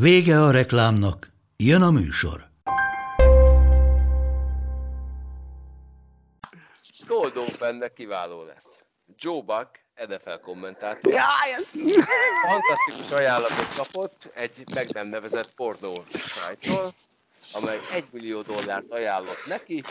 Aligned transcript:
Vége 0.00 0.42
a 0.42 0.50
reklámnak, 0.50 1.32
jön 1.56 1.82
a 1.82 1.90
műsor. 1.90 2.48
Cold 7.06 7.36
Opennek 7.36 7.92
kiváló 7.92 8.42
lesz. 8.42 8.78
Joe 9.18 9.42
Buck, 9.42 9.84
NFL 10.08 10.34
kommentátor, 10.42 11.12
fantasztikus 12.48 13.10
ajánlatot 13.10 13.74
kapott 13.76 14.32
egy 14.34 14.64
meg 14.74 14.88
nem 14.92 15.06
nevezett 15.06 15.54
pornó 15.54 16.04
szájtól, 16.10 16.94
amely 17.52 17.78
1 17.92 18.04
millió 18.10 18.42
dollárt 18.42 18.90
ajánlott 18.90 19.46
neki, 19.46 19.82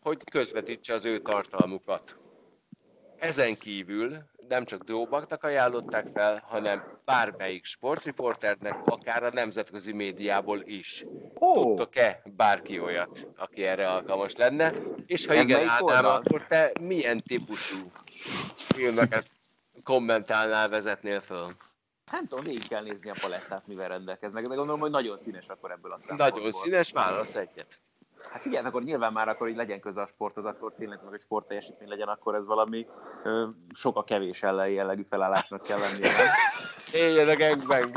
hogy 0.00 0.18
közvetítse 0.30 0.94
az 0.94 1.04
ő 1.04 1.18
tartalmukat. 1.18 2.16
Ezen 3.18 3.54
kívül 3.54 4.30
nem 4.48 4.64
csak 4.64 4.82
Joe 4.86 5.06
Bucknak 5.06 5.44
ajánlották 5.44 6.06
fel, 6.14 6.42
hanem 6.46 6.98
bármelyik 7.04 7.64
sportriporternek, 7.64 8.76
akár 8.84 9.22
a 9.24 9.30
nemzetközi 9.32 9.92
médiából 9.92 10.60
is. 10.64 11.04
Ó. 11.40 11.52
Tudtok-e 11.54 12.22
bárki 12.36 12.80
olyat, 12.80 13.28
aki 13.36 13.64
erre 13.64 13.90
alkalmas 13.90 14.34
lenne? 14.36 14.72
És 15.06 15.26
ha 15.26 15.34
Ez 15.34 15.48
igen, 15.48 15.68
Ádám, 15.68 15.84
oldal? 15.84 16.16
akkor 16.16 16.46
te 16.46 16.72
milyen 16.80 17.22
típusú 17.22 17.90
filmeket 18.74 19.30
kommentálnál, 19.84 20.68
vezetnél 20.68 21.20
föl? 21.20 21.50
Nem 22.10 22.26
tudom, 22.26 22.44
végig 22.44 22.68
kell 22.68 22.82
nézni 22.82 23.10
a 23.10 23.16
palettát, 23.20 23.66
mivel 23.66 23.88
rendelkeznek, 23.88 24.46
de 24.46 24.54
gondolom, 24.54 24.80
hogy 24.80 24.90
nagyon 24.90 25.16
színes 25.16 25.46
akkor 25.46 25.70
ebből 25.70 25.92
a 25.92 25.98
szempontból. 25.98 26.40
Nagyon 26.40 26.52
színes, 26.52 26.92
válasz 26.92 27.34
egyet. 27.34 27.82
Hát 28.30 28.44
igen, 28.44 28.64
akkor 28.64 28.82
nyilván 28.82 29.12
már 29.12 29.28
akkor, 29.28 29.46
hogy 29.46 29.56
legyen 29.56 29.80
köze 29.80 30.00
a 30.00 30.06
sporthoz, 30.06 30.44
akkor 30.44 30.74
tényleg 30.78 31.00
meg 31.04 31.14
egy 31.14 31.20
sportteljesítmény 31.20 31.88
legyen, 31.88 32.08
akkor 32.08 32.34
ez 32.34 32.46
valami 32.46 32.86
ö, 33.24 33.46
sok 33.74 33.96
a 33.96 34.04
kevés 34.04 34.42
ellen 34.42 34.68
jellegű 34.68 35.02
felállásnak 35.02 35.62
kell 35.62 35.78
lennie. 35.78 36.10
Éljen 36.92 37.28
a 37.28 37.36
gangbang! 37.36 37.92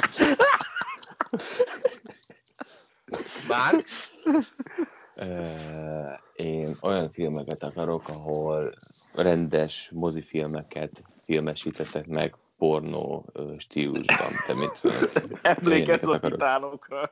Már? 3.47 3.75
Én 6.33 6.77
olyan 6.81 7.11
filmeket 7.11 7.63
akarok, 7.63 8.07
ahol 8.07 8.73
rendes 9.15 9.89
mozifilmeket 9.93 11.03
filmesítettek 11.23 12.07
meg 12.07 12.35
pornó 12.57 13.25
stílusban. 13.57 14.33
Te 14.45 14.53
mit 14.53 14.81
Emlékezz 15.41 16.07
a 16.07 16.19
titánokra. 16.19 17.09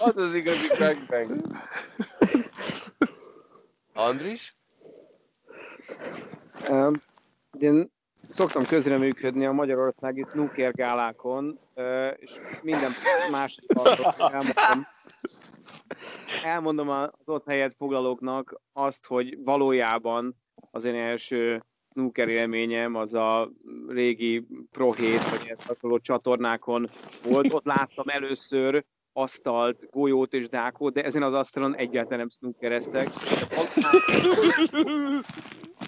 Az 0.00 0.16
az 0.16 0.34
igazi 0.34 0.68
gangbang. 0.78 1.40
Andris? 3.94 4.56
Ö, 6.68 6.90
Én 7.58 7.90
szoktam 8.28 8.64
közreműködni 8.64 9.46
a 9.46 9.52
magyarországi 9.52 10.24
snooker 10.30 10.72
gálákon, 10.72 11.58
és 12.16 12.30
minden 12.62 12.90
más 13.30 13.58
elmondom, 14.18 14.86
elmondom 16.44 16.88
az 16.88 17.10
ott 17.24 17.46
helyet 17.46 17.74
foglalóknak 17.78 18.60
azt, 18.72 19.06
hogy 19.06 19.42
valójában 19.44 20.36
az 20.70 20.84
én 20.84 20.94
első 20.94 21.62
snooker 21.92 22.28
élményem 22.28 22.94
az 22.94 23.14
a 23.14 23.50
régi 23.88 24.46
Pro 24.70 24.92
7 24.92 25.30
vagy 25.30 25.48
ezt 25.48 25.66
hasonló 25.66 25.98
csatornákon 25.98 26.88
volt. 27.24 27.52
Ott 27.52 27.64
láttam 27.64 28.08
először 28.08 28.84
asztalt, 29.12 29.90
golyót 29.90 30.32
és 30.32 30.48
dákót, 30.48 30.92
de 30.92 31.04
ezen 31.04 31.22
az 31.22 31.34
asztalon 31.34 31.76
egyáltalán 31.76 32.18
nem 32.18 32.28
snookereztek. 32.28 33.08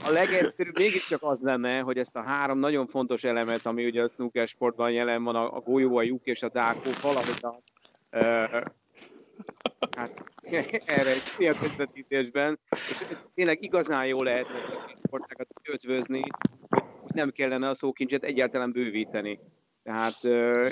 A 0.07 0.11
legegyszerűbb 0.11 0.79
mégiscsak 0.79 1.23
az 1.23 1.39
lenne, 1.41 1.79
hogy 1.79 1.99
ezt 1.99 2.17
a 2.17 2.23
három 2.23 2.59
nagyon 2.59 2.87
fontos 2.87 3.23
elemet, 3.23 3.67
ami 3.67 3.87
ugye 3.87 4.03
a 4.03 4.11
snooker 4.15 4.49
sportban 4.49 4.91
jelen 4.91 5.25
van, 5.25 5.37
a, 5.37 5.61
golyó, 5.61 5.97
a 5.97 6.03
lyuk 6.03 6.25
és 6.25 6.43
a 6.43 6.49
dákó, 6.49 6.91
valahogy 7.03 7.39
a, 7.41 7.55
hát, 9.97 10.25
erre 10.97 11.11
egy 11.11 11.17
félközvetítésben, 11.17 12.59
és 12.71 13.07
ez 13.11 13.17
tényleg 13.35 13.63
igazán 13.63 14.07
jó 14.07 14.23
lehet 14.23 14.47
a 14.47 14.91
sportákat 15.07 15.49
ötvözni, 15.63 16.21
hogy, 16.21 16.83
nem 17.15 17.31
kellene 17.31 17.69
a 17.69 17.75
szókincset 17.75 18.23
egyáltalán 18.23 18.73
bővíteni. 18.73 19.41
Tehát 19.83 20.25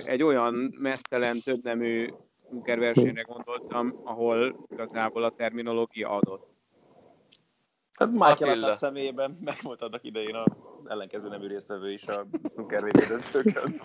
egy 0.06 0.22
olyan 0.22 0.74
mesztelen, 0.78 1.40
többnemű 1.40 2.08
snooker 2.48 2.78
versenyre 2.78 3.22
gondoltam, 3.22 4.00
ahol 4.04 4.66
igazából 4.70 5.24
a 5.24 5.34
terminológia 5.34 6.10
adott. 6.10 6.50
Hát 7.92 8.10
Michael 8.10 8.32
Attila. 8.32 8.50
Attila 8.50 8.74
személyében 8.74 9.38
meg 9.44 9.56
volt 9.62 9.82
annak 9.82 10.04
idején 10.04 10.34
a 10.34 10.44
ellenkező 10.88 11.28
nemű 11.28 11.46
résztvevő 11.46 11.92
is 11.92 12.06
a 12.06 12.26
snooker 12.50 12.84
VB 12.84 13.06
döntőkön. 13.06 13.80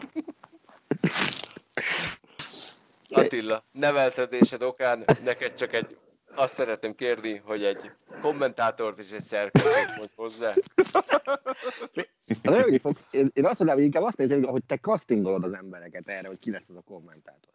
Attila, 3.10 3.66
neveltetésed 3.72 4.62
okán 4.62 5.06
neked 5.24 5.54
csak 5.54 5.74
egy, 5.74 5.98
azt 6.36 6.54
szeretném 6.54 6.96
kérni, 6.96 7.38
hogy 7.38 7.64
egy 7.64 7.92
kommentátort 8.22 9.00
és 9.00 9.12
egy 9.12 9.24
szerkesztőt 9.24 9.96
mondj 9.96 10.14
hozzá. 10.16 10.54
Rögni 12.42 12.78
fog. 12.78 12.98
Én, 13.12 13.32
én 13.34 13.46
azt 13.46 13.58
mondanám, 13.58 13.76
hogy 13.76 13.84
inkább 13.84 14.04
azt 14.04 14.18
nézem, 14.18 14.44
hogy 14.44 14.64
te 14.64 14.78
castingolod 14.78 15.44
az 15.44 15.54
embereket 15.54 16.08
erre, 16.08 16.28
hogy 16.28 16.40
ki 16.40 16.52
lesz 16.52 16.70
az 16.70 16.76
a 16.76 16.82
kommentátor. 16.82 17.54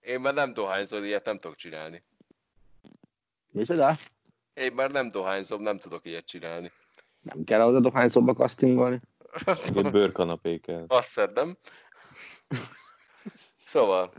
Én 0.00 0.20
már 0.20 0.34
nem 0.34 0.52
dohányzol, 0.52 1.04
ilyet 1.04 1.24
nem 1.24 1.38
tudok 1.38 1.56
csinálni. 1.56 2.04
Micsoda? 3.52 3.96
Én 4.54 4.72
már 4.72 4.90
nem 4.90 5.10
dohányzom, 5.10 5.62
nem 5.62 5.78
tudok 5.78 6.06
ilyet 6.06 6.26
csinálni. 6.26 6.72
Nem 7.20 7.44
kell 7.44 7.60
ahhoz 7.60 7.74
a 7.74 7.80
dohányszóba 7.80 8.32
castingolni. 8.32 9.00
Egy 9.74 9.90
bőrkanapé 9.90 10.58
kell. 10.58 10.84
Azt 10.88 11.08
szedem. 11.08 11.56
Szóval, 13.64 14.12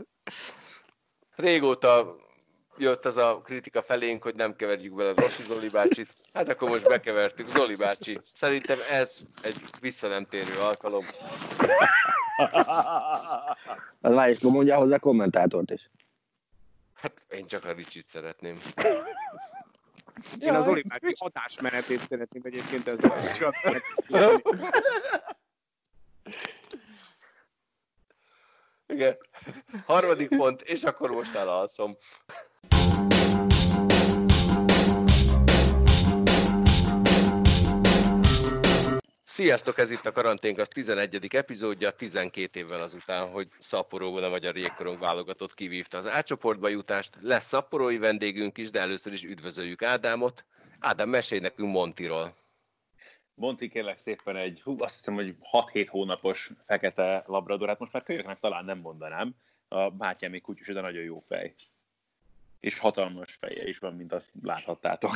régóta 1.36 2.16
jött 2.78 3.06
ez 3.06 3.16
a 3.16 3.40
kritika 3.44 3.82
felénk, 3.82 4.22
hogy 4.22 4.34
nem 4.34 4.56
keverjük 4.56 4.94
bele 4.94 5.12
Rossi 5.16 5.42
Zoli 5.42 5.68
bácsit. 5.68 6.14
Hát 6.32 6.48
akkor 6.48 6.68
most 6.68 6.88
bekevertük. 6.88 7.48
Zoli 7.48 7.76
bácsi, 7.76 8.18
szerintem 8.34 8.78
ez 8.90 9.20
egy 9.42 9.62
vissza 9.80 10.08
nem 10.08 10.24
térő 10.24 10.58
alkalom. 10.58 11.02
Az 14.00 14.12
már 14.14 14.30
is 14.30 14.40
mondja 14.40 14.76
hozzá 14.76 14.94
a 14.94 14.98
kommentátort 14.98 15.70
is. 15.70 15.90
Hát 16.94 17.22
én 17.30 17.46
csak 17.46 17.64
a 17.64 17.72
Ricsit 17.72 18.06
szeretném. 18.06 18.60
Én 20.38 20.54
az 20.54 20.66
Olivár 20.66 21.00
adásmenetét 21.18 22.00
szeretném 22.08 22.42
egyébként 22.44 22.88
ez 22.88 22.98
Igen. 28.88 29.16
Harmadik 29.86 30.28
pont, 30.36 30.62
és 30.62 30.82
akkor 30.82 31.10
most 31.10 31.34
elalszom. 31.34 31.96
Sziasztok, 39.24 39.78
ez 39.78 39.90
itt 39.90 40.06
a 40.06 40.12
Karanténk, 40.12 40.58
az 40.58 40.68
11. 40.68 41.34
epizódja, 41.34 41.90
12 41.90 42.60
évvel 42.60 42.82
azután, 42.82 43.30
hogy 43.30 43.48
Szaporóban 43.58 44.24
a 44.24 44.28
Magyar 44.28 44.56
Jégkorong 44.56 44.98
válogatott 44.98 45.54
kivívta 45.54 45.98
az 45.98 46.06
átcsoportba 46.06 46.68
jutást. 46.68 47.18
Lesz 47.20 47.46
szaporói 47.46 47.98
vendégünk 47.98 48.58
is, 48.58 48.70
de 48.70 48.80
először 48.80 49.12
is 49.12 49.22
üdvözöljük 49.22 49.82
Ádámot. 49.82 50.44
Ádám, 50.78 51.08
mesélj 51.08 51.40
nekünk 51.40 51.72
Montiról. 51.72 52.34
Monti 53.38 53.68
kérlek 53.68 53.98
szépen 53.98 54.36
egy, 54.36 54.60
hú, 54.60 54.82
azt 54.82 54.96
hiszem, 54.96 55.14
hogy 55.14 55.36
6-7 55.52 55.86
hónapos 55.90 56.50
fekete 56.66 57.24
labrador, 57.26 57.68
hát 57.68 57.78
most 57.78 57.92
már 57.92 58.02
kölyöknek 58.02 58.38
talán 58.38 58.64
nem 58.64 58.78
mondanám, 58.78 59.34
a 59.68 59.90
bátyám 59.90 60.30
még 60.30 60.42
kutyus, 60.42 60.66
de 60.66 60.80
nagyon 60.80 61.02
jó 61.02 61.18
fej. 61.18 61.54
És 62.60 62.78
hatalmas 62.78 63.34
feje 63.34 63.68
is 63.68 63.78
van, 63.78 63.94
mint 63.94 64.12
azt 64.12 64.30
láthattátok. 64.42 65.12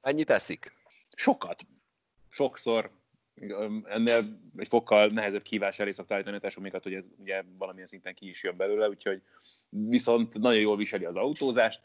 Ennyit 0.00 0.30
eszik? 0.30 0.72
Sokat. 1.14 1.62
Sokszor. 2.28 2.90
Ennél 3.84 4.40
egy 4.56 4.68
fokkal 4.68 5.06
nehezebb 5.06 5.42
kívás 5.42 5.78
elé 5.78 5.90
szokta 5.90 6.14
állítani 6.14 6.36
a 6.36 6.40
tesómékat, 6.40 6.82
hogy 6.82 6.94
ez 6.94 7.04
ugye 7.18 7.42
valamilyen 7.58 7.86
szinten 7.86 8.14
ki 8.14 8.28
is 8.28 8.42
jön 8.42 8.56
belőle, 8.56 8.88
úgyhogy 8.88 9.22
viszont 9.68 10.38
nagyon 10.38 10.60
jól 10.60 10.76
viseli 10.76 11.04
az 11.04 11.16
autózást, 11.16 11.82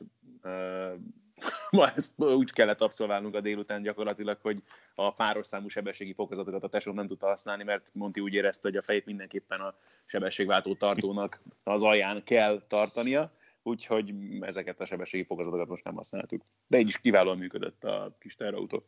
ma 1.71 1.89
ezt 1.95 2.11
úgy 2.17 2.51
kellett 2.51 2.81
abszolválnunk 2.81 3.35
a 3.35 3.41
délután 3.41 3.81
gyakorlatilag, 3.81 4.38
hogy 4.41 4.57
a 4.95 5.13
páros 5.13 5.47
számú 5.47 5.67
sebességi 5.67 6.13
fokozatokat 6.13 6.63
a 6.63 6.69
tesóm 6.69 6.95
nem 6.95 7.07
tudta 7.07 7.27
használni, 7.27 7.63
mert 7.63 7.89
Monti 7.93 8.19
úgy 8.19 8.33
érezte, 8.33 8.67
hogy 8.67 8.77
a 8.77 8.81
fejét 8.81 9.05
mindenképpen 9.05 9.59
a 9.59 9.75
sebességváltó 10.05 10.75
tartónak 10.75 11.41
az 11.63 11.83
alján 11.83 12.23
kell 12.23 12.61
tartania, 12.67 13.31
úgyhogy 13.63 14.13
ezeket 14.39 14.79
a 14.79 14.85
sebességi 14.85 15.23
fokozatokat 15.23 15.67
most 15.67 15.83
nem 15.83 15.95
használtuk. 15.95 16.41
De 16.67 16.79
így 16.79 16.88
is 16.88 16.97
kiválóan 16.97 17.38
működött 17.38 17.83
a 17.83 18.15
kis 18.19 18.35
terautó. 18.35 18.83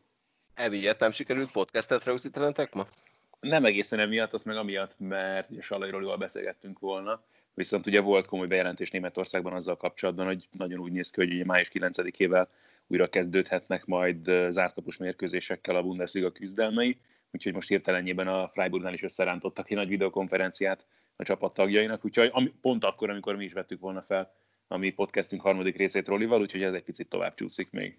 Emiatt 0.53 0.99
nem 0.99 1.11
sikerült 1.11 1.51
podcastet 1.51 2.03
rögzítenetek 2.03 2.73
ma? 2.73 2.83
Nem 3.39 3.65
egészen 3.65 3.99
emiatt, 3.99 4.33
azt 4.33 4.45
meg 4.45 4.57
amiatt, 4.57 4.93
mert 4.97 5.61
Salai 5.61 5.89
Rolival 5.89 6.17
beszélgettünk 6.17 6.79
volna, 6.79 7.21
viszont 7.53 7.85
ugye 7.85 8.01
volt 8.01 8.25
komoly 8.25 8.47
bejelentés 8.47 8.91
Németországban 8.91 9.53
azzal 9.53 9.77
kapcsolatban, 9.77 10.25
hogy 10.25 10.47
nagyon 10.51 10.79
úgy 10.79 10.91
néz 10.91 11.09
ki, 11.09 11.19
hogy 11.19 11.33
ugye 11.33 11.45
május 11.45 11.71
9-ével 11.73 12.47
újra 12.87 13.09
kezdődhetnek 13.09 13.85
majd 13.85 14.31
zártkapus 14.49 14.97
mérkőzésekkel 14.97 15.75
a 15.75 15.81
Bundesliga 15.81 16.31
küzdelmei, 16.31 16.99
úgyhogy 17.31 17.53
most 17.53 17.67
hirtelenjében 17.67 18.27
a 18.27 18.47
Freiburgnál 18.47 18.93
is 18.93 19.03
összerántottak 19.03 19.69
egy 19.69 19.77
nagy 19.77 19.87
videokonferenciát 19.87 20.85
a 21.15 21.23
csapat 21.23 21.53
tagjainak, 21.53 22.05
úgyhogy 22.05 22.51
pont 22.61 22.83
akkor, 22.83 23.09
amikor 23.09 23.35
mi 23.35 23.43
is 23.43 23.53
vettük 23.53 23.79
volna 23.79 24.01
fel 24.01 24.33
a 24.67 24.77
mi 24.77 24.89
podcastünk 24.89 25.41
harmadik 25.41 25.77
részét 25.77 26.07
Rolival, 26.07 26.41
úgyhogy 26.41 26.63
ez 26.63 26.73
egy 26.73 26.83
picit 26.83 27.09
tovább 27.09 27.33
csúszik 27.35 27.71
még. 27.71 27.97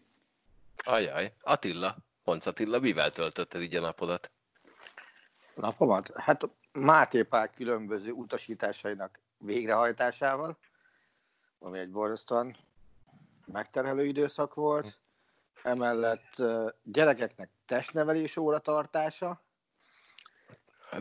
Ajaj, 0.76 1.32
Attila, 1.40 1.96
Ponc 2.24 2.46
Attila, 2.46 2.80
mivel 2.80 3.10
töltötted 3.10 3.62
így 3.62 3.74
a 3.74 3.80
napodat? 3.80 4.30
Napomat? 5.54 6.12
Hát 6.16 6.48
Máté 6.72 7.22
Pál 7.22 7.50
különböző 7.50 8.10
utasításainak 8.10 9.18
végrehajtásával, 9.44 10.58
ami 11.58 11.78
egy 11.78 11.90
borzasztóan 11.90 12.56
megterhelő 13.46 14.04
időszak 14.04 14.54
volt. 14.54 14.98
Emellett 15.62 16.42
gyerekeknek 16.82 17.50
testnevelés 17.66 18.36
óra 18.36 18.58
tartása. 18.58 19.42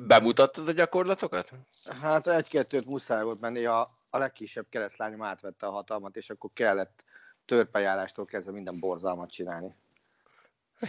Bemutattad 0.01 0.67
a 0.67 0.71
gyakorlatokat? 0.71 1.51
Hát 2.01 2.27
egy-kettőt 2.27 2.85
muszáj 2.85 3.23
volt 3.23 3.39
menni, 3.41 3.65
a, 3.65 3.87
a 4.09 4.17
legkisebb 4.17 4.65
keresztlányom 4.69 5.21
átvette 5.21 5.65
a 5.65 5.71
hatalmat, 5.71 6.15
és 6.15 6.29
akkor 6.29 6.49
kellett 6.53 7.05
törpejárástól 7.45 8.25
kezdve 8.25 8.51
minden 8.51 8.79
borzalmat 8.79 9.31
csinálni. 9.31 9.75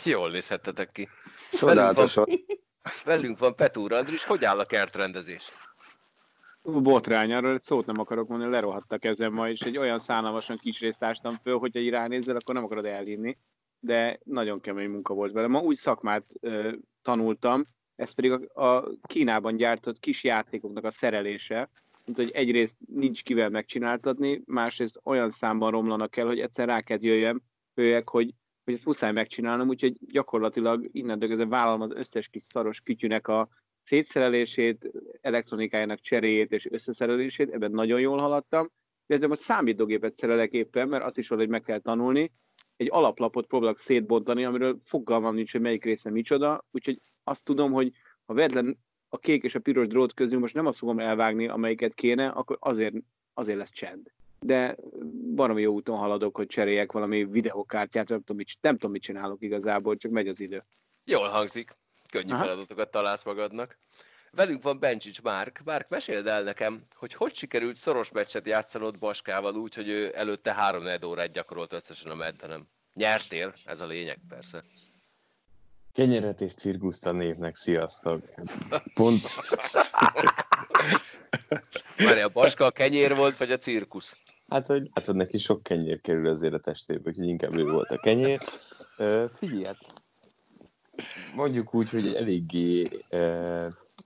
Jól 0.04 0.30
nézhettetek 0.30 0.92
ki. 0.92 1.08
Csodálatosan. 1.52 2.24
Velünk 2.24 2.48
van, 2.48 2.58
velünk 3.04 3.38
van 3.38 3.56
Petúr 3.56 3.92
Andris, 3.92 4.24
hogy 4.24 4.44
áll 4.44 4.58
a 4.58 4.66
kertrendezés? 4.66 5.50
Botrány, 6.64 7.32
arról 7.32 7.54
egy 7.54 7.62
szót 7.62 7.86
nem 7.86 8.00
akarok 8.00 8.28
mondani, 8.28 8.50
lerohadt 8.50 8.92
a 8.92 8.98
kezem 8.98 9.32
ma, 9.32 9.48
és 9.48 9.60
egy 9.60 9.78
olyan 9.78 9.98
szánalmasan 9.98 10.56
kis 10.56 10.80
részt 10.80 11.02
ástam 11.02 11.32
föl, 11.42 11.58
hogyha 11.58 11.80
így 11.80 11.90
ránézel, 11.90 12.36
akkor 12.36 12.54
nem 12.54 12.64
akarod 12.64 12.84
elhinni, 12.84 13.38
de 13.80 14.18
nagyon 14.24 14.60
kemény 14.60 14.90
munka 14.90 15.14
volt 15.14 15.32
vele. 15.32 15.46
Ma 15.46 15.60
új 15.60 15.74
szakmát 15.74 16.24
ö, 16.40 16.72
tanultam, 17.02 17.64
ez 17.96 18.12
pedig 18.12 18.32
a, 18.32 18.64
a 18.66 18.88
Kínában 19.02 19.56
gyártott 19.56 19.98
kis 19.98 20.24
játékoknak 20.24 20.84
a 20.84 20.90
szerelése, 20.90 21.70
mint 22.04 22.18
hogy 22.18 22.30
egyrészt 22.30 22.76
nincs 22.86 23.22
kivel 23.22 23.50
megcsináltatni, 23.50 24.42
másrészt 24.46 25.00
olyan 25.04 25.30
számban 25.30 25.70
romlanak 25.70 26.16
el, 26.16 26.26
hogy 26.26 26.40
egyszer 26.40 26.66
rá 26.66 26.80
kell 26.80 26.98
jöjjem, 27.00 27.42
jöjjek, 27.74 28.08
hogy, 28.08 28.34
hogy 28.64 28.74
ezt 28.74 28.84
muszáj 28.84 29.12
megcsinálnom, 29.12 29.68
úgyhogy 29.68 29.96
gyakorlatilag 30.00 30.88
innen 30.92 31.18
kezdve 31.18 31.46
vállalom 31.46 31.80
az 31.80 31.92
összes 31.94 32.28
kis 32.28 32.42
szaros 32.42 32.80
kütyűnek 32.80 33.28
a 33.28 33.48
szétszerelését, 33.84 34.90
elektronikájának 35.20 36.00
cseréjét 36.00 36.52
és 36.52 36.70
összeszerelését, 36.70 37.52
ebben 37.52 37.70
nagyon 37.70 38.00
jól 38.00 38.18
haladtam, 38.18 38.70
illetve 39.06 39.28
most 39.28 39.42
számítógépet 39.42 40.16
szerelek 40.16 40.52
éppen, 40.52 40.88
mert 40.88 41.04
azt 41.04 41.18
is 41.18 41.28
valahogy 41.28 41.50
meg 41.50 41.62
kell 41.62 41.78
tanulni, 41.78 42.32
egy 42.76 42.88
alaplapot 42.90 43.46
próbálok 43.46 43.78
szétbontani, 43.78 44.44
amiről 44.44 44.80
fogalmam 44.84 45.34
nincs, 45.34 45.52
hogy 45.52 45.60
melyik 45.60 45.84
része 45.84 46.10
micsoda, 46.10 46.64
úgyhogy 46.70 47.00
azt 47.24 47.44
tudom, 47.44 47.72
hogy 47.72 47.92
ha 48.26 48.34
vedlen 48.34 48.78
a 49.08 49.18
kék 49.18 49.42
és 49.42 49.54
a 49.54 49.60
piros 49.60 49.86
drót 49.86 50.14
közül 50.14 50.38
most 50.38 50.54
nem 50.54 50.66
azt 50.66 50.78
fogom 50.78 50.98
elvágni, 50.98 51.48
amelyiket 51.48 51.94
kéne, 51.94 52.28
akkor 52.28 52.56
azért, 52.60 52.94
azért 53.34 53.58
lesz 53.58 53.72
csend. 53.72 54.12
De 54.40 54.76
valami 55.34 55.60
jó 55.60 55.72
úton 55.72 55.96
haladok, 55.96 56.36
hogy 56.36 56.46
cseréljek 56.46 56.92
valami 56.92 57.24
videokártyát, 57.24 58.08
nem 58.08 58.18
tudom, 58.18 58.36
mit, 58.36 58.48
nem 58.60 58.74
tudom, 58.74 58.90
mit 58.90 59.02
csinálok 59.02 59.42
igazából, 59.42 59.96
csak 59.96 60.10
megy 60.10 60.28
az 60.28 60.40
idő. 60.40 60.64
Jól 61.04 61.28
hangzik 61.28 61.76
könnyű 62.14 62.32
Aha. 62.32 62.42
feladatokat 62.42 62.90
találsz 62.90 63.24
magadnak. 63.24 63.78
Velünk 64.30 64.62
van 64.62 64.78
Bencsics 64.78 65.22
Márk. 65.22 65.60
Márk, 65.64 65.88
meséld 65.88 66.26
el 66.26 66.42
nekem, 66.42 66.86
hogy 66.94 67.14
hogy 67.14 67.34
sikerült 67.34 67.76
szoros 67.76 68.10
meccset 68.10 68.46
játszanod 68.46 68.98
Baskával 68.98 69.56
úgy, 69.56 69.74
hogy 69.74 69.88
ő 69.88 70.12
előtte 70.16 70.54
három 70.54 70.86
órát 71.04 71.32
gyakorolt 71.32 71.72
összesen 71.72 72.10
a 72.10 72.14
meddenem. 72.14 72.68
Nyertél, 72.94 73.54
ez 73.64 73.80
a 73.80 73.86
lényeg 73.86 74.18
persze. 74.28 74.64
Kenyeret 75.92 76.40
és 76.40 76.54
cirkuszt 76.54 77.06
a 77.06 77.12
névnek, 77.12 77.56
sziasztok! 77.56 78.24
Pont... 78.94 79.22
Várj, 81.96 82.20
a 82.20 82.28
Baska 82.28 82.64
a 82.64 82.70
kenyér 82.70 83.14
volt, 83.14 83.36
vagy 83.36 83.52
a 83.52 83.58
cirkusz? 83.58 84.16
Hát, 84.48 84.66
hogy, 84.66 84.90
hát, 84.94 85.04
hogy 85.04 85.14
neki 85.14 85.38
sok 85.38 85.62
kenyér 85.62 86.00
kerül 86.00 86.28
azért 86.28 86.54
a 86.54 86.60
testébe, 86.60 87.08
úgyhogy 87.08 87.28
inkább 87.28 87.56
ő 87.56 87.64
volt 87.64 87.90
a 87.90 87.98
kenyér. 87.98 88.40
Figyelj, 89.38 89.64
hát 89.64 90.03
mondjuk 91.34 91.74
úgy, 91.74 91.90
hogy 91.90 92.14
eléggé 92.14 92.88
e, 93.08 93.22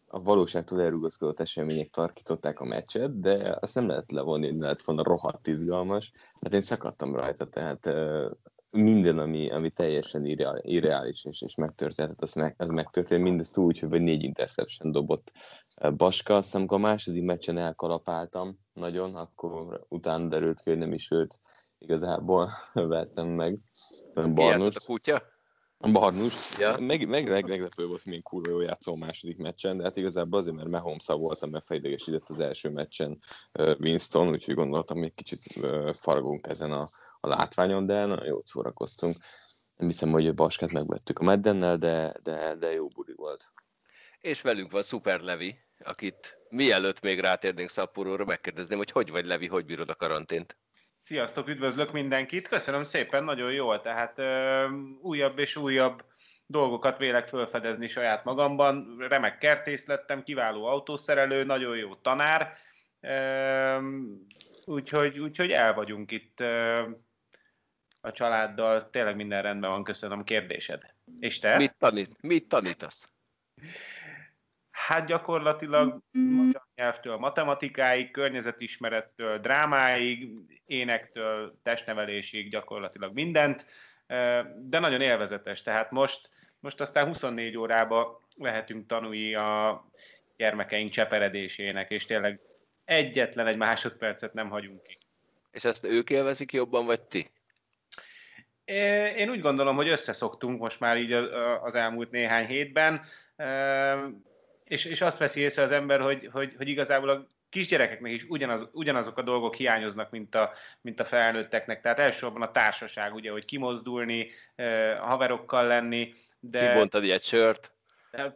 a 0.06 0.22
valóságtól 0.22 0.82
elrugaszkodott 0.82 1.40
események 1.40 1.90
tarkították 1.90 2.60
a 2.60 2.64
meccset, 2.64 3.20
de 3.20 3.56
azt 3.60 3.74
nem 3.74 3.88
lehet 3.88 4.12
levonni, 4.12 4.48
hogy 4.48 4.58
lehet 4.58 4.82
volna 4.82 5.02
rohadt 5.02 5.46
izgalmas. 5.46 6.12
Hát 6.40 6.54
én 6.54 6.60
szakadtam 6.60 7.14
rajta, 7.14 7.46
tehát 7.46 7.86
e, 7.86 8.28
minden, 8.70 9.18
ami, 9.18 9.50
ami 9.50 9.70
teljesen 9.70 10.24
irreális 10.62 11.24
és, 11.24 11.42
és 11.42 11.54
megtörtént, 11.54 12.22
az, 12.22 12.34
meg, 12.34 12.54
az 12.58 12.70
megtörtént, 12.70 13.22
mindezt 13.22 13.56
úgy, 13.56 13.78
hogy 13.78 14.02
négy 14.02 14.22
interception 14.22 14.92
dobott 14.92 15.32
Baska, 15.96 16.36
aztán 16.36 16.60
amikor 16.60 16.78
a 16.78 16.80
második 16.80 17.22
meccsen 17.22 17.58
elkalapáltam 17.58 18.58
nagyon, 18.72 19.14
akkor 19.14 19.84
utána 19.88 20.28
derült 20.28 20.60
ki, 20.60 20.70
hogy 20.70 20.78
nem 20.78 20.92
is 20.92 21.10
őt 21.10 21.40
igazából 21.78 22.50
vettem 22.72 23.26
meg. 23.26 23.58
Barnos. 24.34 24.76
a 24.76 24.80
kutya? 24.86 25.22
Barnus. 25.78 26.34
Ja. 26.58 26.78
Meg, 26.78 27.08
meg, 27.08 27.28
meg, 27.28 27.48
meglepő 27.48 27.86
volt, 27.86 28.02
hogy 28.02 28.06
milyen 28.06 28.22
kurva 28.22 28.50
jól 28.50 28.62
játszol 28.62 28.94
a 28.94 28.96
második 28.96 29.36
meccsen, 29.36 29.76
de 29.76 29.82
hát 29.82 29.96
igazából 29.96 30.38
azért, 30.38 30.56
mert 30.56 30.68
mahomes 30.68 31.06
voltam, 31.06 31.50
mert 31.50 31.64
fejdegesített 31.64 32.28
az 32.28 32.40
első 32.40 32.70
meccsen 32.70 33.18
Winston, 33.78 34.28
úgyhogy 34.28 34.54
gondoltam, 34.54 34.98
még 34.98 35.14
kicsit 35.14 35.42
faragunk 35.92 36.46
ezen 36.46 36.72
a, 36.72 36.86
a 37.20 37.28
látványon, 37.28 37.86
de 37.86 38.04
nagyon 38.04 38.26
jót 38.26 38.46
szórakoztunk. 38.46 39.16
Nem 39.76 39.88
hiszem, 39.88 40.10
hogy 40.10 40.26
a 40.26 40.32
Baskát 40.32 40.72
megvettük 40.72 41.18
a 41.18 41.24
Meddennel, 41.24 41.76
de, 41.76 42.14
de, 42.22 42.54
de 42.54 42.72
jó 42.72 42.88
buli 42.88 43.12
volt. 43.16 43.52
És 44.20 44.40
velünk 44.40 44.72
van 44.72 44.82
Super 44.82 45.20
Levi, 45.20 45.58
akit 45.78 46.38
mielőtt 46.48 47.00
még 47.00 47.20
rátérnénk 47.20 47.68
Szapporóra, 47.68 48.24
megkérdezném, 48.24 48.78
hogy 48.78 48.90
hogy 48.90 49.10
vagy 49.10 49.26
Levi, 49.26 49.46
hogy 49.46 49.64
bírod 49.64 49.90
a 49.90 49.94
karantént? 49.94 50.58
Sziasztok, 51.08 51.48
üdvözlök 51.48 51.92
mindenkit! 51.92 52.48
Köszönöm 52.48 52.84
szépen, 52.84 53.24
nagyon 53.24 53.52
jó, 53.52 53.76
tehát 53.78 54.18
ö, 54.18 54.68
újabb 55.00 55.38
és 55.38 55.56
újabb 55.56 56.04
dolgokat 56.46 56.98
vélek 56.98 57.28
felfedezni 57.28 57.88
saját 57.88 58.24
magamban. 58.24 58.96
Remek 59.08 59.38
kertész 59.38 59.86
lettem, 59.86 60.22
kiváló 60.22 60.64
autószerelő, 60.64 61.44
nagyon 61.44 61.76
jó 61.76 61.94
tanár, 61.94 62.56
ö, 63.00 63.78
úgyhogy, 64.64 65.18
úgyhogy 65.18 65.50
el 65.50 65.74
vagyunk 65.74 66.10
itt 66.10 66.40
ö, 66.40 66.82
a 68.00 68.12
családdal. 68.12 68.90
Tényleg 68.90 69.16
minden 69.16 69.42
rendben 69.42 69.70
van, 69.70 69.84
köszönöm 69.84 70.24
kérdésed. 70.24 70.82
És 71.18 71.38
te? 71.38 71.56
Mit, 71.56 71.74
tanít, 71.78 72.22
mit 72.22 72.48
tanítasz? 72.48 73.10
Hát 74.88 75.06
gyakorlatilag 75.06 76.02
magyar 76.12 76.66
nyelvtől 76.74 77.16
matematikáig, 77.16 78.10
környezetismerettől 78.10 79.38
drámáig, 79.38 80.30
énektől 80.66 81.58
testnevelésig 81.62 82.50
gyakorlatilag 82.50 83.14
mindent, 83.14 83.66
de 84.56 84.78
nagyon 84.78 85.00
élvezetes. 85.00 85.62
Tehát 85.62 85.90
most, 85.90 86.30
most 86.60 86.80
aztán 86.80 87.06
24 87.06 87.56
órába 87.56 88.20
lehetünk 88.36 88.86
tanulni 88.86 89.34
a 89.34 89.84
gyermekeink 90.36 90.90
cseperedésének, 90.90 91.90
és 91.90 92.04
tényleg 92.04 92.40
egyetlen 92.84 93.46
egy 93.46 93.56
másodpercet 93.56 94.34
nem 94.34 94.48
hagyunk 94.48 94.82
ki. 94.82 94.98
És 95.50 95.64
ezt 95.64 95.84
ők 95.84 96.10
élvezik 96.10 96.52
jobban, 96.52 96.86
vagy 96.86 97.00
ti? 97.00 97.26
Én 99.16 99.30
úgy 99.30 99.40
gondolom, 99.40 99.76
hogy 99.76 99.88
összeszoktunk 99.88 100.60
most 100.60 100.80
már 100.80 100.96
így 100.96 101.12
az 101.62 101.74
elmúlt 101.74 102.10
néhány 102.10 102.46
hétben 102.46 103.04
és, 104.68 104.84
és 104.84 105.00
azt 105.00 105.18
veszi 105.18 105.40
észre 105.40 105.62
az 105.62 105.70
ember, 105.70 106.00
hogy, 106.00 106.28
hogy, 106.32 106.54
hogy 106.56 106.68
igazából 106.68 107.08
a 107.08 107.26
kisgyerekeknek 107.48 108.12
is 108.12 108.24
ugyanaz, 108.28 108.68
ugyanazok 108.72 109.18
a 109.18 109.22
dolgok 109.22 109.54
hiányoznak, 109.54 110.10
mint 110.10 110.34
a, 110.34 110.52
mint 110.80 111.00
a 111.00 111.04
felnőtteknek. 111.04 111.80
Tehát 111.80 111.98
elsősorban 111.98 112.42
a 112.42 112.50
társaság, 112.50 113.14
ugye, 113.14 113.30
hogy 113.30 113.44
kimozdulni, 113.44 114.30
haverokkal 115.00 115.66
lenni. 115.66 116.14
De... 116.40 116.68
Kibontad 116.68 117.04
egy 117.04 117.22
sört. 117.22 117.70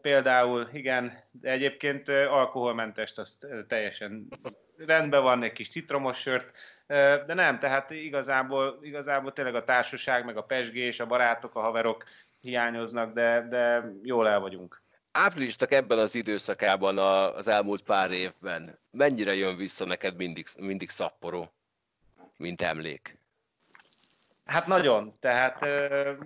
Például, 0.01 0.69
igen, 0.73 1.25
de 1.31 1.51
egyébként 1.51 2.09
alkoholmentest 2.09 3.19
azt 3.19 3.47
teljesen 3.69 4.29
rendben 4.77 5.23
van, 5.23 5.43
egy 5.43 5.53
kis 5.53 5.69
citromos 5.69 6.21
sört 6.21 6.53
de 7.27 7.35
nem, 7.35 7.59
tehát 7.59 7.91
igazából, 7.91 8.79
igazából 8.83 9.33
tényleg 9.33 9.55
a 9.55 9.65
társaság, 9.65 10.25
meg 10.25 10.37
a 10.37 10.43
pesgés, 10.43 11.01
a 11.01 11.07
barátok, 11.07 11.55
a 11.55 11.61
haverok 11.61 12.05
hiányoznak, 12.41 13.13
de, 13.13 13.47
de 13.51 13.93
jól 14.03 14.29
el 14.29 14.41
vagyunk. 14.41 14.82
Áprilistak 15.13 15.73
ebben 15.73 15.99
az 15.99 16.15
időszakában 16.15 16.99
az 16.99 17.49
elmúlt 17.49 17.83
pár 17.83 18.11
évben 18.11 18.79
mennyire 18.91 19.35
jön 19.35 19.57
vissza 19.57 19.85
neked 19.85 20.17
mindig, 20.17 20.47
mindig 20.59 20.91
szapporó, 20.91 21.53
mint 22.37 22.63
emlék? 22.63 23.19
Hát 24.45 24.67
nagyon, 24.67 25.17
tehát 25.21 25.61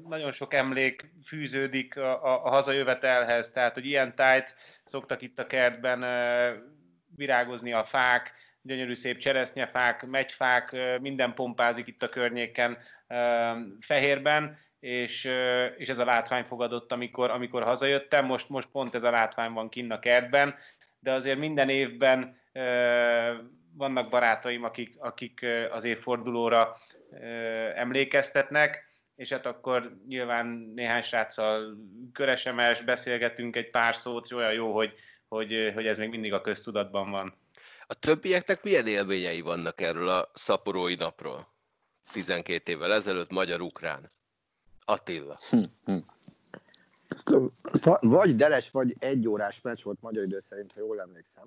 nagyon 0.09 0.33
sok 0.33 0.55
emlék 0.55 1.13
fűződik 1.25 1.97
a, 1.97 2.25
a, 2.25 2.45
a 2.45 2.49
hazajövetelhez, 2.49 3.51
tehát 3.51 3.75
hogy 3.75 3.87
ilyen 3.87 4.15
tájt 4.15 4.55
szoktak 4.85 5.23
itt 5.23 5.39
a 5.39 5.47
kertben 5.47 6.01
virágozni 7.17 7.73
a 7.73 7.85
fák, 7.85 8.35
gyönyörű 8.63 8.95
szép 8.95 9.19
cseresznyefák, 9.19 10.07
megyfák, 10.07 10.77
minden 11.01 11.35
pompázik 11.35 11.87
itt 11.87 12.03
a 12.03 12.09
környéken 12.09 12.79
fehérben, 13.81 14.59
és, 14.87 15.25
és 15.77 15.89
ez 15.89 15.99
a 15.99 16.05
látvány 16.05 16.45
fogadott, 16.45 16.93
amikor, 16.93 17.31
amikor 17.31 17.63
hazajöttem. 17.63 18.25
Most, 18.25 18.49
most 18.49 18.69
pont 18.73 18.95
ez 18.95 19.03
a 19.03 19.11
látvány 19.11 19.53
van 19.53 19.69
kinn 19.69 19.91
a 19.91 19.99
kertben, 19.99 20.55
de 20.99 21.13
azért 21.13 21.39
minden 21.39 21.69
évben 21.69 22.41
vannak 23.77 24.09
barátaim, 24.09 24.65
akik, 24.65 24.97
akik 24.99 25.47
az 25.71 25.85
évfordulóra 25.85 26.77
emlékeztetnek, 27.75 28.85
és 29.17 29.33
hát 29.33 29.47
akkor 29.47 29.97
nyilván 30.09 30.47
néhány 30.75 31.03
sráccal 31.03 31.77
köresemes, 32.13 32.83
beszélgetünk 32.83 33.57
egy 33.57 33.71
pár 33.71 33.97
szót, 33.97 34.25
és 34.25 34.33
olyan 34.33 34.53
jó, 34.53 34.75
hogy, 34.75 34.93
hogy, 35.29 35.71
hogy 35.75 35.87
ez 35.87 35.99
még 35.99 36.09
mindig 36.09 36.33
a 36.33 36.41
köztudatban 36.41 37.11
van. 37.11 37.35
A 37.87 37.95
többieknek 37.95 38.63
milyen 38.63 38.87
élményei 38.87 39.41
vannak 39.41 39.81
erről 39.81 40.09
a 40.09 40.31
szaporói 40.35 40.95
napról? 40.95 41.55
12 42.13 42.73
évvel 42.73 42.93
ezelőtt 42.93 43.31
magyar-ukrán. 43.31 44.11
Attila. 44.89 45.37
Hm, 45.51 45.63
hm. 45.85 45.97
Vagy 48.01 48.37
deles, 48.37 48.71
vagy 48.71 48.97
egy 48.99 49.29
órás 49.29 49.61
meccs 49.61 49.83
volt 49.83 50.01
magyar 50.01 50.25
idő 50.25 50.41
szerint, 50.41 50.73
ha 50.73 50.81
jól 50.81 51.01
emlékszem. 51.01 51.45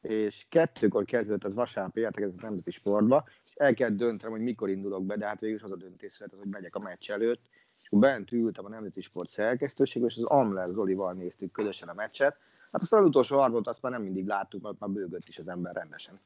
És 0.00 0.46
kettőkor 0.48 1.04
kezdődött 1.04 1.44
az 1.44 1.54
vasárnapi 1.54 2.04
ez 2.04 2.32
a 2.36 2.40
nemzeti 2.40 2.70
sportba, 2.70 3.24
és 3.44 3.50
el 3.54 3.74
kell 3.74 3.90
döntenem, 3.90 4.32
hogy 4.32 4.42
mikor 4.42 4.68
indulok 4.68 5.04
be, 5.04 5.16
de 5.16 5.26
hát 5.26 5.40
végül 5.40 5.58
az 5.62 5.70
a 5.70 5.76
döntés 5.76 6.12
született, 6.12 6.38
hogy 6.38 6.48
megyek 6.48 6.74
a 6.74 6.78
meccs 6.78 7.10
előtt. 7.10 7.40
És 7.78 7.86
akkor 7.86 7.98
bent 7.98 8.32
ültem 8.32 8.64
a 8.64 8.68
nemzeti 8.68 9.00
sport 9.00 9.30
szerkesztőségben, 9.30 10.10
és 10.10 10.16
az 10.16 10.24
Amler 10.24 10.68
Zolival 10.68 11.12
néztük 11.12 11.52
közösen 11.52 11.88
a 11.88 11.94
meccset. 11.94 12.36
Hát 12.72 12.82
aztán 12.82 13.00
az 13.00 13.06
utolsó 13.06 13.38
harmadot 13.38 13.66
azt 13.66 13.82
már 13.82 13.92
nem 13.92 14.02
mindig 14.02 14.26
láttuk, 14.26 14.62
mert 14.62 14.78
már 14.78 14.90
bőgött 14.90 15.28
is 15.28 15.38
az 15.38 15.48
ember 15.48 15.74
rendesen. 15.74 16.18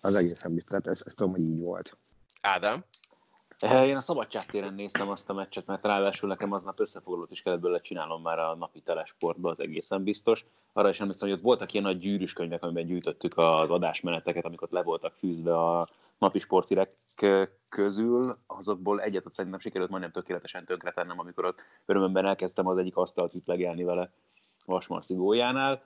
Az 0.00 0.14
egészen 0.14 0.54
biztos, 0.54 0.72
hát 0.72 0.86
ezt, 0.86 1.06
ezt 1.06 1.16
tudom, 1.16 1.32
hogy 1.32 1.48
így 1.48 1.60
volt. 1.60 1.96
Ádám? 2.40 2.84
Eh, 3.60 3.86
én 3.86 3.96
a 3.96 4.00
szabadságtéren 4.00 4.74
néztem 4.74 5.08
azt 5.08 5.30
a 5.30 5.32
meccset, 5.32 5.66
mert 5.66 5.84
ráadásul 5.84 6.28
nekem 6.28 6.52
aznap 6.52 6.80
összefoglalót 6.80 7.30
is 7.30 7.42
kellett 7.42 7.60
belőle 7.60 7.80
csinálnom 7.80 8.22
már 8.22 8.38
a 8.38 8.56
napi 8.56 8.80
telesportba, 8.80 9.50
az 9.50 9.60
egészen 9.60 10.02
biztos. 10.02 10.44
Arra 10.72 10.88
is 10.88 11.00
emlékszem, 11.00 11.28
hogy 11.28 11.36
ott 11.36 11.44
voltak 11.44 11.72
ilyen 11.72 11.84
nagy 11.84 11.98
gyűrűs 11.98 12.32
könyvek, 12.32 12.62
amiben 12.62 12.86
gyűjtöttük 12.86 13.32
az 13.36 13.70
adásmeneteket, 13.70 14.44
amikor 14.44 14.68
le 14.70 14.82
voltak 14.82 15.14
fűzve 15.14 15.58
a 15.58 15.88
napi 16.18 16.38
sportirek 16.38 16.90
közül, 17.68 18.36
azokból 18.46 19.00
egyet 19.00 19.26
ott 19.26 19.32
szerintem 19.32 19.60
sikerült 19.60 19.90
majdnem 19.90 20.10
tökéletesen 20.10 20.64
tönkretennem, 20.64 21.18
amikor 21.18 21.44
ott 21.44 21.58
örömömben 21.86 22.26
elkezdtem 22.26 22.66
az 22.66 22.78
egyik 22.78 22.96
asztalt 22.96 23.34
ütlegelni 23.34 23.84
vele 23.84 24.10
Vasmarci 24.64 25.14
góljánál. 25.14 25.82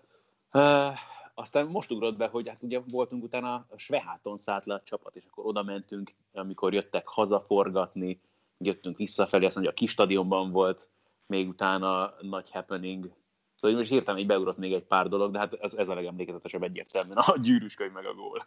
Eh, 0.51 0.95
aztán 1.35 1.67
most 1.67 1.91
ugrott 1.91 2.17
be, 2.17 2.27
hogy 2.27 2.49
hát 2.49 2.63
ugye 2.63 2.81
voltunk 2.89 3.23
utána 3.23 3.55
a 3.55 3.79
Sveháton 3.79 4.37
szállt 4.37 4.67
le 4.67 4.75
a 4.75 4.83
csapat, 4.85 5.17
és 5.17 5.25
akkor 5.31 5.47
oda 5.47 5.63
mentünk, 5.63 6.15
amikor 6.33 6.75
jöttek 6.75 7.09
hazaforgatni, 7.09 8.21
jöttünk 8.59 8.97
visszafelé, 8.97 9.45
azt 9.47 9.55
mondja, 9.55 9.73
a 9.73 9.77
kis 9.77 9.91
stadionban 9.91 10.51
volt 10.51 10.89
még 11.27 11.49
utána 11.49 12.15
nagy 12.21 12.51
happening. 12.51 13.13
Szóval 13.61 13.77
most 13.77 13.91
hirtelen 13.91 14.21
így 14.21 14.27
beugrott 14.27 14.59
még 14.59 14.73
egy 14.73 14.85
pár 14.85 15.09
dolog, 15.09 15.33
de 15.33 15.39
hát 15.39 15.53
ez, 15.53 15.75
ez 15.75 15.89
a 15.89 15.95
legemlékezetesebb 15.95 16.63
egyértelműen 16.63 17.17
a 17.17 17.39
gyűrűskönyv 17.39 17.93
meg 17.93 18.07
a 18.07 18.15
gól 18.15 18.47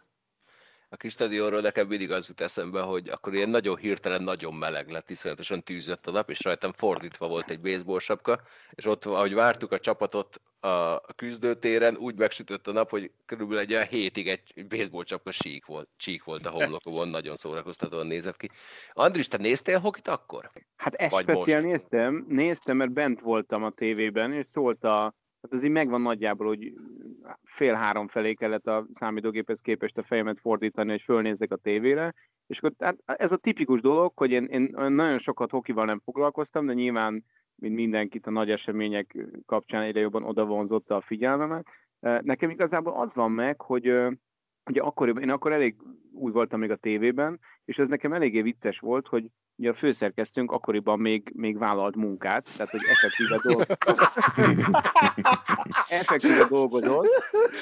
a 0.90 0.96
kis 0.96 1.12
stadionról 1.12 1.60
nekem 1.60 1.86
mindig 1.86 2.10
az 2.10 2.28
jut 2.28 2.40
eszembe, 2.40 2.80
hogy 2.80 3.08
akkor 3.08 3.34
ilyen 3.34 3.48
nagyon 3.48 3.76
hirtelen, 3.76 4.22
nagyon 4.22 4.54
meleg 4.54 4.90
lett, 4.90 5.10
iszonyatosan 5.10 5.62
tűzött 5.62 6.06
a 6.06 6.10
nap, 6.10 6.30
és 6.30 6.42
rajtam 6.42 6.72
fordítva 6.72 7.28
volt 7.28 7.50
egy 7.50 7.60
baseball 7.60 7.98
sapka, 7.98 8.40
és 8.70 8.84
ott, 8.84 9.04
ahogy 9.04 9.34
vártuk 9.34 9.72
a 9.72 9.78
csapatot 9.78 10.40
a 10.60 11.00
küzdőtéren, 11.16 11.96
úgy 11.96 12.18
megsütött 12.18 12.66
a 12.66 12.72
nap, 12.72 12.90
hogy 12.90 13.10
körülbelül 13.24 13.62
egy 13.62 13.72
olyan 13.72 13.86
hétig 13.86 14.28
egy 14.28 14.66
baseball 14.68 15.04
sapka 15.06 15.30
sík 15.30 15.66
volt, 15.66 15.88
csík 15.96 16.24
volt 16.24 16.46
a 16.46 16.50
homlokomon, 16.50 17.08
nagyon 17.08 17.36
szórakoztatóan 17.36 18.06
nézett 18.06 18.36
ki. 18.36 18.50
Andris, 18.92 19.28
te 19.28 19.36
néztél 19.36 19.78
hokit 19.78 20.08
akkor? 20.08 20.50
Hát 20.76 20.94
ezt 20.94 21.18
speciál 21.18 21.60
néztem, 21.60 22.24
néztem, 22.28 22.76
mert 22.76 22.92
bent 22.92 23.20
voltam 23.20 23.64
a 23.64 23.70
tévében, 23.70 24.32
és 24.32 24.46
szólt 24.46 24.84
a 24.84 25.14
Hát 25.42 25.52
ez 25.52 25.62
így 25.62 25.70
megvan 25.70 26.00
nagyjából, 26.00 26.46
hogy 26.46 26.72
fél 27.42 27.74
három 27.74 28.08
felé 28.08 28.34
kellett 28.34 28.66
a 28.66 28.86
számítógéphez 28.92 29.60
képest 29.60 29.98
a 29.98 30.02
fejemet 30.02 30.40
fordítani, 30.40 30.92
és 30.92 31.04
fölnézzek 31.04 31.52
a 31.52 31.56
tévére, 31.56 32.14
és 32.46 32.58
akkor 32.58 32.72
hát 32.78 32.96
ez 33.04 33.32
a 33.32 33.36
tipikus 33.36 33.80
dolog, 33.80 34.12
hogy 34.14 34.30
én, 34.30 34.44
én 34.44 34.74
nagyon 34.76 35.18
sokat 35.18 35.50
hokival 35.50 35.84
nem 35.84 36.00
foglalkoztam, 36.04 36.66
de 36.66 36.72
nyilván, 36.72 37.24
mint 37.60 37.74
mindenkit 37.74 38.26
a 38.26 38.30
nagy 38.30 38.50
események 38.50 39.16
kapcsán 39.46 39.82
egyre 39.82 40.00
jobban 40.00 40.24
odavonzotta 40.24 40.96
a 40.96 41.00
figyelmemet. 41.00 41.66
Nekem 42.00 42.50
igazából 42.50 42.92
az 42.92 43.14
van 43.14 43.30
meg, 43.30 43.60
hogy 43.60 43.86
ugye 44.70 44.80
akkoriban, 44.80 45.22
én 45.22 45.30
akkor 45.30 45.52
elég 45.52 45.76
új 46.12 46.32
voltam 46.32 46.60
még 46.60 46.70
a 46.70 46.76
tévében, 46.76 47.40
és 47.64 47.78
ez 47.78 47.88
nekem 47.88 48.12
eléggé 48.12 48.42
vicces 48.42 48.78
volt, 48.78 49.06
hogy 49.06 49.30
ugye 49.56 49.70
a 49.70 49.74
főszerkesztőnk 49.74 50.50
akkoriban 50.50 50.98
még, 51.00 51.32
még 51.34 51.58
vállalt 51.58 51.96
munkát, 51.96 52.44
tehát 52.56 52.70
hogy 52.70 52.80
effektíve, 52.90 53.40
dolgozott, 53.42 53.84
effektíve 56.00 56.44
dolgozott, 56.48 57.06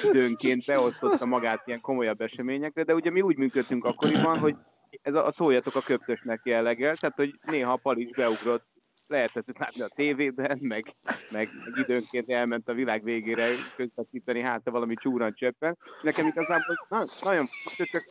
időnként 0.04 0.66
beosztotta 0.66 1.26
magát 1.26 1.66
ilyen 1.66 1.80
komolyabb 1.80 2.20
eseményekre, 2.20 2.82
de 2.82 2.94
ugye 2.94 3.10
mi 3.10 3.20
úgy 3.20 3.36
működtünk 3.36 3.84
akkoriban, 3.84 4.38
hogy 4.38 4.56
ez 5.02 5.14
a, 5.14 5.26
a 5.26 5.30
szóljatok 5.30 5.74
a 5.74 5.80
köptösnek 5.80 6.40
jelleggel, 6.44 6.94
tehát 6.96 7.16
hogy 7.16 7.34
néha 7.42 7.72
a 7.72 7.76
Palics 7.82 8.14
beugrott 8.16 8.75
lehetett 9.08 9.58
látni 9.58 9.80
a 9.80 9.88
tévében, 9.94 10.58
meg, 10.60 10.94
meg, 11.32 11.48
meg 11.72 11.78
időnként 11.78 12.30
elment 12.30 12.68
a 12.68 12.74
világ 12.74 13.04
végére 13.04 13.48
közvetíteni 13.76 14.40
hát 14.40 14.70
valami 14.70 14.94
csúran 14.94 15.34
csöppen. 15.34 15.78
Nekem 16.02 16.26
igazából 16.26 16.74
na, 16.88 17.04
nagyon 17.22 17.44
csak 17.76 18.04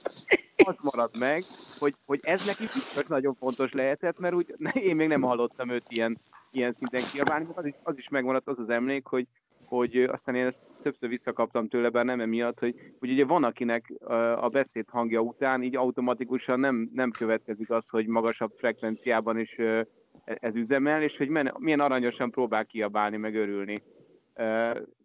az 0.65 0.75
maradt 0.93 1.17
meg, 1.17 1.43
hogy, 1.79 1.95
hogy 2.05 2.19
ez 2.23 2.45
neki 2.45 2.63
biztos 2.73 3.05
nagyon 3.05 3.35
fontos 3.35 3.71
lehetett, 3.71 4.19
mert 4.19 4.33
úgy 4.33 4.55
én 4.73 4.95
még 4.95 5.07
nem 5.07 5.21
hallottam 5.21 5.69
őt 5.69 5.85
ilyen, 5.87 6.17
ilyen 6.51 6.75
szinten 6.77 7.01
kiabálni, 7.11 7.47
az 7.53 7.65
is, 7.65 7.73
az 7.83 7.97
is 7.97 8.09
megmaradt 8.09 8.47
az 8.47 8.59
az 8.59 8.69
emlék, 8.69 9.05
hogy, 9.05 9.27
hogy 9.65 9.97
aztán 9.97 10.35
én 10.35 10.45
ezt 10.45 10.61
többször 10.81 11.09
visszakaptam 11.09 11.67
tőle, 11.67 11.89
bár 11.89 12.05
nem 12.05 12.21
emiatt, 12.21 12.59
hogy, 12.59 12.75
hogy 12.99 13.11
ugye 13.11 13.25
van, 13.25 13.43
akinek 13.43 13.93
a 14.39 14.47
beszéd 14.47 14.85
hangja 14.89 15.19
után 15.19 15.63
így 15.63 15.75
automatikusan 15.75 16.59
nem, 16.59 16.89
nem 16.93 17.11
következik 17.11 17.69
az, 17.69 17.89
hogy 17.89 18.07
magasabb 18.07 18.51
frekvenciában 18.55 19.39
is 19.39 19.57
ez 20.25 20.55
üzemel, 20.55 21.01
és 21.01 21.17
hogy 21.17 21.29
milyen 21.57 21.79
aranyosan 21.79 22.31
próbál 22.31 22.65
kiabálni, 22.65 23.17
meg 23.17 23.35
örülni. 23.35 23.83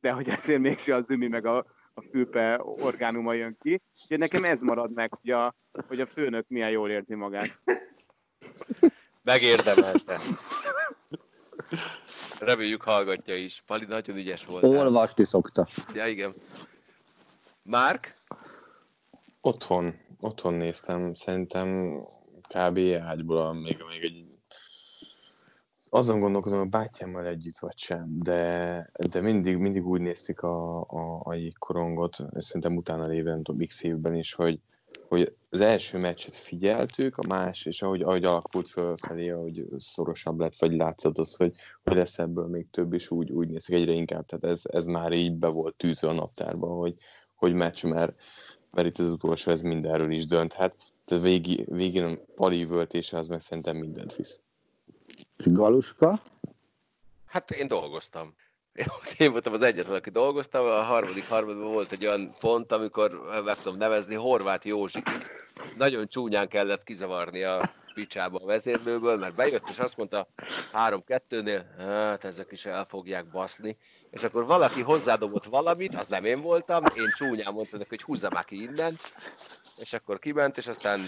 De 0.01 0.11
hogy 0.11 0.29
ezért 0.29 0.61
mégse 0.61 0.95
az 0.95 1.05
ümi 1.09 1.29
meg 1.29 1.47
a, 1.47 1.67
a 1.95 2.03
fülpe 2.11 2.61
orgánuma 2.63 3.33
jön 3.33 3.57
ki. 3.61 3.83
Úgyhogy 4.03 4.19
nekem 4.19 4.45
ez 4.45 4.61
marad 4.61 4.93
meg, 4.93 5.15
hogy 5.15 5.31
a, 5.31 5.55
hogy 5.89 6.01
a 6.01 6.07
főnök 6.07 6.45
milyen 6.49 6.71
jól 6.71 6.91
érzi 6.91 7.15
magát. 7.15 7.61
Megérdemelte. 9.23 10.19
Reméljük 12.39 12.83
hallgatja 12.83 13.37
is. 13.37 13.63
Pali 13.67 13.85
nagyon 13.89 14.17
ügyes 14.17 14.47
volt. 14.47 14.63
Olvasni 14.63 15.25
szokta. 15.25 15.69
Ja, 15.95 16.07
igen. 16.07 16.33
Márk? 17.63 18.15
Otthon. 19.41 19.95
Otthon 20.21 20.55
néztem. 20.55 21.15
Szerintem 21.15 22.01
kb. 22.49 22.79
ágyból 23.03 23.55
még, 23.55 23.85
még 23.89 24.03
egy 24.03 24.30
azon 25.91 26.21
gondolkodom, 26.21 26.61
a 26.61 26.65
bátyámmal 26.65 27.27
együtt 27.27 27.59
vagy 27.59 27.79
sem, 27.79 28.19
de, 28.23 28.91
de 29.11 29.21
mindig, 29.21 29.57
mindig 29.57 29.87
úgy 29.87 30.01
nézték 30.01 30.43
a, 30.43 30.81
a, 30.81 31.21
a 31.23 31.35
jégkorongot, 31.35 32.17
szerintem 32.37 32.77
utána 32.77 33.07
lévő, 33.07 33.41
tudom, 33.43 33.67
x 33.67 33.83
évben 33.83 34.15
is, 34.15 34.33
hogy, 34.33 34.61
hogy 35.09 35.37
az 35.51 35.61
első 35.61 35.99
meccset 35.99 36.35
figyeltük, 36.35 37.19
a 37.19 37.27
más, 37.27 37.67
és 37.67 37.83
ahogy, 37.83 38.03
ahogy 38.03 38.25
alakult 38.25 38.69
fölfelé, 38.69 39.31
ahogy 39.31 39.67
szorosabb 39.77 40.41
lett, 40.41 40.57
vagy 40.59 40.73
látszott 40.73 41.19
az, 41.19 41.35
hogy, 41.35 41.55
hogy 41.83 41.95
lesz 41.97 42.19
ebből 42.19 42.47
még 42.47 42.71
több, 42.71 42.93
és 42.93 43.11
úgy, 43.11 43.31
úgy 43.31 43.49
néztek 43.49 43.77
egyre 43.77 43.93
inkább, 43.93 44.27
tehát 44.27 44.45
ez, 44.45 44.63
ez 44.65 44.87
már 44.87 45.13
így 45.13 45.33
be 45.33 45.49
volt 45.49 45.75
tűzve 45.75 46.09
a 46.09 46.13
naptárba, 46.13 46.67
hogy, 46.67 46.95
hogy 47.35 47.55
meccs, 47.55 47.85
mert, 47.85 48.15
mert 48.71 48.87
itt 48.87 48.99
az 48.99 49.11
utolsó, 49.11 49.51
ez 49.51 49.63
mindenről 49.63 50.11
is 50.13 50.27
dönthet. 50.27 50.75
Tehát 51.05 51.25
végi, 51.25 51.65
végén 51.69 52.05
a 52.05 52.33
pali 52.35 52.65
völtése 52.65 53.19
az 53.19 53.29
meg 53.29 53.41
szerintem 53.41 53.77
mindent 53.77 54.17
visz. 54.17 54.41
Galuska? 55.45 56.23
Hát 57.27 57.51
én 57.51 57.69
dolgoztam. 57.69 58.35
Én 59.19 59.31
voltam 59.31 59.53
az 59.53 59.63
egyetlen, 59.63 59.97
aki 59.97 60.11
dolgoztam, 60.11 60.65
a 60.67 60.83
harmadik 60.83 61.29
harmadban 61.29 61.73
volt 61.73 61.93
egy 61.93 62.07
olyan 62.07 62.35
pont, 62.39 62.73
amikor 62.73 63.21
meg 63.45 63.57
tudom 63.57 63.79
nevezni, 63.79 64.15
Horváth 64.15 64.67
Józsi 64.67 65.03
nagyon 65.77 66.09
csúnyán 66.09 66.49
kellett 66.49 66.83
kizavarni 66.83 67.43
a 67.43 67.71
picsába 67.95 68.39
a 68.43 68.47
vezérlőből, 68.47 69.17
mert 69.17 69.35
bejött 69.35 69.69
és 69.69 69.79
azt 69.79 69.97
mondta 69.97 70.29
3-2-nél, 70.73 71.63
hát 71.79 72.25
ezek 72.25 72.53
is 72.53 72.67
el 72.67 72.85
fogják 72.85 73.31
baszni, 73.31 73.77
és 74.11 74.23
akkor 74.23 74.47
valaki 74.47 74.83
hozzádobott 74.83 75.45
valamit, 75.45 75.95
az 75.95 76.07
nem 76.07 76.25
én 76.25 76.41
voltam, 76.41 76.85
én 76.85 77.09
csúnyán 77.17 77.53
mondtam 77.53 77.79
neki, 77.79 77.89
hogy 77.91 78.03
húzza 78.03 78.29
már 78.35 78.45
ki 78.45 78.63
innen, 78.63 78.99
és 79.77 79.93
akkor 79.93 80.19
kiment, 80.19 80.57
és 80.57 80.67
aztán 80.67 81.01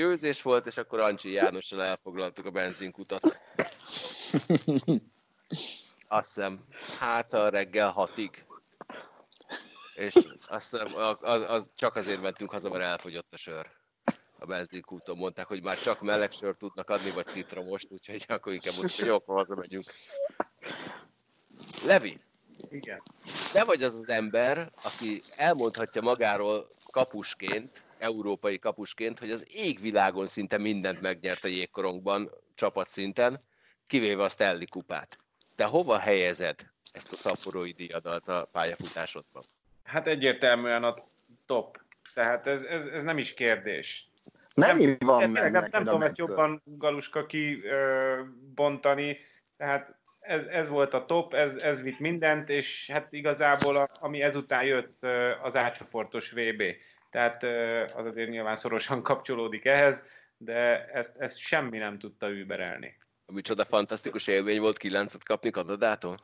győzés 0.00 0.42
volt, 0.42 0.66
és 0.66 0.76
akkor 0.76 1.00
Ancsi 1.00 1.30
Jánossal 1.30 1.82
elfoglaltuk 1.82 2.46
a 2.46 2.50
benzinkutat. 2.50 3.38
Azt 6.08 6.34
hiszem, 6.34 6.64
hát 6.98 7.32
a 7.32 7.48
reggel 7.48 7.90
hatig. 7.90 8.44
És 9.94 10.14
azt 10.48 10.70
hiszem, 10.70 10.94
az, 11.20 11.42
az, 11.48 11.70
csak 11.74 11.96
azért 11.96 12.20
mentünk 12.20 12.50
haza, 12.50 12.68
mert 12.68 12.84
elfogyott 12.84 13.32
a 13.32 13.36
sör. 13.36 13.70
A 14.38 14.46
benzinkúton 14.46 15.16
mondták, 15.16 15.46
hogy 15.46 15.62
már 15.62 15.78
csak 15.78 16.00
meleg 16.00 16.32
sört 16.32 16.58
tudnak 16.58 16.90
adni, 16.90 17.10
vagy 17.10 17.26
citromost, 17.26 17.86
úgyhogy 17.90 18.24
akkor 18.28 18.52
inkább 18.52 18.74
most, 18.82 18.98
hogy 18.98 19.08
jó, 19.08 19.14
akkor 19.14 19.36
hazamegyünk. 19.36 19.92
Levi, 21.84 22.20
Igen. 22.68 23.02
te 23.52 23.64
vagy 23.64 23.82
az 23.82 23.94
az 23.94 24.08
ember, 24.08 24.70
aki 24.84 25.22
elmondhatja 25.36 26.02
magáról 26.02 26.74
kapusként, 26.90 27.82
európai 28.00 28.58
kapusként, 28.58 29.18
hogy 29.18 29.30
az 29.30 29.46
égvilágon 29.54 30.26
szinte 30.26 30.58
mindent 30.58 31.00
megnyert 31.00 31.44
a 31.44 31.48
jégkorongban 31.48 32.30
csapatszinten, 32.54 33.40
kivéve 33.86 34.22
a 34.22 34.28
Stanley 34.28 34.66
kupát. 34.68 35.18
Te 35.56 35.64
hova 35.64 35.98
helyezed 35.98 36.54
ezt 36.92 37.12
a 37.12 37.16
szaporói 37.16 37.70
díjadat 37.70 38.28
a 38.28 38.48
pályafutásodban? 38.52 39.42
Hát 39.84 40.06
egyértelműen 40.06 40.84
a 40.84 40.94
top. 41.46 41.80
Tehát 42.14 42.46
ez, 42.46 42.62
ez, 42.62 42.86
ez 42.86 43.02
nem 43.02 43.18
is 43.18 43.34
kérdés. 43.34 44.08
Mennyi 44.54 44.84
nem, 44.84 44.96
van 44.98 45.20
nem, 45.20 45.30
meg 45.30 45.52
nem, 45.52 45.66
nem 45.70 45.82
a 45.82 45.84
tudom 45.84 46.02
ezt 46.02 46.18
jobban 46.18 46.62
Galuska 46.64 47.26
ki 47.26 47.64
ö, 47.64 48.20
bontani, 48.54 49.18
tehát 49.56 49.98
ez, 50.20 50.44
ez 50.44 50.68
volt 50.68 50.94
a 50.94 51.04
top, 51.04 51.34
ez, 51.34 51.56
ez 51.56 51.82
vitt 51.82 51.98
mindent, 51.98 52.48
és 52.48 52.90
hát 52.92 53.12
igazából 53.12 53.76
a, 53.76 53.88
ami 54.00 54.22
ezután 54.22 54.64
jött 54.64 55.06
az 55.42 55.56
átcsoportos 55.56 56.30
VB. 56.30 56.62
Tehát 57.10 57.42
az 57.94 58.06
azért 58.06 58.30
nyilván 58.30 58.56
szorosan 58.56 59.02
kapcsolódik 59.10 59.64
ehhez, 59.64 60.04
de 60.36 60.86
ezt, 60.86 61.16
ezt 61.16 61.38
semmi 61.38 61.78
nem 61.78 61.98
tudta 61.98 62.30
überelni. 62.30 62.98
Micsoda 63.26 63.64
fantasztikus 63.64 64.26
élmény 64.26 64.60
volt 64.60 64.76
kilencet 64.76 65.24
kapni 65.24 65.50
Kanadától? 65.50 66.18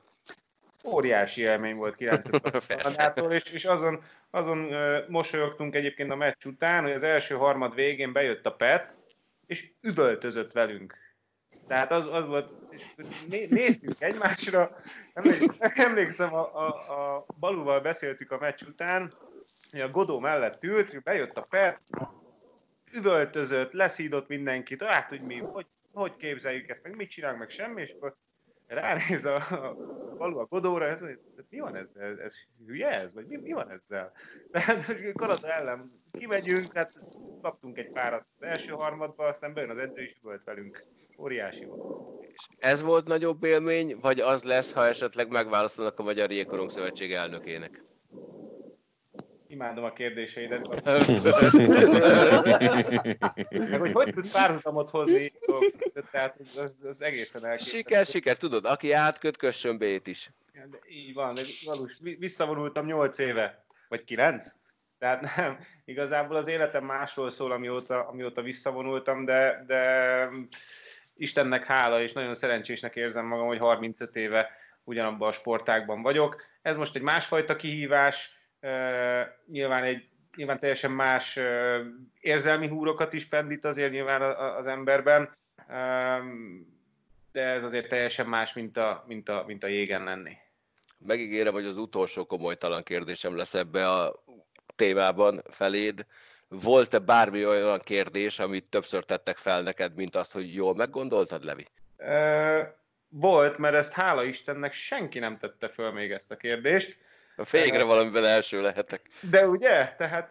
óriási 0.86 1.40
élmény 1.40 1.76
volt 1.76 1.96
9 1.96 2.28
Kanadától, 2.82 3.32
és, 3.32 3.42
és 3.42 3.64
azon, 3.64 4.02
azon 4.30 4.74
mosolyogtunk 5.08 5.74
egyébként 5.74 6.10
a 6.10 6.16
meccs 6.16 6.44
után, 6.44 6.82
hogy 6.82 6.92
az 6.92 7.02
első 7.02 7.34
harmad 7.34 7.74
végén 7.74 8.12
bejött 8.12 8.46
a 8.46 8.52
Pet, 8.52 8.94
és 9.46 9.70
üvöltözött 9.80 10.52
velünk. 10.52 10.94
Tehát 11.66 11.90
az, 11.90 12.06
az 12.06 12.26
volt, 12.26 12.50
és 12.70 12.84
né, 13.28 13.46
néztünk 13.50 13.94
egymásra, 13.98 14.80
emlékszem, 15.14 15.72
emlékszem 15.74 16.34
a, 16.34 16.66
a, 16.66 16.66
a 17.16 17.26
Balúval 17.38 17.80
beszéltük 17.80 18.30
a 18.30 18.38
meccs 18.38 18.62
után, 18.62 19.12
a 19.72 19.88
Godó 19.90 20.18
mellett 20.18 20.62
ült, 20.62 21.02
bejött 21.02 21.36
a 21.36 21.46
Pet, 21.50 21.80
üvöltözött, 22.92 23.72
leszídott 23.72 24.28
mindenkit, 24.28 24.82
hát, 24.82 25.08
hogy 25.08 25.20
mi, 25.20 25.36
hogy, 25.36 25.66
hogy 25.92 26.16
képzeljük 26.16 26.68
ezt, 26.68 26.82
meg 26.82 26.96
mit 26.96 27.10
csinálunk, 27.10 27.40
meg 27.40 27.50
semmi, 27.50 27.82
és 27.82 27.90
akkor 27.90 28.16
ránéz 28.66 29.24
a, 29.24 29.34
a 29.36 29.76
Balú 30.16 30.38
a 30.38 30.44
Godóra, 30.44 30.86
ez, 30.86 31.00
mi 31.50 31.58
van 31.58 31.76
ezzel, 31.76 32.02
ez, 32.02 32.18
ez 32.18 32.34
hülye 32.66 32.88
ez, 32.88 33.12
vagy 33.14 33.26
mi, 33.26 33.36
mi 33.36 33.52
van 33.52 33.70
ezzel? 33.70 34.12
Tehát 34.50 35.12
Kanada 35.12 35.52
ellen 35.52 36.02
kimegyünk, 36.12 36.72
hát 36.72 36.92
kaptunk 37.42 37.78
egy 37.78 37.90
párat 37.90 38.26
az 38.38 38.46
első 38.46 38.72
harmadba, 38.72 39.26
aztán 39.26 39.54
bejön 39.54 39.70
az 39.70 39.78
edző 39.78 40.02
is 40.02 40.20
üvölt 40.22 40.44
velünk. 40.44 40.84
Óriási 41.18 41.64
volt. 41.64 42.24
És 42.24 42.46
ez 42.58 42.82
volt 42.82 43.08
nagyobb 43.08 43.44
élmény, 43.44 43.98
vagy 44.00 44.20
az 44.20 44.42
lesz, 44.42 44.72
ha 44.72 44.86
esetleg 44.86 45.28
megválaszolnak 45.28 45.98
a 45.98 46.02
Magyar 46.02 46.30
Jégkorong 46.30 46.70
Szövetség 46.70 47.12
elnökének? 47.12 47.84
Imádom 49.56 49.84
a 49.84 49.92
kérdéseidet. 49.92 50.66
Meg 53.70 53.80
hogy 53.80 53.92
hogy 53.92 54.12
tud 54.14 54.30
párhuzamot 54.30 54.90
hozni, 54.90 55.32
tehát 56.10 56.36
az, 56.56 56.84
az, 56.88 57.02
egészen 57.02 57.44
elképesztő. 57.44 57.76
Siker, 57.76 58.06
siker, 58.06 58.36
tudod, 58.36 58.64
aki 58.64 58.92
átköt, 58.92 59.36
kössön 59.36 59.78
B-t 59.78 60.06
is. 60.06 60.30
De 60.52 60.78
így 60.88 61.14
van, 61.14 61.34
de 61.34 61.42
valós, 61.64 61.92
vi- 62.00 62.16
visszavonultam 62.18 62.86
8 62.86 63.18
éve, 63.18 63.64
vagy 63.88 64.04
9. 64.04 64.46
Tehát 64.98 65.36
nem, 65.36 65.58
igazából 65.84 66.36
az 66.36 66.48
életem 66.48 66.84
másról 66.84 67.30
szól, 67.30 67.52
amióta, 67.52 68.08
amióta 68.08 68.42
visszavonultam, 68.42 69.24
de, 69.24 69.64
de 69.66 70.28
Istennek 71.16 71.64
hála, 71.64 72.02
és 72.02 72.12
nagyon 72.12 72.34
szerencsésnek 72.34 72.96
érzem 72.96 73.26
magam, 73.26 73.46
hogy 73.46 73.58
35 73.58 74.16
éve 74.16 74.50
ugyanabban 74.84 75.28
a 75.28 75.32
sportágban 75.32 76.02
vagyok. 76.02 76.44
Ez 76.62 76.76
most 76.76 76.96
egy 76.96 77.02
másfajta 77.02 77.56
kihívás, 77.56 78.35
nyilván 79.46 79.82
egy 79.82 80.08
nyilván 80.36 80.58
teljesen 80.58 80.90
más 80.90 81.38
érzelmi 82.20 82.68
húrokat 82.68 83.12
is 83.12 83.26
pendít 83.26 83.64
azért 83.64 83.90
nyilván 83.90 84.22
az 84.36 84.66
emberben, 84.66 85.36
de 87.32 87.42
ez 87.42 87.64
azért 87.64 87.88
teljesen 87.88 88.26
más, 88.26 88.52
mint 88.52 88.76
a, 88.76 89.04
mint 89.06 89.28
a, 89.28 89.44
mint 89.46 89.64
a 89.64 89.66
jégen 89.66 90.04
lenni. 90.04 90.36
Megígérem, 90.98 91.52
hogy 91.52 91.64
az 91.64 91.76
utolsó 91.76 92.26
komolytalan 92.26 92.82
kérdésem 92.82 93.36
lesz 93.36 93.54
ebbe 93.54 93.90
a 93.90 94.24
témában 94.76 95.42
feléd. 95.50 96.06
Volt-e 96.48 96.98
bármi 96.98 97.46
olyan 97.46 97.80
kérdés, 97.84 98.38
amit 98.38 98.64
többször 98.64 99.04
tettek 99.04 99.36
fel 99.36 99.62
neked, 99.62 99.94
mint 99.94 100.16
azt, 100.16 100.32
hogy 100.32 100.54
jól 100.54 100.74
meggondoltad, 100.74 101.44
Levi? 101.44 101.66
Volt, 103.08 103.58
mert 103.58 103.74
ezt 103.74 103.92
hála 103.92 104.24
Istennek 104.24 104.72
senki 104.72 105.18
nem 105.18 105.38
tette 105.38 105.68
föl 105.68 105.92
még 105.92 106.10
ezt 106.10 106.30
a 106.30 106.36
kérdést. 106.36 106.98
Végre 107.50 107.82
valamivel 107.82 108.26
első 108.26 108.60
lehetek. 108.60 109.08
De 109.30 109.48
ugye, 109.48 109.94
tehát 109.96 110.30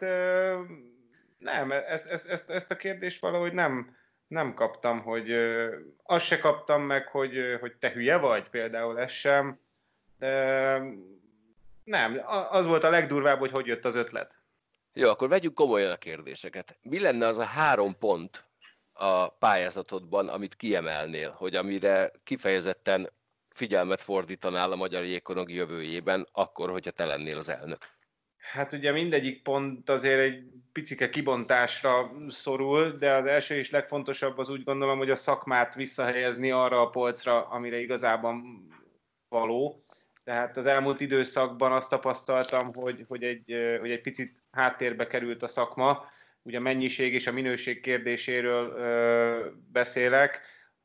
nem, 1.37 1.71
ezt, 1.71 2.07
ezt, 2.07 2.27
ezt, 2.27 2.49
ezt 2.49 2.71
a 2.71 2.75
kérdést 2.75 3.21
valahogy 3.21 3.53
nem, 3.53 3.95
nem 4.27 4.53
kaptam, 4.53 5.01
hogy 5.01 5.31
azt 6.03 6.25
se 6.25 6.39
kaptam 6.39 6.81
meg, 6.81 7.07
hogy, 7.07 7.57
hogy 7.59 7.73
te 7.75 7.91
hülye 7.91 8.17
vagy, 8.17 8.49
például 8.49 8.99
ez 8.99 9.11
sem. 9.11 9.57
Nem, 11.83 12.21
a- 12.25 12.51
az 12.51 12.65
volt 12.65 12.83
a 12.83 12.89
legdurvább, 12.89 13.39
hogy 13.39 13.51
hogy 13.51 13.65
jött 13.65 13.85
az 13.85 13.95
ötlet. 13.95 14.35
Jó, 14.93 15.09
akkor 15.09 15.29
vegyük 15.29 15.53
komolyan 15.53 15.91
a 15.91 15.95
kérdéseket. 15.97 16.77
Mi 16.81 16.99
lenne 16.99 17.27
az 17.27 17.37
a 17.39 17.43
három 17.43 17.97
pont 17.99 18.45
a 18.93 19.29
pályázatodban, 19.29 20.27
amit 20.27 20.55
kiemelnél, 20.55 21.29
hogy 21.37 21.55
amire 21.55 22.11
kifejezetten 22.23 23.09
figyelmet 23.55 24.01
fordítanál 24.01 24.71
a 24.71 24.75
magyar 24.75 25.03
jégkorong 25.03 25.51
jövőjében, 25.51 26.27
akkor, 26.31 26.69
hogyha 26.69 26.91
te 26.91 27.05
lennél 27.05 27.37
az 27.37 27.49
elnök? 27.49 27.77
Hát 28.37 28.73
ugye 28.73 28.91
mindegyik 28.91 29.41
pont 29.41 29.89
azért 29.89 30.19
egy 30.19 30.43
picike 30.71 31.09
kibontásra 31.09 32.11
szorul, 32.29 32.91
de 32.91 33.13
az 33.13 33.25
első 33.25 33.55
és 33.55 33.69
legfontosabb 33.69 34.37
az 34.37 34.49
úgy 34.49 34.63
gondolom, 34.63 34.97
hogy 34.97 35.09
a 35.09 35.15
szakmát 35.15 35.75
visszahelyezni 35.75 36.51
arra 36.51 36.81
a 36.81 36.89
polcra, 36.89 37.47
amire 37.47 37.79
igazában 37.79 38.67
való. 39.29 39.85
Tehát 40.23 40.57
az 40.57 40.65
elmúlt 40.65 41.01
időszakban 41.01 41.71
azt 41.71 41.89
tapasztaltam, 41.89 42.73
hogy, 42.73 43.05
hogy, 43.07 43.23
egy, 43.23 43.55
hogy 43.79 43.91
egy 43.91 44.01
picit 44.01 44.43
háttérbe 44.51 45.07
került 45.07 45.43
a 45.43 45.47
szakma. 45.47 46.05
Ugye 46.41 46.57
a 46.57 46.61
mennyiség 46.61 47.13
és 47.13 47.27
a 47.27 47.31
minőség 47.31 47.81
kérdéséről 47.81 48.69
ö, 48.69 49.49
beszélek, 49.71 50.41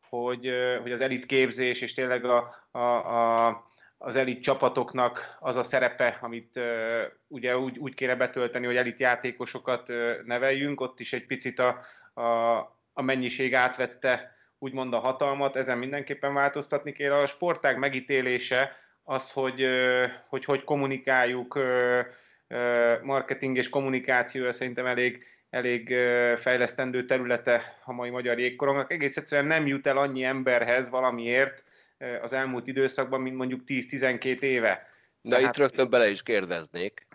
hogy, 0.09 0.51
hogy 0.83 0.93
az 0.93 1.01
elit 1.01 1.27
képzés 1.27 1.81
és 1.81 1.95
tényleg 1.95 2.25
a, 2.25 2.60
a, 2.71 2.79
a, 2.79 3.69
az 3.99 4.17
elit 4.17 4.43
csapatoknak 4.43 5.37
az 5.41 5.57
a 5.57 5.63
szerepe, 5.63 6.19
amit 6.21 6.57
ö, 6.57 7.03
ugye 7.27 7.59
úgy, 7.59 7.79
úgy 7.79 7.95
kéne 7.95 8.15
betölteni, 8.15 8.67
hogy 8.67 8.77
elit 8.77 9.01
játékosokat 9.01 9.89
ö, 9.89 10.13
neveljünk, 10.25 10.81
ott 10.81 11.01
is 11.01 11.13
egy 11.13 11.27
picit 11.27 11.59
a, 11.59 11.85
a, 12.21 12.57
a 12.93 13.03
mennyiség 13.03 13.55
átvette 13.55 14.37
úgymond 14.59 14.95
a 14.95 14.99
hatalmat, 14.99 15.57
ezen 15.57 15.79
mindenképpen 15.79 16.35
változtatni 16.35 16.93
kéne. 16.93 17.17
A 17.17 17.27
sportág 17.27 17.79
megítélése 17.79 18.77
az, 19.05 19.31
hogy 19.31 19.63
ö, 19.63 20.07
hogy, 20.29 20.45
hogy 20.45 20.65
kommunikáljuk, 20.65 21.55
ö, 21.55 22.01
ö, 22.49 22.95
marketing 23.03 23.57
és 23.57 23.69
kommunikáció 23.69 24.53
szerintem 24.53 24.87
elég, 24.87 25.25
elég 25.51 25.95
fejlesztendő 26.37 27.05
területe 27.05 27.77
a 27.85 27.93
mai 27.93 28.11
magyar 28.11 28.39
jégkorongnak. 28.39 28.93
Egész 28.93 29.17
egyszerűen 29.17 29.47
nem 29.47 29.67
jut 29.67 29.87
el 29.87 29.97
annyi 29.97 30.25
emberhez 30.25 30.91
valamiért 30.91 31.65
az 32.23 32.33
elmúlt 32.33 32.67
időszakban, 32.67 33.21
mint 33.21 33.37
mondjuk 33.37 33.61
10-12 33.67 34.43
éve. 34.43 34.89
Na 35.21 35.31
Tehát- 35.31 35.49
itt 35.49 35.57
rögtön 35.61 35.91
bele 35.91 36.09
is 36.09 36.23
kérdeznék, 36.23 37.07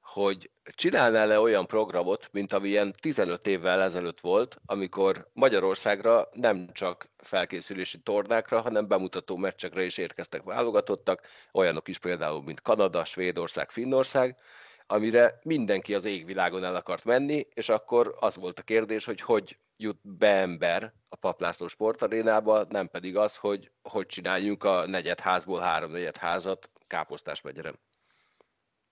hogy 0.00 0.50
csinálnál-e 0.64 1.40
olyan 1.40 1.66
programot, 1.66 2.28
mint 2.32 2.52
ami 2.52 2.68
ilyen 2.68 2.94
15 3.00 3.46
évvel 3.46 3.82
ezelőtt 3.82 4.20
volt, 4.20 4.60
amikor 4.66 5.28
Magyarországra 5.32 6.28
nem 6.32 6.66
csak 6.72 7.08
felkészülési 7.16 7.98
tornákra, 7.98 8.60
hanem 8.60 8.88
bemutató 8.88 9.36
meccsekre 9.36 9.84
is 9.84 9.98
érkeztek 9.98 10.42
válogatottak, 10.42 11.26
olyanok 11.52 11.88
is 11.88 11.98
például, 11.98 12.42
mint 12.42 12.60
Kanada, 12.60 13.04
Svédország, 13.04 13.70
Finnország, 13.70 14.36
amire 14.94 15.38
mindenki 15.42 15.94
az 15.94 16.04
égvilágon 16.04 16.64
el 16.64 16.76
akart 16.76 17.04
menni, 17.04 17.46
és 17.54 17.68
akkor 17.68 18.14
az 18.20 18.36
volt 18.36 18.58
a 18.58 18.62
kérdés, 18.62 19.04
hogy 19.04 19.20
hogy 19.20 19.58
jut 19.76 19.98
be 20.02 20.40
ember 20.40 20.92
a 21.08 21.16
Paplászló 21.16 21.68
sportarénába, 21.68 22.66
nem 22.68 22.88
pedig 22.88 23.16
az, 23.16 23.36
hogy 23.36 23.70
hogy 23.82 24.06
csináljunk 24.06 24.64
a 24.64 24.86
negyed 24.86 25.20
házból 25.20 25.60
három 25.60 25.90
negyed 25.90 26.16
házat 26.16 26.70
Káposztás 26.86 27.40
megyeren. 27.40 27.78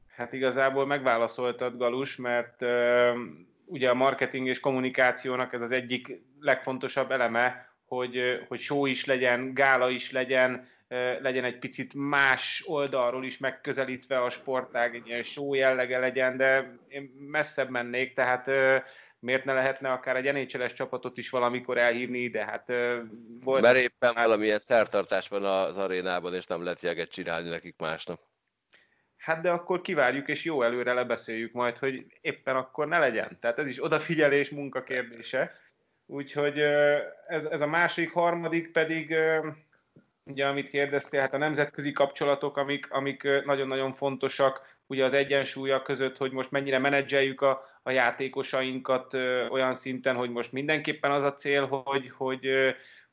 Hát 0.09 0.33
igazából 0.33 0.87
megválaszoltad, 0.87 1.77
Galus, 1.77 2.17
mert 2.17 2.63
uh, 2.63 3.17
ugye 3.65 3.91
a 3.91 3.95
marketing 3.95 4.47
és 4.47 4.61
kommunikációnak 4.61 5.53
ez 5.53 5.61
az 5.61 5.73
egyik 5.73 6.23
legfontosabb 6.41 7.11
eleme, 7.11 7.75
hogy, 7.85 8.19
hogy 8.49 8.61
show 8.61 8.87
is 8.87 9.05
legyen, 9.05 9.55
gála 9.55 9.91
is 9.91 10.11
legyen, 10.11 10.69
legyen 11.21 11.45
egy 11.45 11.59
picit 11.59 11.95
más 11.95 12.63
oldalról 12.67 13.25
is 13.25 13.39
megközelítve 13.39 14.23
a 14.23 14.31
sportág, 14.31 14.95
egy 14.95 15.07
ilyen 15.07 15.23
show 15.23 15.55
jellege 15.55 15.99
legyen, 15.99 16.37
de 16.37 16.79
én 16.89 17.15
messzebb 17.19 17.71
mennék, 17.71 18.15
tehát 18.15 18.51
miért 19.19 19.45
ne 19.45 19.53
lehetne 19.53 19.93
akár 19.93 20.17
egy 20.17 20.33
nhl 20.33 20.67
csapatot 20.67 21.19
is 21.19 21.31
valamikor 21.31 21.79
elhívni 21.79 22.19
ide? 22.19 22.45
Hát, 22.45 22.73
volt 23.41 23.63
Mert 23.63 23.77
éppen 23.77 24.15
hát... 24.15 24.25
valamilyen 24.27 24.59
szertartás 24.59 25.29
van 25.29 25.45
az 25.45 25.77
arénában, 25.77 26.35
és 26.35 26.47
nem 26.47 26.65
lehet 26.65 26.81
jeget 26.81 27.11
csinálni 27.11 27.49
nekik 27.49 27.79
másnak. 27.79 28.21
Hát 29.17 29.43
de 29.43 29.51
akkor 29.51 29.81
kivárjuk, 29.81 30.29
és 30.29 30.45
jó 30.45 30.63
előre 30.63 30.93
lebeszéljük 30.93 31.53
majd, 31.53 31.79
hogy 31.79 32.07
éppen 32.21 32.57
akkor 32.57 32.89
ne 32.89 32.99
legyen. 32.99 33.39
Tehát 33.41 33.59
ez 33.59 33.67
is 33.67 33.85
odafigyelés 33.85 34.51
munka 34.51 34.83
kérdése. 34.83 35.53
Úgyhogy 36.07 36.59
ez, 37.27 37.45
ez 37.45 37.61
a 37.61 37.67
másik, 37.67 38.13
harmadik 38.13 38.73
pedig, 38.73 39.15
ugye 40.25 40.47
amit 40.47 40.69
kérdeztél, 40.69 41.21
hát 41.21 41.35
a 41.35 41.39
nemzetközi 41.39 41.93
kapcsolatok, 41.93 42.57
amik, 42.57 42.91
amik 42.91 43.23
nagyon-nagyon 43.45 43.95
fontosak, 43.95 44.77
ugye 44.87 45.05
az 45.05 45.13
egyensúlya 45.13 45.83
között, 45.83 46.17
hogy 46.17 46.33
most 46.33 46.51
mennyire 46.51 46.79
menedzseljük 46.79 47.41
a, 47.41 47.65
a 47.83 47.91
játékosainkat 47.91 49.15
olyan 49.51 49.75
szinten, 49.75 50.17
hogy 50.17 50.31
most 50.31 50.53
mindenképpen 50.53 51.11
az 51.11 51.25
a 51.25 51.35
cél, 51.35 51.67
hogy, 51.67 52.11
hogy, 52.17 52.49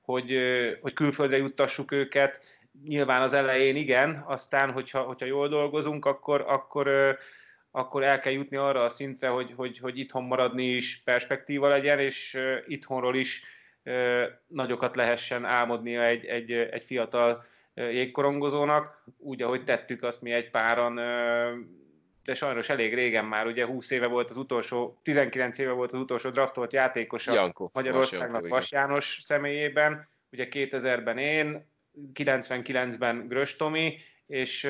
hogy, 0.01 0.37
hogy 0.81 0.93
külföldre 0.93 1.37
juttassuk 1.37 1.91
őket, 1.91 2.41
nyilván 2.83 3.21
az 3.21 3.33
elején 3.33 3.75
igen, 3.75 4.23
aztán, 4.27 4.71
hogyha, 4.71 5.01
hogyha 5.01 5.25
jól 5.25 5.47
dolgozunk, 5.47 6.05
akkor, 6.05 6.41
akkor, 6.47 7.17
akkor 7.71 8.03
el 8.03 8.19
kell 8.19 8.33
jutni 8.33 8.57
arra 8.57 8.83
a 8.83 8.89
szintre, 8.89 9.27
hogy, 9.27 9.53
hogy, 9.55 9.79
hogy 9.79 9.97
itthon 9.97 10.23
maradni 10.23 10.65
is 10.65 11.01
perspektíva 11.03 11.67
legyen, 11.67 11.99
és 11.99 12.39
itthonról 12.67 13.15
is 13.15 13.43
nagyokat 14.47 14.95
lehessen 14.95 15.45
álmodnia 15.45 16.03
egy, 16.03 16.25
egy, 16.25 16.51
egy 16.51 16.83
fiatal 16.83 17.45
jégkorongozónak, 17.73 19.03
úgy, 19.17 19.41
ahogy 19.41 19.63
tettük 19.63 20.03
azt 20.03 20.21
mi 20.21 20.31
egy 20.31 20.49
páran, 20.49 20.95
de 22.23 22.33
sajnos 22.33 22.69
elég 22.69 22.93
régen 22.93 23.25
már, 23.25 23.45
ugye 23.45 23.65
20 23.65 23.91
éve 23.91 24.07
volt 24.07 24.29
az 24.29 24.37
utolsó, 24.37 24.99
19 25.03 25.57
éve 25.57 25.71
volt 25.71 25.93
az 25.93 25.99
utolsó 25.99 26.29
draftolt 26.29 26.73
játékos 26.73 27.27
a 27.27 27.53
Magyarországnak 27.73 28.47
Vas 28.47 28.71
János 28.71 29.19
személyében, 29.21 30.07
ugye 30.31 30.47
2000-ben 30.51 31.17
én, 31.17 31.65
99-ben 32.13 33.27
Grös 33.27 33.55
Tomi, 33.55 33.97
és, 34.25 34.69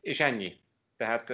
és 0.00 0.20
ennyi. 0.20 0.56
Tehát 0.96 1.32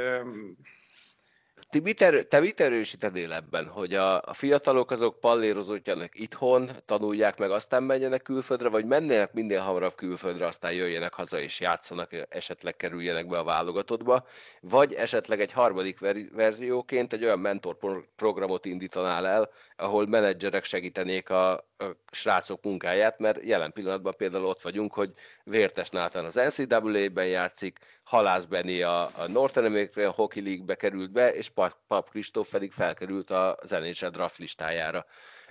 ti 1.70 1.80
mit 1.80 2.02
erő, 2.02 2.22
te 2.22 2.40
mit 2.40 2.60
erősítenél 2.60 3.32
ebben, 3.32 3.66
hogy 3.66 3.94
a, 3.94 4.22
a 4.22 4.32
fiatalok 4.32 4.90
azok 4.90 5.20
pallérozódjanak 5.20 6.20
itthon, 6.20 6.70
tanulják 6.84 7.38
meg, 7.38 7.50
aztán 7.50 7.82
menjenek 7.82 8.22
külföldre, 8.22 8.68
vagy 8.68 8.84
mennének 8.84 9.32
minél 9.32 9.60
hamarabb 9.60 9.94
külföldre, 9.94 10.46
aztán 10.46 10.72
jöjjenek 10.72 11.14
haza 11.14 11.40
és 11.40 11.60
játszanak, 11.60 12.10
esetleg 12.28 12.76
kerüljenek 12.76 13.28
be 13.28 13.38
a 13.38 13.44
válogatottba, 13.44 14.26
vagy 14.60 14.92
esetleg 14.92 15.40
egy 15.40 15.52
harmadik 15.52 15.98
verzióként 16.32 17.12
egy 17.12 17.24
olyan 17.24 17.38
mentor 17.38 17.76
programot 18.16 18.64
indítanál 18.64 19.26
el, 19.26 19.50
ahol 19.76 20.06
menedzserek 20.06 20.64
segítenék 20.64 21.30
a, 21.30 21.52
a 21.52 21.64
srácok 22.10 22.64
munkáját, 22.64 23.18
mert 23.18 23.42
jelen 23.42 23.72
pillanatban 23.72 24.14
például 24.16 24.44
ott 24.44 24.60
vagyunk, 24.60 24.92
hogy 24.92 25.12
Vértes 25.44 25.90
Nátán 25.90 26.24
az 26.24 26.34
NCAA-ben 26.34 27.26
játszik, 27.26 27.78
Halász 28.04 28.44
Benny 28.44 28.82
a, 28.82 29.02
a 29.02 29.28
Northern 29.28 29.66
American 29.66 30.10
Hockey 30.10 30.42
League-be 30.42 30.74
került 30.74 31.10
be, 31.10 31.34
és 31.34 31.48
Pap 31.86 32.10
Kristóf 32.10 32.50
pedig 32.50 32.72
felkerült 32.72 33.30
a 33.30 33.58
NHL 33.68 34.08
draft 34.08 34.38
listájára. 34.38 35.06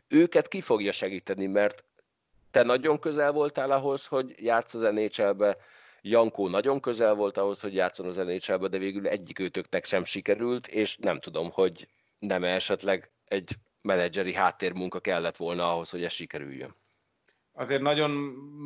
Őket 0.08 0.48
ki 0.48 0.62
fogja 0.62 0.92
segíteni, 0.92 1.46
mert 1.46 1.84
te 2.52 2.64
nagyon 2.64 3.00
közel 3.00 3.32
voltál 3.32 3.72
ahhoz, 3.72 4.06
hogy 4.06 4.34
játsz 4.38 4.74
az 4.74 4.82
NHL-be, 4.82 5.58
Jankó 6.08 6.48
nagyon 6.48 6.80
közel 6.80 7.14
volt 7.14 7.38
ahhoz, 7.38 7.62
hogy 7.62 7.74
játszon 7.74 8.06
az 8.06 8.16
NHL-be, 8.16 8.68
de 8.68 8.78
végül 8.78 9.08
egyik 9.08 9.40
őtöknek 9.40 9.86
sem 9.86 10.04
sikerült, 10.04 10.68
és 10.68 10.98
nem 10.98 11.20
tudom, 11.20 11.52
hogy 11.52 11.88
nem 12.20 12.44
esetleg 12.44 13.12
egy 13.26 13.56
menedzseri 13.86 14.34
háttérmunka 14.34 15.00
kellett 15.00 15.38
volna 15.38 15.74
ahhoz, 15.74 15.90
hogy 15.90 16.04
ez 16.04 16.14
sikerüljön. 16.14 16.76
Azért 17.54 17.82
nagyon 17.82 18.12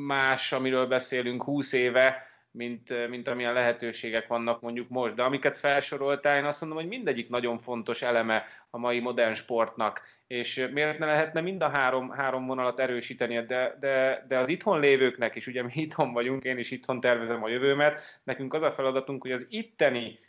más, 0.05 0.51
amiről 0.51 0.87
beszélünk 0.87 1.43
20 1.43 1.73
éve, 1.73 2.27
mint, 2.51 3.09
mint 3.09 3.27
amilyen 3.27 3.53
lehetőségek 3.53 4.27
vannak 4.27 4.61
mondjuk 4.61 4.89
most. 4.89 5.13
De 5.13 5.23
amiket 5.23 5.57
felsoroltál, 5.57 6.37
én 6.37 6.45
azt 6.45 6.61
mondom, 6.61 6.79
hogy 6.79 6.87
mindegyik 6.87 7.29
nagyon 7.29 7.59
fontos 7.59 8.01
eleme 8.01 8.45
a 8.69 8.77
mai 8.77 8.99
modern 8.99 9.33
sportnak. 9.33 10.01
És 10.27 10.67
miért 10.73 10.99
ne 10.99 11.05
lehetne 11.05 11.41
mind 11.41 11.61
a 11.61 11.69
három, 11.69 12.09
három 12.09 12.45
vonalat 12.45 12.79
erősíteni, 12.79 13.45
de, 13.45 13.77
de, 13.79 14.25
de 14.27 14.37
az 14.37 14.49
itthon 14.49 14.79
lévőknek 14.79 15.35
is, 15.35 15.47
ugye 15.47 15.63
mi 15.63 15.71
itthon 15.73 16.13
vagyunk, 16.13 16.43
én 16.43 16.57
is 16.57 16.71
itthon 16.71 16.99
tervezem 16.99 17.43
a 17.43 17.49
jövőmet, 17.49 18.21
nekünk 18.23 18.53
az 18.53 18.61
a 18.61 18.71
feladatunk, 18.71 19.21
hogy 19.21 19.31
az 19.31 19.45
itteni 19.49 20.19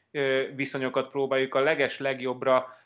viszonyokat 0.55 1.11
próbáljuk 1.11 1.55
a 1.55 1.61
leges 1.61 1.99
legjobbra 1.99 2.77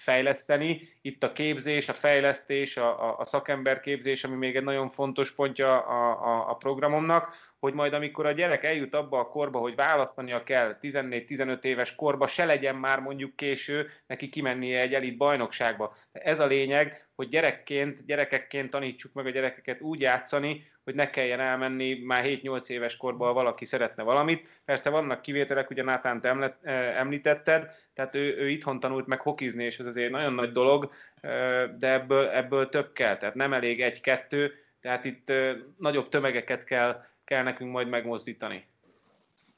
fejleszteni. 0.00 0.88
Itt 1.00 1.22
a 1.22 1.32
képzés, 1.32 1.88
a 1.88 1.94
fejlesztés, 1.94 2.76
a, 2.76 3.08
a, 3.08 3.18
a 3.18 3.24
szakemberképzés, 3.24 4.24
ami 4.24 4.36
még 4.36 4.56
egy 4.56 4.64
nagyon 4.64 4.90
fontos 4.90 5.32
pontja 5.32 5.78
a, 5.80 6.10
a, 6.10 6.50
a 6.50 6.54
programomnak, 6.54 7.47
hogy 7.60 7.74
majd 7.74 7.92
amikor 7.92 8.26
a 8.26 8.32
gyerek 8.32 8.64
eljut 8.64 8.94
abba 8.94 9.18
a 9.18 9.28
korba, 9.28 9.58
hogy 9.58 9.74
választania 9.74 10.42
kell 10.42 10.78
14-15 10.82 11.62
éves 11.64 11.94
korba, 11.94 12.26
se 12.26 12.44
legyen 12.44 12.76
már 12.76 13.00
mondjuk 13.00 13.36
késő 13.36 13.90
neki 14.06 14.28
kimennie 14.28 14.80
egy 14.80 14.94
elit 14.94 15.16
bajnokságba. 15.16 15.96
Ez 16.12 16.40
a 16.40 16.46
lényeg, 16.46 17.08
hogy 17.14 17.28
gyerekként, 17.28 18.06
gyerekekként 18.06 18.70
tanítsuk 18.70 19.12
meg 19.12 19.26
a 19.26 19.30
gyerekeket 19.30 19.80
úgy 19.80 20.00
játszani, 20.00 20.66
hogy 20.88 20.96
ne 20.96 21.10
kelljen 21.10 21.40
elmenni 21.40 22.02
már 22.04 22.24
7-8 22.26 22.68
éves 22.68 22.96
korban, 22.96 23.26
ha 23.26 23.34
valaki 23.34 23.64
szeretne 23.64 24.02
valamit. 24.02 24.48
Persze 24.64 24.90
vannak 24.90 25.22
kivételek, 25.22 25.70
ugye 25.70 25.82
Nátánt 25.82 26.24
eh, 26.24 26.98
említetted, 26.98 27.70
tehát 27.94 28.14
ő, 28.14 28.36
ő 28.36 28.48
itthon 28.48 28.80
tanult 28.80 29.06
meg 29.06 29.20
hokizni, 29.20 29.64
és 29.64 29.78
ez 29.78 29.86
azért 29.86 30.10
nagyon 30.10 30.32
nagy 30.32 30.52
dolog, 30.52 30.92
eh, 31.20 31.64
de 31.78 31.92
ebből, 31.92 32.28
ebből 32.28 32.68
több 32.68 32.92
kell, 32.92 33.16
tehát 33.16 33.34
nem 33.34 33.52
elég 33.52 33.80
egy-kettő, 33.80 34.52
tehát 34.80 35.04
itt 35.04 35.30
eh, 35.30 35.56
nagyobb 35.78 36.08
tömegeket 36.08 36.64
kell, 36.64 37.04
kell 37.28 37.42
nekünk 37.42 37.70
majd 37.70 37.88
megmozdítani. 37.88 38.66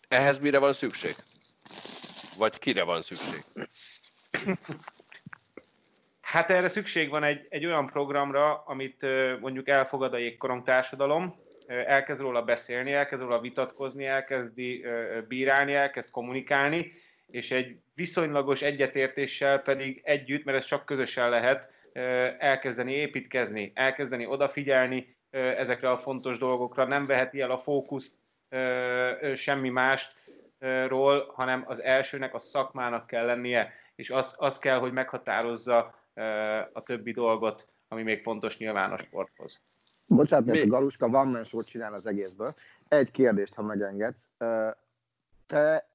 Ehhez 0.09 0.39
mire 0.39 0.59
van 0.59 0.73
szükség? 0.73 1.15
Vagy 2.37 2.59
kire 2.59 2.83
van 2.83 3.03
szükség? 3.03 3.67
Hát 6.21 6.51
erre 6.51 6.69
szükség 6.69 7.09
van 7.09 7.25
egy, 7.25 7.47
egy 7.49 7.67
olyan 7.67 7.87
programra, 7.87 8.63
amit 8.67 9.07
mondjuk 9.41 9.69
elfogad 9.69 10.15
a 10.15 10.19
jégkorong 10.19 10.65
társadalom, 10.65 11.35
elkezd 11.67 12.21
róla 12.21 12.43
beszélni, 12.43 12.93
elkezd 12.93 13.23
róla 13.23 13.41
vitatkozni, 13.41 14.07
elkezdi 14.07 14.85
bírálni, 15.29 15.75
elkezd 15.75 16.11
kommunikálni, 16.11 16.93
és 17.31 17.51
egy 17.51 17.77
viszonylagos 17.95 18.63
egyetértéssel 18.63 19.59
pedig 19.59 20.01
együtt, 20.05 20.45
mert 20.45 20.59
ez 20.59 20.65
csak 20.65 20.85
közösen 20.85 21.31
lehet, 21.31 21.79
elkezdeni 22.39 22.93
építkezni, 22.93 23.73
elkezdeni 23.75 24.27
odafigyelni 24.27 25.07
ezekre 25.31 25.91
a 25.91 25.99
fontos 25.99 26.39
dolgokra, 26.39 26.85
nem 26.85 27.07
veheti 27.07 27.41
el 27.41 27.51
a 27.51 27.59
fókuszt 27.59 28.15
semmi 29.35 29.69
mástról, 29.69 31.33
hanem 31.35 31.65
az 31.67 31.83
elsőnek 31.83 32.35
a 32.35 32.39
szakmának 32.39 33.07
kell 33.07 33.27
lennie, 33.27 33.73
és 33.95 34.11
az, 34.11 34.35
az 34.39 34.59
kell, 34.59 34.79
hogy 34.79 34.93
meghatározza 34.93 35.95
a 36.73 36.83
többi 36.83 37.13
dolgot, 37.13 37.69
ami 37.89 38.03
még 38.03 38.23
fontos 38.23 38.59
nyilván 38.59 38.93
a 38.93 38.99
sporthoz. 38.99 39.63
Bocsánat, 40.07 40.47
mert 40.47 40.63
a 40.63 40.67
Galuska 40.67 41.09
van 41.09 41.27
man 41.29 41.45
csinál 41.65 41.95
az 41.95 42.07
egészből. 42.07 42.55
Egy 42.89 43.11
kérdést, 43.11 43.55
ha 43.55 43.63
megengedsz. 43.63 44.29
Te, 45.47 45.89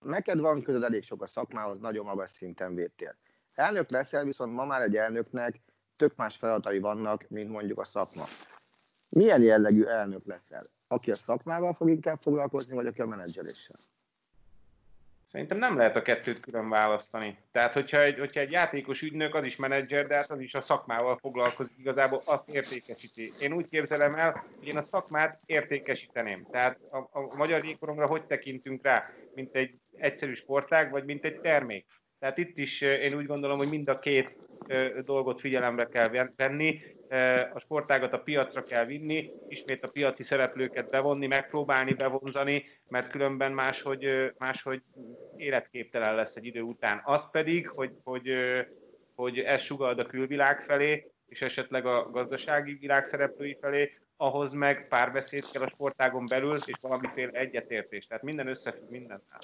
neked 0.00 0.40
van 0.40 0.62
közöd 0.62 0.82
elég 0.82 1.04
sok 1.04 1.22
a 1.22 1.26
szakmához, 1.26 1.80
nagyon 1.80 2.04
magas 2.04 2.30
szinten 2.30 2.74
védtél. 2.74 3.16
Elnök 3.54 3.90
leszel, 3.90 4.24
viszont 4.24 4.52
ma 4.52 4.64
már 4.64 4.82
egy 4.82 4.96
elnöknek 4.96 5.60
tök 5.96 6.16
más 6.16 6.36
feladatai 6.36 6.78
vannak, 6.78 7.28
mint 7.28 7.50
mondjuk 7.50 7.78
a 7.78 7.84
szakma. 7.84 8.24
Milyen 9.10 9.42
jellegű 9.42 9.82
elnök 9.82 10.26
leszel? 10.26 10.66
Aki 10.88 11.10
a 11.10 11.14
szakmával 11.14 11.74
fog 11.74 11.88
inkább 11.88 12.18
foglalkozni, 12.22 12.74
vagy 12.74 12.86
aki 12.86 13.00
a 13.00 13.06
menedzseléssel? 13.06 13.76
Szerintem 15.24 15.58
nem 15.58 15.76
lehet 15.76 15.96
a 15.96 16.02
kettőt 16.02 16.40
külön 16.40 16.68
választani. 16.68 17.38
Tehát, 17.52 17.74
hogyha 17.74 18.02
egy, 18.02 18.18
hogyha 18.18 18.40
egy 18.40 18.50
játékos 18.50 19.02
ügynök, 19.02 19.34
az 19.34 19.44
is 19.44 19.56
menedzser, 19.56 20.06
de 20.06 20.14
hát 20.14 20.30
az 20.30 20.40
is 20.40 20.54
a 20.54 20.60
szakmával 20.60 21.16
foglalkozik, 21.16 21.78
igazából 21.78 22.20
azt 22.24 22.48
értékesíti. 22.48 23.32
Én 23.40 23.52
úgy 23.52 23.68
képzelem 23.68 24.14
el, 24.14 24.44
hogy 24.58 24.66
én 24.66 24.76
a 24.76 24.82
szakmát 24.82 25.40
értékesíteném. 25.46 26.46
Tehát 26.50 26.78
a, 26.90 27.18
a 27.18 27.36
magyar 27.36 27.64
jégkorongra 27.64 28.06
hogy 28.06 28.26
tekintünk 28.26 28.82
rá? 28.82 29.10
Mint 29.34 29.54
egy 29.54 29.78
egyszerű 29.96 30.34
sportág, 30.34 30.90
vagy 30.90 31.04
mint 31.04 31.24
egy 31.24 31.40
termék? 31.40 31.86
Tehát 32.18 32.38
itt 32.38 32.58
is 32.58 32.80
én 32.80 33.16
úgy 33.16 33.26
gondolom, 33.26 33.58
hogy 33.58 33.68
mind 33.68 33.88
a 33.88 33.98
két 33.98 34.36
dolgot 35.04 35.40
figyelembe 35.40 35.88
kell 35.88 36.30
venni. 36.36 36.80
A 37.54 37.58
sportágat 37.58 38.12
a 38.12 38.18
piacra 38.18 38.62
kell 38.62 38.84
vinni, 38.84 39.32
ismét 39.48 39.84
a 39.84 39.90
piaci 39.92 40.22
szereplőket 40.22 40.90
bevonni, 40.90 41.26
megpróbálni 41.26 41.94
bevonzani, 41.94 42.64
mert 42.88 43.10
különben 43.10 43.52
máshogy, 43.52 44.32
máshogy 44.38 44.82
életképtelen 45.36 46.14
lesz 46.14 46.36
egy 46.36 46.44
idő 46.44 46.60
után. 46.60 47.00
Az 47.04 47.30
pedig, 47.30 47.68
hogy, 47.68 47.90
hogy, 48.04 48.30
hogy 49.14 49.38
ez 49.38 49.60
sugald 49.60 49.98
a 49.98 50.06
külvilág 50.06 50.60
felé, 50.60 51.10
és 51.28 51.42
esetleg 51.42 51.86
a 51.86 52.10
gazdasági 52.10 52.76
világ 52.80 53.04
szereplői 53.04 53.56
felé, 53.60 53.98
ahhoz 54.16 54.52
meg 54.52 54.88
párbeszéd 54.88 55.44
kell 55.52 55.62
a 55.62 55.68
sportágon 55.68 56.24
belül, 56.28 56.54
és 56.66 56.74
valamiféle 56.80 57.38
egyetértés. 57.38 58.06
Tehát 58.06 58.22
minden 58.22 58.46
összefügg 58.46 58.90
mindennel. 58.90 59.38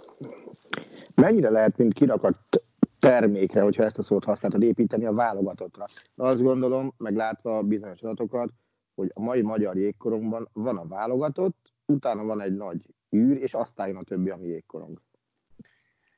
Mennyire 1.15 1.51
lehet, 1.51 1.77
mint 1.77 1.93
kirakott 1.93 2.63
termékre, 2.99 3.61
hogyha 3.61 3.85
ezt 3.85 3.99
a 3.99 4.03
szót 4.03 4.25
használtad, 4.25 4.63
építeni 4.63 5.05
a 5.05 5.13
válogatottra? 5.13 5.85
De 6.15 6.25
azt 6.25 6.43
gondolom, 6.43 6.95
meglátva 6.99 7.63
bizonyos 7.63 8.01
adatokat, 8.01 8.51
hogy 8.95 9.11
a 9.15 9.21
mai 9.21 9.43
magyar 9.43 9.77
jégkorongban 9.77 10.49
van 10.53 10.77
a 10.77 10.87
válogatott, 10.87 11.73
utána 11.87 12.25
van 12.25 12.41
egy 12.41 12.57
nagy 12.57 12.79
űr, 13.17 13.37
és 13.37 13.55
aztán 13.55 13.89
jön 13.89 13.97
a 13.97 14.03
többi, 14.03 14.31
ami 14.31 14.47
jégkorong. 14.47 15.01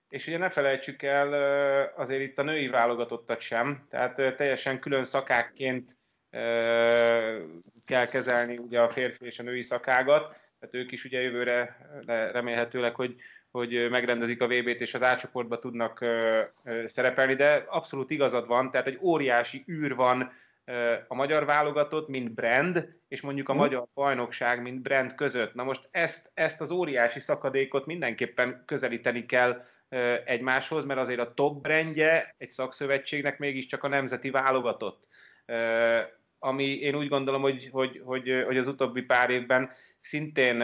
És 0.08 0.26
ugye 0.26 0.38
ne 0.38 0.50
felejtsük 0.50 1.02
el 1.02 1.32
azért 1.96 2.22
itt 2.22 2.38
a 2.38 2.42
női 2.42 2.68
válogatottat 2.68 3.40
sem, 3.40 3.86
tehát 3.88 4.36
teljesen 4.36 4.80
külön 4.80 5.04
szakákként 5.04 5.96
kell 7.86 8.06
kezelni 8.10 8.58
ugye 8.58 8.80
a 8.80 8.88
férfi 8.88 9.24
és 9.24 9.38
a 9.38 9.42
női 9.42 9.62
szakágat, 9.62 10.22
tehát 10.58 10.74
ők 10.74 10.92
is 10.92 11.04
ugye 11.04 11.20
jövőre 11.20 11.76
remélhetőleg, 12.32 12.94
hogy, 12.94 13.16
hogy 13.50 13.90
megrendezik 13.90 14.42
a 14.42 14.46
VB-t 14.46 14.80
és 14.80 14.94
az 14.94 15.02
átcsoportba 15.02 15.58
tudnak 15.58 16.04
szerepelni, 16.86 17.34
de 17.34 17.64
abszolút 17.68 18.10
igazad 18.10 18.46
van, 18.46 18.70
tehát 18.70 18.86
egy 18.86 18.98
óriási 19.00 19.64
űr 19.68 19.94
van 19.94 20.32
a 21.08 21.14
magyar 21.14 21.44
válogatott, 21.44 22.08
mint 22.08 22.34
brand, 22.34 22.88
és 23.08 23.20
mondjuk 23.20 23.48
a 23.48 23.52
hmm. 23.52 23.60
magyar 23.60 23.86
bajnokság, 23.94 24.62
mint 24.62 24.82
brand 24.82 25.14
között. 25.14 25.54
Na 25.54 25.64
most 25.64 25.88
ezt, 25.90 26.30
ezt 26.34 26.60
az 26.60 26.70
óriási 26.70 27.20
szakadékot 27.20 27.86
mindenképpen 27.86 28.62
közelíteni 28.66 29.26
kell 29.26 29.64
egymáshoz, 30.24 30.84
mert 30.84 31.00
azért 31.00 31.20
a 31.20 31.34
top 31.34 31.62
brandje 31.62 32.34
egy 32.38 32.50
szakszövetségnek 32.50 33.38
mégiscsak 33.38 33.84
a 33.84 33.88
nemzeti 33.88 34.30
válogatott 34.30 35.08
ami 36.38 36.64
én 36.64 36.94
úgy 36.94 37.08
gondolom, 37.08 37.42
hogy, 37.42 37.68
hogy, 37.72 38.02
hogy, 38.04 38.42
hogy 38.46 38.58
az 38.58 38.66
utóbbi 38.66 39.02
pár 39.02 39.30
évben 39.30 39.70
szintén 40.00 40.62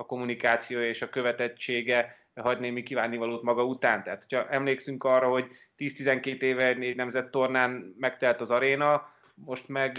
a 0.00 0.06
kommunikáció 0.06 0.80
és 0.80 1.02
a 1.02 1.08
követettsége 1.08 2.16
hagy 2.34 2.58
némi 2.58 2.82
kívánnivalót 2.82 3.42
maga 3.42 3.64
után. 3.64 4.02
Tehát, 4.02 4.24
hogyha 4.28 4.48
emlékszünk 4.48 5.04
arra, 5.04 5.28
hogy 5.28 5.46
10-12 5.78 6.40
éve 6.42 6.66
egy 6.66 6.96
nemzet 6.96 7.30
tornán 7.30 7.94
megtelt 7.98 8.40
az 8.40 8.50
aréna, 8.50 9.12
most 9.34 9.68
meg 9.68 9.96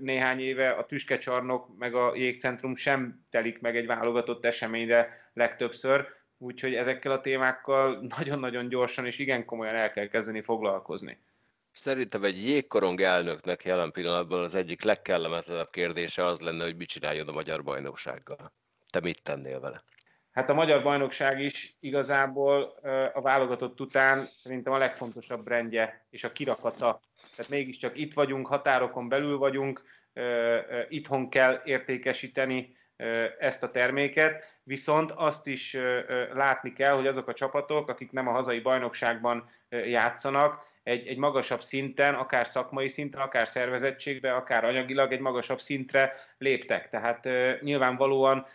néhány 0.00 0.40
éve 0.40 0.70
a 0.70 0.86
tüskecsarnok 0.86 1.78
meg 1.78 1.94
a 1.94 2.14
jégcentrum 2.14 2.76
sem 2.76 3.26
telik 3.30 3.60
meg 3.60 3.76
egy 3.76 3.86
válogatott 3.86 4.44
eseményre 4.44 5.30
legtöbbször, 5.32 6.06
úgyhogy 6.38 6.74
ezekkel 6.74 7.12
a 7.12 7.20
témákkal 7.20 8.06
nagyon-nagyon 8.18 8.68
gyorsan 8.68 9.06
és 9.06 9.18
igen 9.18 9.44
komolyan 9.44 9.74
el 9.74 9.90
kell 9.90 10.06
kezdeni 10.06 10.40
foglalkozni. 10.42 11.18
Szerintem 11.72 12.24
egy 12.24 12.48
jégkorong 12.48 13.00
elnöknek 13.00 13.64
jelen 13.64 13.92
pillanatban 13.92 14.42
az 14.42 14.54
egyik 14.54 14.82
legkellemetlenebb 14.82 15.70
kérdése 15.70 16.24
az 16.24 16.40
lenne, 16.40 16.64
hogy 16.64 16.76
mit 16.76 16.88
csináljon 16.88 17.28
a 17.28 17.32
magyar 17.32 17.62
bajnoksággal. 17.62 18.52
Te 18.90 19.00
mit 19.00 19.22
tennél 19.22 19.60
vele? 19.60 19.80
Hát 20.32 20.48
a 20.48 20.54
magyar 20.54 20.82
bajnokság 20.82 21.40
is 21.40 21.76
igazából 21.80 22.62
a 23.12 23.20
válogatott 23.20 23.80
után 23.80 24.24
szerintem 24.24 24.72
a 24.72 24.78
legfontosabb 24.78 25.48
rendje 25.48 26.06
és 26.10 26.24
a 26.24 26.32
kirakata. 26.32 27.00
Tehát 27.36 27.50
mégiscsak 27.50 27.98
itt 27.98 28.14
vagyunk, 28.14 28.46
határokon 28.46 29.08
belül 29.08 29.38
vagyunk, 29.38 29.82
itthon 30.88 31.28
kell 31.28 31.60
értékesíteni 31.64 32.76
ezt 33.38 33.62
a 33.62 33.70
terméket, 33.70 34.44
viszont 34.62 35.10
azt 35.10 35.46
is 35.46 35.76
látni 36.32 36.72
kell, 36.72 36.94
hogy 36.94 37.06
azok 37.06 37.28
a 37.28 37.34
csapatok, 37.34 37.88
akik 37.88 38.12
nem 38.12 38.28
a 38.28 38.32
hazai 38.32 38.60
bajnokságban 38.60 39.48
játszanak, 39.68 40.68
egy, 40.82 41.06
egy 41.06 41.16
magasabb 41.16 41.62
szinten, 41.62 42.14
akár 42.14 42.46
szakmai 42.46 42.88
szinten, 42.88 43.20
akár 43.20 43.48
szervezettségben, 43.48 44.34
akár 44.34 44.64
anyagilag 44.64 45.12
egy 45.12 45.20
magasabb 45.20 45.60
szintre 45.60 46.14
léptek. 46.38 46.88
Tehát 46.88 47.28
nyilvánvalóan 47.60 48.46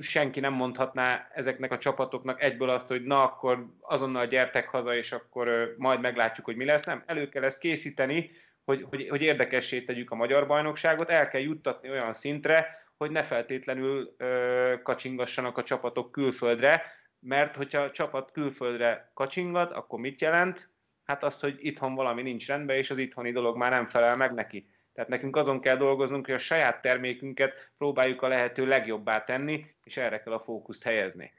senki 0.00 0.40
nem 0.40 0.52
mondhatná 0.52 1.28
ezeknek 1.34 1.72
a 1.72 1.78
csapatoknak 1.78 2.42
egyből 2.42 2.68
azt, 2.68 2.88
hogy 2.88 3.02
na 3.02 3.22
akkor 3.22 3.66
azonnal 3.80 4.26
gyertek 4.26 4.68
haza, 4.68 4.96
és 4.96 5.12
akkor 5.12 5.74
majd 5.78 6.00
meglátjuk, 6.00 6.46
hogy 6.46 6.56
mi 6.56 6.64
lesz. 6.64 6.84
Nem, 6.84 7.02
elő 7.06 7.28
kell 7.28 7.44
ezt 7.44 7.58
készíteni, 7.58 8.30
hogy, 8.64 8.86
hogy, 8.90 9.08
hogy 9.08 9.22
érdekessé 9.22 9.82
tegyük 9.82 10.10
a 10.10 10.14
magyar 10.14 10.46
bajnokságot, 10.46 11.10
el 11.10 11.28
kell 11.28 11.40
juttatni 11.40 11.90
olyan 11.90 12.12
szintre, 12.12 12.82
hogy 12.96 13.10
ne 13.10 13.22
feltétlenül 13.22 14.14
ö, 14.18 14.74
kacsingassanak 14.82 15.58
a 15.58 15.62
csapatok 15.62 16.12
külföldre, 16.12 16.82
mert 17.18 17.56
hogyha 17.56 17.80
a 17.80 17.90
csapat 17.90 18.30
külföldre 18.32 19.10
kacsingat, 19.14 19.72
akkor 19.72 20.00
mit 20.00 20.20
jelent? 20.20 20.68
Hát 21.04 21.24
az, 21.24 21.40
hogy 21.40 21.56
itthon 21.58 21.94
valami 21.94 22.22
nincs 22.22 22.46
rendben, 22.46 22.76
és 22.76 22.90
az 22.90 22.98
itthoni 22.98 23.32
dolog 23.32 23.56
már 23.56 23.70
nem 23.70 23.88
felel 23.88 24.16
meg 24.16 24.34
neki. 24.34 24.68
Tehát 24.94 25.10
nekünk 25.10 25.36
azon 25.36 25.60
kell 25.60 25.76
dolgoznunk, 25.76 26.24
hogy 26.26 26.34
a 26.34 26.38
saját 26.38 26.80
termékünket 26.80 27.70
próbáljuk 27.78 28.22
a 28.22 28.28
lehető 28.28 28.66
legjobbá 28.66 29.24
tenni, 29.24 29.66
és 29.84 29.96
erre 29.96 30.22
kell 30.22 30.32
a 30.32 30.40
fókuszt 30.40 30.82
helyezni. 30.82 31.32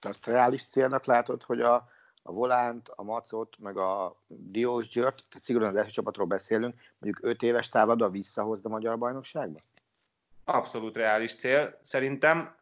Azt 0.00 0.26
reális 0.26 0.66
célnak 0.66 1.04
látod, 1.04 1.42
hogy 1.42 1.60
a, 1.60 1.74
a 2.22 2.32
Volánt, 2.32 2.88
a 2.88 3.02
Macot, 3.02 3.56
meg 3.58 3.76
a 3.76 4.16
Diós 4.26 4.88
Györt, 4.88 5.24
tehát 5.28 5.44
szigorúan 5.44 5.70
az 5.70 5.76
első 5.76 5.90
csapatról 5.90 6.26
beszélünk, 6.26 6.74
mondjuk 6.98 7.26
5 7.28 7.42
éves 7.42 7.68
távladva 7.68 8.08
visszahozd 8.08 8.66
a 8.66 8.68
magyar 8.68 8.98
bajnokságba? 8.98 9.58
Abszolút 10.44 10.96
reális 10.96 11.36
cél, 11.36 11.78
szerintem. 11.80 12.56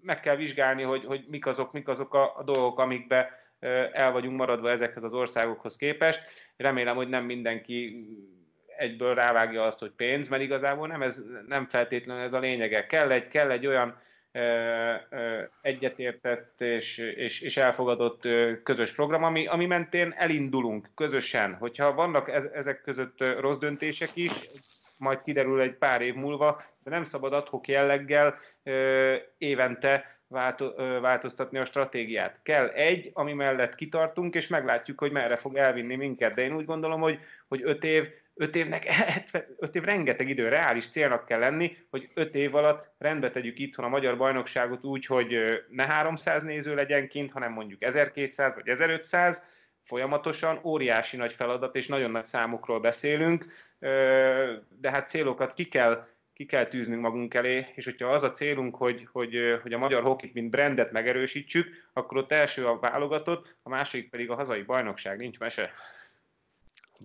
Meg 0.00 0.20
kell 0.20 0.36
vizsgálni, 0.36 0.82
hogy, 0.82 1.04
hogy 1.04 1.24
mik 1.28 1.46
azok, 1.46 1.72
mik 1.72 1.88
azok 1.88 2.14
a, 2.14 2.36
a 2.36 2.42
dolgok, 2.42 2.78
amikbe 2.78 3.30
el 3.92 4.12
vagyunk 4.12 4.36
maradva 4.36 4.70
ezekhez 4.70 5.02
az 5.02 5.12
országokhoz 5.12 5.76
képest. 5.76 6.22
Remélem, 6.56 6.96
hogy 6.96 7.08
nem 7.08 7.24
mindenki 7.24 8.06
egyből 8.76 9.14
rávágja 9.14 9.62
azt, 9.62 9.78
hogy 9.78 9.90
pénz, 9.90 10.28
mert 10.28 10.42
igazából 10.42 10.86
nem, 10.86 11.02
ez, 11.02 11.22
nem 11.46 11.66
feltétlenül 11.66 12.22
ez 12.22 12.32
a 12.32 12.38
lényege. 12.38 12.86
Kell 12.86 13.10
egy, 13.10 13.28
kell 13.28 13.50
egy 13.50 13.66
olyan 13.66 14.00
egyetértett 15.62 16.60
és, 16.60 16.98
és, 16.98 17.40
és 17.40 17.56
elfogadott 17.56 18.28
közös 18.62 18.92
program, 18.92 19.24
ami, 19.24 19.46
ami 19.46 19.66
mentén 19.66 20.14
elindulunk 20.16 20.88
közösen. 20.94 21.54
Hogyha 21.54 21.94
vannak 21.94 22.28
ezek 22.54 22.80
között 22.80 23.24
rossz 23.38 23.58
döntések 23.58 24.10
is, 24.14 24.48
majd 24.96 25.22
kiderül 25.22 25.60
egy 25.60 25.74
pár 25.74 26.02
év 26.02 26.14
múlva, 26.14 26.62
de 26.84 26.90
nem 26.90 27.04
szabad 27.04 27.32
adhok 27.32 27.68
jelleggel 27.68 28.38
évente 29.38 30.18
változtatni 31.00 31.58
a 31.58 31.64
stratégiát. 31.64 32.38
Kell 32.42 32.68
egy, 32.68 33.10
ami 33.12 33.32
mellett 33.32 33.74
kitartunk, 33.74 34.34
és 34.34 34.46
meglátjuk, 34.46 34.98
hogy 34.98 35.12
merre 35.12 35.36
fog 35.36 35.56
elvinni 35.56 35.94
minket. 35.96 36.34
De 36.34 36.42
én 36.42 36.54
úgy 36.54 36.64
gondolom, 36.64 37.00
hogy, 37.00 37.18
hogy 37.48 37.60
öt 37.64 37.84
év 37.84 38.04
öt 38.36 38.56
évnek, 38.56 38.86
öt 39.58 39.74
év 39.74 39.82
rengeteg 39.82 40.28
idő, 40.28 40.48
reális 40.48 40.88
célnak 40.88 41.24
kell 41.26 41.38
lenni, 41.38 41.76
hogy 41.90 42.10
öt 42.14 42.34
év 42.34 42.54
alatt 42.54 42.94
rendbe 42.98 43.30
tegyük 43.30 43.58
itthon 43.58 43.84
a 43.84 43.88
magyar 43.88 44.16
bajnokságot 44.16 44.84
úgy, 44.84 45.06
hogy 45.06 45.36
ne 45.68 45.86
300 45.86 46.42
néző 46.42 46.74
legyen 46.74 47.08
kint, 47.08 47.30
hanem 47.30 47.52
mondjuk 47.52 47.82
1200 47.82 48.54
vagy 48.54 48.68
1500, 48.68 49.48
folyamatosan 49.82 50.60
óriási 50.64 51.16
nagy 51.16 51.32
feladat 51.32 51.76
és 51.76 51.86
nagyon 51.86 52.10
nagy 52.10 52.26
számokról 52.26 52.80
beszélünk, 52.80 53.46
de 54.80 54.90
hát 54.90 55.08
célokat 55.08 55.54
ki 55.54 55.64
kell 55.64 56.06
ki 56.36 56.46
kell 56.46 56.64
tűznünk 56.66 57.02
magunk 57.02 57.34
elé, 57.34 57.66
és 57.74 57.84
hogyha 57.84 58.08
az 58.08 58.22
a 58.22 58.30
célunk, 58.30 58.76
hogy, 58.76 59.08
hogy, 59.12 59.58
hogy 59.62 59.72
a 59.72 59.78
magyar 59.78 60.02
hokit 60.02 60.34
mint 60.34 60.50
brandet 60.50 60.92
megerősítsük, 60.92 61.68
akkor 61.92 62.16
ott 62.16 62.32
első 62.32 62.66
a 62.66 62.78
válogatott, 62.78 63.56
a 63.62 63.68
második 63.68 64.10
pedig 64.10 64.30
a 64.30 64.34
hazai 64.34 64.62
bajnokság, 64.62 65.18
nincs 65.18 65.38
mese. 65.38 65.72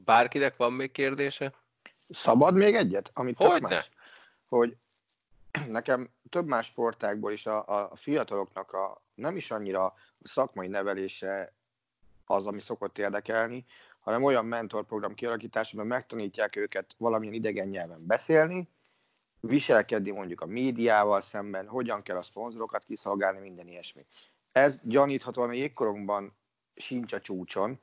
Bárkinek 0.05 0.57
van 0.57 0.73
még 0.73 0.91
kérdése? 0.91 1.53
Szabad 2.09 2.55
még 2.55 2.75
egyet? 2.75 3.11
Amit 3.13 3.37
Hogyne? 3.37 3.69
Más, 3.69 3.89
hogy 4.47 4.77
nekem 5.67 6.09
több 6.29 6.45
más 6.45 6.65
sportákból 6.65 7.31
is 7.31 7.45
a, 7.45 7.89
a 7.91 7.95
fiataloknak 7.95 8.71
a, 8.71 9.01
nem 9.15 9.35
is 9.35 9.51
annyira 9.51 9.85
a 9.85 9.93
szakmai 10.23 10.67
nevelése 10.67 11.53
az, 12.25 12.45
ami 12.45 12.61
szokott 12.61 12.97
érdekelni, 12.97 13.65
hanem 13.99 14.23
olyan 14.23 14.45
mentorprogram 14.45 15.13
kialakításában 15.13 15.87
megtanítják 15.87 16.55
őket 16.55 16.95
valamilyen 16.97 17.33
idegen 17.33 17.67
nyelven 17.67 18.05
beszélni, 18.05 18.69
viselkedni 19.39 20.11
mondjuk 20.11 20.41
a 20.41 20.45
médiával 20.45 21.21
szemben, 21.21 21.67
hogyan 21.67 22.01
kell 22.01 22.17
a 22.17 22.21
szponzorokat 22.21 22.83
kiszolgálni, 22.83 23.39
minden 23.39 23.67
ilyesmi. 23.67 24.05
ez 24.51 24.79
gyaníthatóan 24.83 25.49
a 25.49 25.53
jégkorongban 25.53 26.35
sincs 26.75 27.13
a 27.13 27.19
csúcson. 27.19 27.79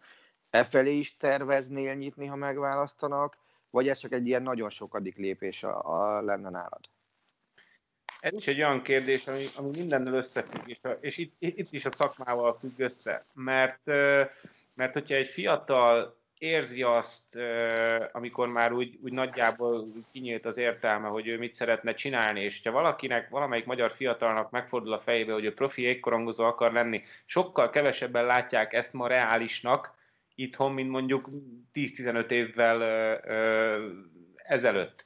E 0.51 0.65
felé 0.65 0.97
is 0.97 1.17
terveznél 1.17 1.95
nyitni, 1.95 2.27
ha 2.27 2.37
megválasztanak, 2.37 3.37
vagy 3.71 3.89
ez 3.89 3.99
csak 3.99 4.13
egy 4.13 4.27
ilyen 4.27 4.43
nagyon 4.43 4.71
sokadik 4.71 5.17
lépés 5.17 5.63
a, 5.63 5.81
a 5.85 6.23
lenne 6.23 6.51
nálad? 6.51 6.81
Ez 8.21 8.33
is 8.33 8.47
egy 8.47 8.59
olyan 8.59 8.83
kérdés, 8.83 9.27
ami, 9.27 9.45
ami 9.57 9.71
mindennel 9.77 10.15
összefügg, 10.15 10.69
és, 10.69 10.79
és 11.01 11.17
itt, 11.19 11.35
itt 11.39 11.73
is 11.73 11.85
a 11.85 11.93
szakmával 11.93 12.59
függ 12.59 12.79
össze. 12.79 13.25
Mert, 13.35 13.87
mert 14.75 14.93
hogyha 14.93 15.15
egy 15.15 15.27
fiatal 15.27 16.17
érzi 16.39 16.83
azt, 16.83 17.39
amikor 18.13 18.49
már 18.49 18.73
úgy, 18.73 18.99
úgy 19.03 19.13
nagyjából 19.13 19.87
kinyílt 20.13 20.47
az 20.47 20.57
értelme, 20.57 21.09
hogy 21.09 21.27
ő 21.27 21.39
mit 21.39 21.55
szeretne 21.55 21.95
csinálni, 21.95 22.41
és 22.41 22.61
ha 22.65 22.71
valakinek, 22.71 23.29
valamelyik 23.29 23.65
magyar 23.65 23.91
fiatalnak 23.91 24.51
megfordul 24.51 24.93
a 24.93 25.01
fejébe, 25.01 25.33
hogy 25.33 25.45
ő 25.45 25.55
profi 25.55 25.83
égkorongozó 25.83 26.45
akar 26.45 26.73
lenni, 26.73 27.03
sokkal 27.25 27.71
kevesebben 27.71 28.25
látják 28.25 28.73
ezt 28.73 28.93
ma 28.93 29.07
reálisnak 29.07 29.97
itthon, 30.39 30.73
mint 30.73 30.91
mondjuk 30.91 31.31
10-15 31.75 32.31
évvel 32.31 32.83
ezelőtt. 34.37 35.05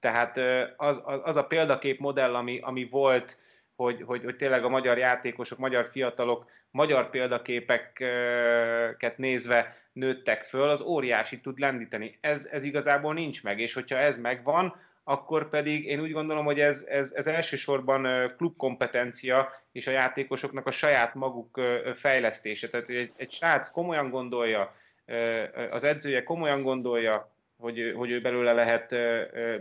Tehát 0.00 0.38
az, 0.76 1.00
az, 1.04 1.36
a 1.36 1.46
példakép 1.46 1.98
modell, 1.98 2.34
ami, 2.34 2.58
ami 2.62 2.88
volt, 2.90 3.38
hogy, 3.76 4.02
hogy, 4.02 4.24
hogy 4.24 4.36
tényleg 4.36 4.64
a 4.64 4.68
magyar 4.68 4.98
játékosok, 4.98 5.58
magyar 5.58 5.88
fiatalok 5.90 6.46
magyar 6.74 7.10
példaképeket 7.10 9.18
nézve 9.18 9.76
nőttek 9.92 10.42
föl, 10.42 10.68
az 10.68 10.80
óriási 10.80 11.40
tud 11.40 11.58
lendíteni. 11.58 12.18
Ez, 12.20 12.46
ez 12.46 12.64
igazából 12.64 13.14
nincs 13.14 13.42
meg, 13.42 13.60
és 13.60 13.74
hogyha 13.74 13.96
ez 13.96 14.16
megvan, 14.16 14.76
akkor 15.04 15.48
pedig 15.48 15.84
én 15.84 16.00
úgy 16.00 16.12
gondolom, 16.12 16.44
hogy 16.44 16.60
ez, 16.60 16.84
ez, 16.88 17.12
ez 17.12 17.26
elsősorban 17.26 18.32
klubkompetencia 18.36 19.52
és 19.72 19.86
a 19.86 19.90
játékosoknak 19.90 20.66
a 20.66 20.70
saját 20.70 21.14
maguk 21.14 21.60
fejlesztése. 21.94 22.68
Tehát 22.68 22.88
egy, 22.88 23.12
egy 23.16 23.32
srác 23.32 23.70
komolyan 23.70 24.10
gondolja, 24.10 24.74
az 25.70 25.84
edzője 25.84 26.22
komolyan 26.22 26.62
gondolja, 26.62 27.32
hogy, 27.56 27.92
hogy 27.96 28.10
ő 28.10 28.20
belőle 28.20 28.52
lehet 28.52 28.96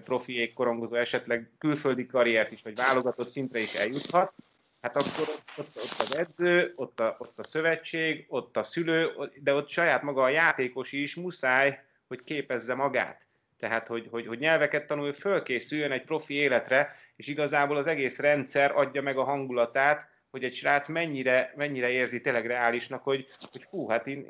profi 0.03 0.51
korongozó, 0.53 0.95
esetleg 0.95 1.51
külföldi 1.57 2.05
karriert 2.05 2.51
is, 2.51 2.61
vagy 2.63 2.75
válogatott 2.75 3.29
szintre 3.29 3.59
is 3.59 3.73
eljuthat, 3.73 4.33
hát 4.81 4.95
akkor 4.95 5.27
ott, 5.27 5.43
ott, 5.57 5.75
az 5.99 6.15
edző, 6.15 6.73
ott 6.75 6.99
a, 6.99 7.15
ott 7.19 7.39
a 7.39 7.43
szövetség, 7.43 8.25
ott 8.27 8.57
a 8.57 8.63
szülő, 8.63 9.11
de 9.43 9.53
ott 9.53 9.69
saját 9.69 10.01
maga 10.01 10.23
a 10.23 10.29
játékos 10.29 10.91
is 10.91 11.15
muszáj, 11.15 11.79
hogy 12.07 12.23
képezze 12.23 12.73
magát. 12.73 13.22
Tehát, 13.63 13.87
hogy, 13.87 14.07
hogy, 14.11 14.27
hogy 14.27 14.39
nyelveket 14.39 14.87
tanul, 14.87 15.13
fölkészüljön 15.13 15.91
egy 15.91 16.03
profi 16.03 16.33
életre, 16.33 16.95
és 17.15 17.27
igazából 17.27 17.77
az 17.77 17.87
egész 17.87 18.19
rendszer 18.19 18.71
adja 18.75 19.01
meg 19.01 19.17
a 19.17 19.23
hangulatát, 19.23 20.09
hogy 20.31 20.43
egy 20.43 20.55
srác 20.55 20.87
mennyire, 20.87 21.53
mennyire 21.55 21.89
érzi 21.89 22.21
tényleg 22.21 22.45
reálisnak, 22.45 23.03
hogy, 23.03 23.27
hogy 23.51 23.63
hú, 23.63 23.87
hát 23.87 24.07
én, 24.07 24.25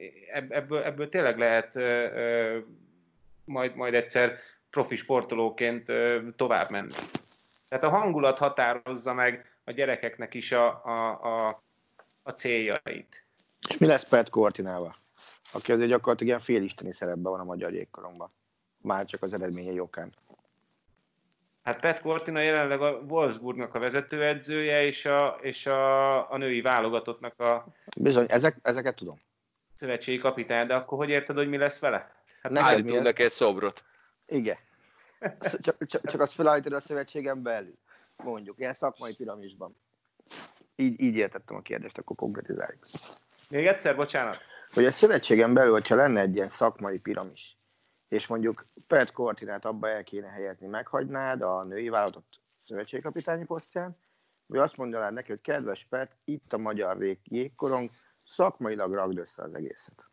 ebből, 0.50 0.84
ebből 0.84 1.10
tényleg 1.10 1.38
lehet 1.38 1.76
ö, 1.76 1.82
ö, 2.14 2.58
majd, 3.46 3.76
majd 3.76 3.94
egyszer 3.94 4.38
profi 4.70 4.96
sportolóként 4.96 5.90
ö, 5.90 6.20
tovább 6.36 6.70
menni. 6.70 6.94
Tehát 7.70 7.84
a 7.84 7.90
hangulat 7.90 8.38
határozza 8.38 9.14
meg 9.14 9.58
a 9.64 9.72
gyerekeknek 9.72 10.34
is 10.34 10.52
a, 10.52 10.86
a, 10.86 11.10
a, 11.24 11.64
a 12.24 12.32
céljait. 12.32 13.26
És 13.70 13.78
mi 13.78 13.86
lesz 13.86 14.10
Pet 14.10 14.30
Kortinával? 14.30 14.94
Aki 15.54 15.72
azért 15.72 15.90
gyakorlatilag 15.90 16.34
ilyen 16.34 16.46
félisteni 16.46 16.94
szerepben 16.94 17.32
van 17.32 17.40
a 17.40 17.44
magyar 17.44 17.74
jégkorongban. 17.74 18.32
Már 18.84 19.06
csak 19.06 19.22
az 19.22 19.34
eredményei 19.34 19.80
okán. 19.80 20.14
Hát 21.64 21.80
Pet 21.80 22.02
Cortina 22.02 22.40
jelenleg 22.40 22.82
a 22.82 22.92
Wolfsburgnak 22.92 23.76
a 23.76 23.80
vezetőedzője, 23.80 24.86
és 24.86 25.06
a, 25.06 25.38
és 25.42 25.66
a, 25.66 26.32
a 26.32 26.38
női 26.38 26.62
válogatottnak 26.62 27.40
a... 27.40 27.66
Bizony, 27.98 28.26
ezek, 28.30 28.58
ezeket 28.62 28.96
tudom. 28.96 29.22
Szövetségi 29.76 30.18
kapitány, 30.18 30.68
de 30.68 30.76
akkor 30.76 30.98
hogy 30.98 31.10
érted, 31.10 31.36
hogy 31.36 31.50
mi 31.50 31.58
lesz 31.58 31.80
vele? 31.80 32.12
Hát 32.42 32.58
Állítunk 32.58 33.02
neki 33.02 33.24
egy 33.24 33.32
szobrot. 33.32 33.84
Igen. 34.28 34.58
Csak, 35.62 35.86
csak, 35.86 36.10
csak 36.10 36.22
azt 36.22 36.34
felállítod 36.34 36.74
a 36.74 36.80
szövetségen 36.80 37.42
belül. 37.42 37.78
Mondjuk, 38.24 38.60
ilyen 38.60 38.74
szakmai 38.74 39.16
piramisban. 39.16 39.76
Így, 40.76 41.02
így 41.02 41.16
értettem 41.16 41.56
a 41.56 41.62
kérdést, 41.62 41.98
akkor 41.98 42.16
konkretizáljuk. 42.16 42.84
Még 43.50 43.68
egyszer, 43.68 43.96
bocsánat. 43.96 44.38
Hogy 44.74 44.86
a 44.86 44.92
szövetségen 44.92 45.54
belül, 45.54 45.72
hogyha 45.72 45.96
lenne 45.96 46.22
egy 46.22 46.36
ilyen 46.36 46.50
szakmai 46.50 47.00
piramis, 47.00 47.58
és 48.08 48.28
mondjuk 48.28 48.66
Pet 48.88 49.12
Cortinát 49.12 49.66
abba 49.66 49.90
el 49.90 50.04
kéne 50.04 50.28
helyezni, 50.28 50.68
meghagynád 50.68 51.42
a 51.42 51.64
női 51.64 51.90
vállalatot 51.90 52.26
szövetségkapitányi 52.68 53.46
posztján, 53.46 53.98
vagy 54.46 54.60
azt 54.60 54.78
mondanád 54.78 55.14
neki, 55.14 55.32
hogy 55.32 55.42
kedves 55.42 55.86
Pet, 55.90 56.16
itt 56.24 56.54
a 56.54 56.58
magyar 56.58 56.98
jégkorong, 57.24 57.90
szakmailag 58.18 58.94
ragd 58.94 59.18
össze 59.18 59.44
az 59.44 59.54
egészet. 59.54 60.06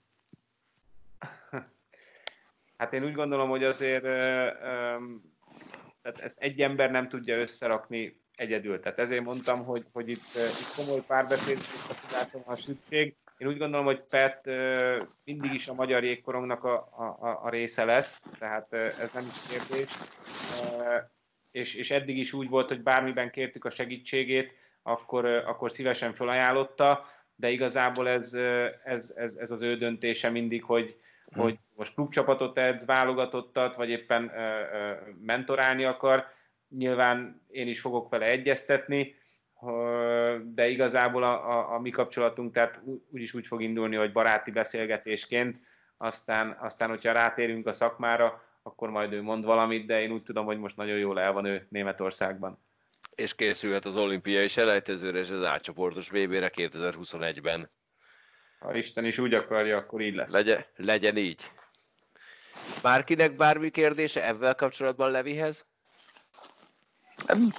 Hát 2.77 2.93
én 2.93 3.05
úgy 3.05 3.15
gondolom, 3.15 3.49
hogy 3.49 3.65
azért 3.65 4.03
tehát 6.03 6.21
ezt 6.21 6.39
egy 6.39 6.61
ember 6.61 6.91
nem 6.91 7.09
tudja 7.09 7.39
összerakni 7.39 8.21
egyedül. 8.35 8.81
Tehát 8.81 8.99
ezért 8.99 9.25
mondtam, 9.25 9.65
hogy, 9.65 9.87
hogy 9.93 10.09
itt, 10.09 10.35
itt 10.35 10.75
komoly 10.77 11.01
párbeszéd 11.07 11.59
a 12.47 12.57
szükség. 12.57 13.17
Én 13.41 13.49
úgy 13.49 13.59
gondolom, 13.59 13.85
hogy 13.85 14.03
Pet 14.03 14.47
mindig 15.25 15.53
is 15.53 15.69
a 15.69 15.75
magyar 15.75 16.05
jégkorongnak 16.05 16.65
a, 16.65 16.75
a, 17.21 17.41
a 17.43 17.51
része 17.51 17.85
lesz, 17.85 18.25
tehát 18.39 18.73
ez 18.73 19.11
nem 19.15 19.23
is 19.23 19.49
kérdés. 19.49 19.89
És, 21.53 21.75
és 21.75 21.91
eddig 21.91 22.19
is 22.19 22.33
úgy 22.33 22.49
volt, 22.49 22.69
hogy 22.69 22.83
bármiben 22.83 23.31
kértük 23.31 23.65
a 23.65 23.71
segítségét, 23.71 24.53
akkor, 24.83 25.25
akkor 25.25 25.73
szívesen 25.73 26.15
felajánlotta, 26.15 27.07
de 27.35 27.51
igazából 27.51 28.09
ez, 28.09 28.35
ez, 28.85 29.15
ez, 29.17 29.35
ez 29.35 29.51
az 29.51 29.63
ő 29.63 29.77
döntése 29.77 30.31
mindig, 30.31 30.65
hogy, 30.65 30.97
hmm. 31.33 31.43
hogy 31.43 31.59
most 31.77 31.95
klubcsapatot 31.95 32.59
edz, 32.59 32.85
válogatottat, 32.87 33.77
vagy 33.77 33.89
éppen 33.89 34.33
mentorálni 35.21 35.85
akar. 35.85 36.27
Nyilván 36.69 37.43
én 37.49 37.69
is 37.69 37.81
fogok 37.81 38.09
vele 38.09 38.27
egyeztetni, 38.27 39.15
de 40.43 40.69
igazából 40.69 41.23
a, 41.23 41.59
a, 41.59 41.75
a 41.75 41.81
mi 41.81 41.91
kapcsolatunk 41.91 42.53
tehát 42.53 42.81
úgyis 43.11 43.35
úgy 43.35 43.47
fog 43.47 43.63
indulni, 43.63 43.97
hogy 43.97 44.13
baráti 44.13 44.51
beszélgetésként, 44.51 45.57
aztán, 45.97 46.57
aztán 46.61 46.89
hogyha 46.89 47.13
rátérünk 47.13 47.67
a 47.67 47.73
szakmára, 47.73 48.43
akkor 48.63 48.91
majd 48.91 49.13
ő 49.13 49.23
mond 49.23 49.45
valamit, 49.45 49.87
de 49.87 50.01
én 50.01 50.11
úgy 50.11 50.23
tudom, 50.23 50.45
hogy 50.45 50.59
most 50.59 50.77
nagyon 50.77 50.99
jól 50.99 51.21
el 51.21 51.33
van 51.33 51.45
ő 51.45 51.67
Németországban. 51.71 52.59
És 53.15 53.35
készülhet 53.35 53.85
az 53.85 53.97
olimpiai 53.97 54.49
selejtezőre 54.49 55.19
és 55.19 55.31
az 55.31 55.45
átcsoportos 55.45 56.09
VB-re 56.09 56.51
2021-ben. 56.55 57.71
Ha 58.59 58.75
Isten 58.75 59.05
is 59.05 59.19
úgy 59.19 59.35
akarja, 59.35 59.77
akkor 59.77 60.01
így 60.01 60.15
lesz. 60.15 60.33
Legyen, 60.33 60.65
legyen 60.77 61.17
így. 61.17 61.51
Bárkinek 62.83 63.37
bármi 63.37 63.71
kérdése 63.71 64.27
ebben 64.27 64.55
kapcsolatban 64.57 65.11
Levihez? 65.11 65.67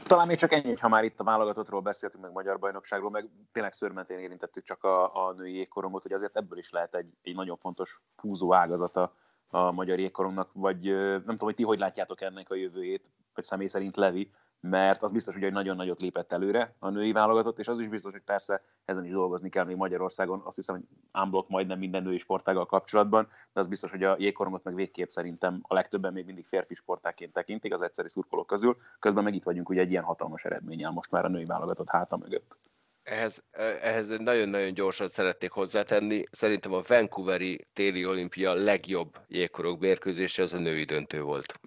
Talán 0.08 0.28
még 0.28 0.38
csak 0.38 0.52
ennyi, 0.52 0.76
ha 0.76 0.88
már 0.88 1.04
itt 1.04 1.20
a 1.20 1.24
válogatottról 1.24 1.82
beszéltünk, 1.82 2.24
meg 2.24 2.32
magyar 2.32 2.60
bajnokságról, 2.60 3.10
meg 3.10 3.30
tényleg 3.52 3.74
szörmentén 3.74 4.20
érintettük 4.20 4.64
csak 4.64 4.84
a, 4.84 5.28
a 5.28 5.34
női 5.34 5.54
jégkorongot, 5.54 6.02
hogy 6.02 6.14
azért 6.14 6.38
ebből 6.38 6.58
is 6.58 6.70
lehet 6.70 6.96
egy, 6.96 7.14
egy 7.22 7.36
nagyon 7.36 7.58
fontos 7.58 8.02
húzó 8.16 8.54
ágazata 8.54 9.16
a 9.50 9.72
magyar 9.72 10.00
jégkorongnak, 10.00 10.50
vagy 10.54 10.82
nem 10.84 11.22
tudom, 11.22 11.38
hogy 11.38 11.56
ti 11.56 11.64
hogy 11.64 11.80
látjátok 11.80 12.22
ennek 12.22 12.50
a 12.50 12.56
jövőjét, 12.56 13.12
vagy 13.34 13.44
személy 13.44 13.68
szerint 13.68 13.96
Levi, 13.96 14.32
mert 14.62 15.04
az 15.04 15.12
biztos, 15.12 15.34
hogy 15.34 15.52
nagyon 15.52 15.76
nagyot 15.76 16.02
lépett 16.02 16.32
előre 16.32 16.76
a 16.80 16.90
női 16.90 17.12
válogatott, 17.12 17.60
és 17.60 17.68
az 17.68 17.80
is 17.80 17.88
biztos, 17.88 18.12
hogy 18.12 18.22
persze 18.22 18.64
ezen 18.86 19.06
is 19.06 19.12
dolgozni 19.12 19.50
kell 19.50 19.66
még 19.66 19.76
Magyarországon. 19.76 20.42
Azt 20.44 20.56
hiszem, 20.56 20.76
hogy 20.76 20.84
unblock 21.24 21.50
majdnem 21.50 21.80
minden 21.80 22.04
női 22.04 22.18
sportággal 22.18 22.66
kapcsolatban, 22.66 23.28
de 23.54 23.60
az 23.60 23.68
biztos, 23.68 23.92
hogy 23.92 24.04
a 24.04 24.16
jégkorongot 24.20 24.64
meg 24.64 24.76
végképp 24.76 25.08
szerintem 25.08 25.60
a 25.62 25.74
legtöbben 25.74 26.14
még 26.14 26.26
mindig 26.26 26.46
férfi 26.46 26.74
sportáként 26.74 27.34
tekintik 27.34 27.74
az 27.74 27.82
egyszerű 27.82 28.08
szurkolók 28.08 28.48
közül. 28.48 28.78
Közben 29.00 29.24
meg 29.24 29.36
itt 29.36 29.44
vagyunk 29.44 29.70
ugye 29.70 29.82
egy 29.82 29.92
ilyen 29.92 30.04
hatalmas 30.04 30.46
eredménnyel 30.46 30.92
most 30.92 31.12
már 31.12 31.26
a 31.26 31.30
női 31.30 31.46
válogatott 31.46 31.90
háta 31.90 32.18
mögött. 32.18 32.58
Ehhez, 33.04 33.44
ehhez 33.82 34.08
nagyon-nagyon 34.08 34.74
gyorsan 34.74 35.08
szeretnék 35.08 35.52
hozzátenni. 35.52 36.24
Szerintem 36.32 36.74
a 36.74 36.82
Vancouveri 36.88 37.68
téli 37.74 38.06
olimpia 38.06 38.54
legjobb 38.54 39.18
jégkorok 39.28 39.80
mérkőzése 39.80 40.44
az 40.44 40.54
a 40.54 40.60
női 40.60 40.84
döntő 40.84 41.22
volt. 41.22 41.60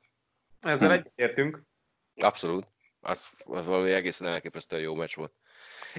Ezzel 0.61 0.93
egyetértünk. 0.93 1.63
Abszolút 2.15 2.73
az, 3.05 3.27
az 3.45 3.67
valami 3.67 3.91
egészen 3.91 4.29
elképesztően 4.29 4.83
jó 4.83 4.95
meccs 4.95 5.15
volt. 5.15 5.33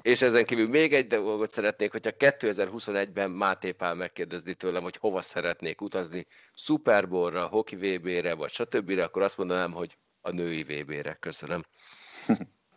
És 0.02 0.22
ezen 0.22 0.46
kívül 0.46 0.68
még 0.68 0.94
egy 0.94 1.08
dolgot 1.08 1.52
szeretnék, 1.52 1.92
hogyha 1.92 2.12
2021-ben 2.18 3.32
Máté 3.32 3.72
Pál 3.72 3.94
megkérdezni 3.94 4.54
tőlem, 4.54 4.84
hogy 4.84 4.98
hova 4.98 5.22
szeretnék 5.22 5.82
utazni, 5.82 6.28
Super 6.54 7.10
Bowl-ra, 7.10 7.48
Hoki 7.48 7.76
VB-re, 7.76 8.34
vagy 8.34 8.52
stb., 8.52 9.00
akkor 9.00 9.22
azt 9.22 9.38
mondanám, 9.38 9.72
hogy 9.72 9.98
a 10.22 10.32
női 10.32 10.64
VB-re. 10.64 11.14
Köszönöm. 11.20 11.62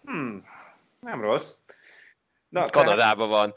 Hmm, 0.02 0.44
nem 1.00 1.20
rossz. 1.20 1.58
Na, 2.48 2.70
Kanadában 2.70 3.28
van. 3.28 3.54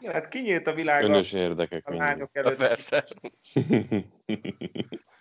Ja, 0.00 0.12
hát 0.12 0.28
kinyílt 0.28 0.66
a 0.66 0.74
világ 0.74 1.02
Önös 1.02 1.32
érdekek 1.32 1.86
a 1.86 1.94
lányok 1.94 2.36
előtt. 2.36 2.56
Persze. 2.56 3.08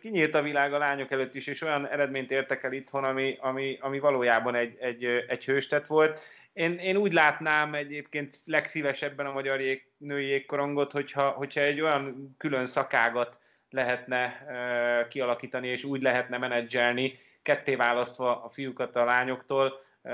kinyílt 0.00 0.34
a 0.34 0.42
világ 0.42 0.72
a 0.72 0.78
lányok 0.78 1.10
előtt 1.10 1.34
is, 1.34 1.46
és 1.46 1.62
olyan 1.62 1.86
eredményt 1.86 2.30
értek 2.30 2.62
el 2.62 2.72
itthon, 2.72 3.04
ami, 3.04 3.36
ami, 3.40 3.78
ami 3.80 3.98
valójában 3.98 4.54
egy, 4.54 4.76
egy, 4.80 5.04
egy 5.04 5.44
hőstet 5.44 5.86
volt. 5.86 6.20
én, 6.52 6.78
én 6.78 6.96
úgy 6.96 7.12
látnám 7.12 7.74
egyébként 7.74 8.36
legszívesebben 8.44 9.26
a 9.26 9.32
magyar 9.32 9.60
jég, 9.60 9.86
női 9.96 10.26
jégkorongot, 10.26 10.92
hogyha, 10.92 11.28
hogyha 11.28 11.60
egy 11.60 11.80
olyan 11.80 12.34
külön 12.38 12.66
szakágat 12.66 13.36
lehetne 13.70 14.44
uh, 14.46 15.08
kialakítani, 15.08 15.68
és 15.68 15.84
úgy 15.84 16.02
lehetne 16.02 16.38
menedzselni, 16.38 17.18
ketté 17.42 17.74
választva 17.74 18.44
a 18.44 18.48
fiúkat 18.48 18.96
a 18.96 19.04
lányoktól, 19.04 19.80
uh, 20.02 20.12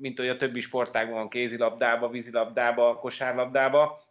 mint 0.00 0.18
hogy 0.18 0.28
a 0.28 0.36
többi 0.36 0.60
sportágban 0.60 1.14
van, 1.14 1.28
kézilabdába, 1.28 2.08
vízilabdába, 2.08 2.94
kosárlabdába. 2.94 4.02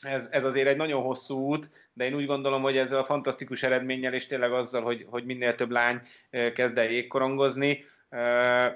Ez, 0.00 0.28
ez 0.32 0.44
azért 0.44 0.68
egy 0.68 0.76
nagyon 0.76 1.02
hosszú 1.02 1.38
út, 1.38 1.83
de 1.94 2.04
én 2.04 2.14
úgy 2.14 2.26
gondolom, 2.26 2.62
hogy 2.62 2.76
ezzel 2.76 2.98
a 2.98 3.04
fantasztikus 3.04 3.62
eredménnyel, 3.62 4.14
és 4.14 4.26
tényleg 4.26 4.52
azzal, 4.52 4.82
hogy, 4.82 5.06
hogy 5.10 5.24
minél 5.24 5.54
több 5.54 5.70
lány 5.70 6.00
kezd 6.54 6.78
el 6.78 6.90
jégkorongozni, 6.90 7.84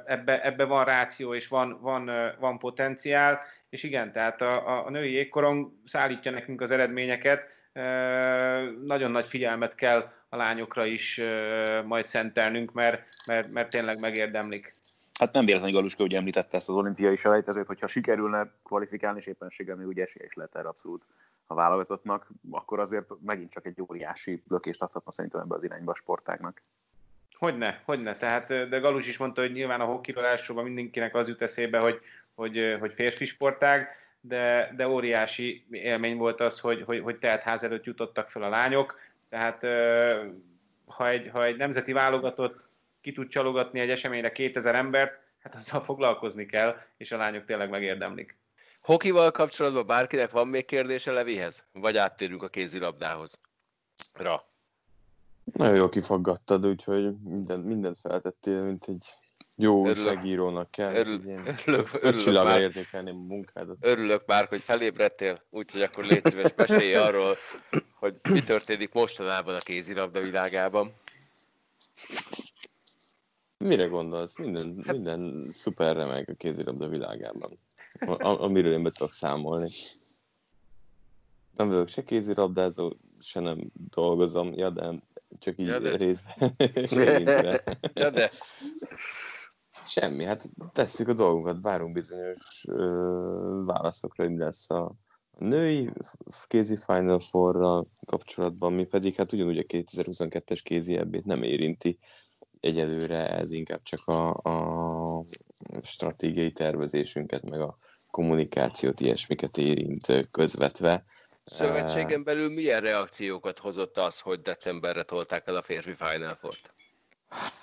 ebbe, 0.05 0.43
ebbe 0.43 0.65
van 0.65 0.85
ráció 0.85 1.35
és 1.35 1.49
van, 1.49 1.79
van, 1.81 2.11
van 2.39 2.59
potenciál, 2.59 3.41
és 3.69 3.83
igen, 3.83 4.13
tehát 4.13 4.43
a, 4.43 4.87
a 4.87 4.91
női 4.91 5.13
jégkorong 5.13 5.73
szállítja 5.85 6.31
nekünk 6.31 6.61
az 6.61 6.71
eredményeket, 6.71 7.47
nagyon 8.85 9.11
nagy 9.11 9.27
figyelmet 9.27 9.75
kell 9.75 10.13
a 10.29 10.37
lányokra 10.37 10.85
is 10.85 11.21
majd 11.85 12.07
szentelnünk, 12.07 12.73
mert, 12.73 13.03
mert, 13.27 13.51
mert 13.51 13.71
tényleg 13.71 14.01
megérdemlik. 14.01 14.77
Hát 15.19 15.33
nem 15.33 15.45
véletlenül 15.45 15.77
Galuska, 15.77 16.03
hogy 16.03 16.15
említette 16.15 16.57
ezt 16.57 16.69
az 16.69 16.75
olimpiai 16.75 17.17
selejtezőt, 17.17 17.67
hogyha 17.67 17.87
sikerülne 17.87 18.53
kvalifikálni, 18.65 19.19
és 19.19 19.27
éppenséggel 19.27 19.77
még 19.77 19.87
ugye 19.87 20.03
esélyes 20.03 20.35
lehet 20.35 20.57
erre 20.57 20.69
abszolút 20.69 21.03
a 21.51 21.55
válogatottnak, 21.55 22.29
akkor 22.51 22.81
azért 22.81 23.13
megint 23.21 23.51
csak 23.51 23.67
egy 23.67 23.83
óriási 23.89 24.43
lökést 24.49 24.83
adhatna 24.83 25.11
szerintem 25.11 25.41
ebbe 25.41 25.55
az 25.55 25.65
irányba 25.65 25.91
a 25.91 25.95
sportágnak. 25.95 26.63
Hogyne, 27.39 27.83
hogyne. 27.85 28.17
Tehát, 28.17 28.47
de 28.69 28.79
Galus 28.79 29.09
is 29.09 29.19
mondta, 29.19 29.41
hogy 29.41 29.53
nyilván 29.53 29.81
a 29.81 29.85
hokiról 29.85 30.27
elsősorban 30.27 30.65
mindenkinek 30.65 31.15
az 31.15 31.29
jut 31.29 31.43
eszébe, 31.43 31.79
hogy, 31.79 32.01
hogy, 32.35 32.75
hogy 32.79 32.93
férfi 32.93 33.25
sportág, 33.25 33.89
de, 34.21 34.73
de 34.77 34.89
óriási 34.89 35.67
élmény 35.71 36.17
volt 36.17 36.41
az, 36.41 36.61
hogy, 36.61 36.83
hogy, 36.83 37.01
hogy 37.01 37.19
ház 37.43 37.63
előtt 37.63 37.85
jutottak 37.85 38.31
fel 38.31 38.43
a 38.43 38.49
lányok. 38.49 39.01
Tehát 39.29 39.61
ha 40.87 41.09
egy, 41.09 41.29
ha 41.33 41.45
egy 41.45 41.57
nemzeti 41.57 41.93
válogatott 41.93 42.69
ki 43.01 43.13
tud 43.13 43.29
csalogatni 43.29 43.81
egy 43.81 43.91
eseményre 43.91 44.33
2000 44.33 44.75
embert, 44.75 45.21
hát 45.39 45.55
azzal 45.55 45.81
foglalkozni 45.83 46.47
kell, 46.47 46.77
és 46.97 47.13
a 47.13 47.17
lányok 47.17 47.45
tényleg 47.45 47.71
megérdemlik. 47.71 48.37
Hokival 48.89 49.31
kapcsolatban 49.31 49.87
bárkinek 49.87 50.31
van 50.31 50.49
még 50.49 50.65
kérdése 50.65 51.13
Levihez? 51.13 51.65
Vagy 51.73 51.97
áttérünk 51.97 52.43
a 52.43 52.49
kézilabdához? 52.49 53.39
Ra. 54.15 54.45
Nagyon 55.53 55.75
jól 55.75 55.89
kifaggattad, 55.89 56.67
úgyhogy 56.67 57.15
minden, 57.25 57.61
mindent 57.61 57.99
feltettél, 58.01 58.65
mint 58.65 58.85
egy 58.87 59.07
jó 59.57 59.81
újságírónak 59.81 60.71
kell. 60.71 60.95
Örül, 60.95 61.21
örülök, 61.67 61.89
örülök 62.01 62.45
már, 62.45 62.61
értékelni 62.61 63.11
a 63.11 63.15
munkádat. 63.15 63.77
Örülök 63.81 64.27
már, 64.27 64.47
hogy 64.47 64.63
felébredtél, 64.63 65.43
úgyhogy 65.51 65.83
akkor 65.83 66.05
légy 66.05 66.31
szíves, 66.31 66.55
mesélj 66.57 66.95
arról, 66.95 67.37
hogy 67.95 68.15
mi 68.31 68.43
történik 68.43 68.93
mostanában 68.93 69.55
a 69.55 69.59
kézilabda 69.59 70.21
világában. 70.21 70.93
Mire 73.59 73.85
gondolsz? 73.85 74.39
Minden, 74.39 74.83
hát... 74.87 74.95
minden 74.95 75.49
szuper 75.53 75.97
remek 75.97 76.29
a 76.29 76.35
kézilabda 76.35 76.89
világában, 76.89 77.59
amiről 78.19 78.73
én 78.73 78.83
be 78.83 78.91
tudok 78.91 79.13
számolni. 79.13 79.71
Nem 81.57 81.69
vagyok 81.69 81.89
se 81.89 82.03
kézilabdázó, 82.03 82.93
se 83.21 83.41
nem 83.41 83.71
dolgozom, 83.91 84.53
ja, 84.53 84.71
de 84.71 84.95
csak 85.39 85.59
így 85.59 85.67
ja, 85.67 85.79
de. 85.79 85.97
részben. 85.97 86.55
ja, 87.95 88.11
de. 88.11 88.31
Semmi, 89.85 90.25
hát 90.25 90.51
tesszük 90.73 91.09
a 91.09 91.13
dolgunkat, 91.13 91.63
várunk 91.63 91.93
bizonyos 91.93 92.65
ö, 92.69 93.63
válaszokra, 93.65 94.25
hogy 94.25 94.37
lesz 94.37 94.71
a, 94.71 94.95
a 95.31 95.45
női 95.45 95.91
kézi 96.47 96.77
Final 96.77 97.21
four 97.21 97.85
kapcsolatban, 98.07 98.73
mi 98.73 98.85
pedig 98.85 99.15
hát 99.15 99.33
ugyanúgy 99.33 99.59
a 99.59 99.63
2022-es 99.63 100.61
kézi 100.63 100.97
ebbét 100.97 101.25
nem 101.25 101.43
érinti 101.43 101.99
egyelőre, 102.61 103.29
ez 103.29 103.53
inkább 103.53 103.83
csak 103.83 104.07
a, 104.07 104.35
a 104.43 105.08
stratégiai 105.83 106.53
tervezésünket, 106.53 107.43
meg 107.43 107.61
a 107.61 107.79
kommunikációt, 108.11 109.01
ilyesmiket 109.01 109.57
érint 109.57 110.29
közvetve 110.31 111.05
Szövetségen 111.51 112.25
belül 112.25 112.55
milyen 112.55 112.81
reakciókat 112.81 113.59
hozott 113.59 113.99
az, 113.99 114.21
hogy 114.21 114.41
decemberre 114.41 115.03
tolták 115.03 115.47
el 115.47 115.57
a 115.57 115.63
férfi 115.63 115.95
Final 115.95 116.35
Four-t? 116.35 116.75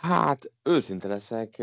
Hát, 0.01 0.51
őszinte 0.63 1.07
leszek, 1.07 1.59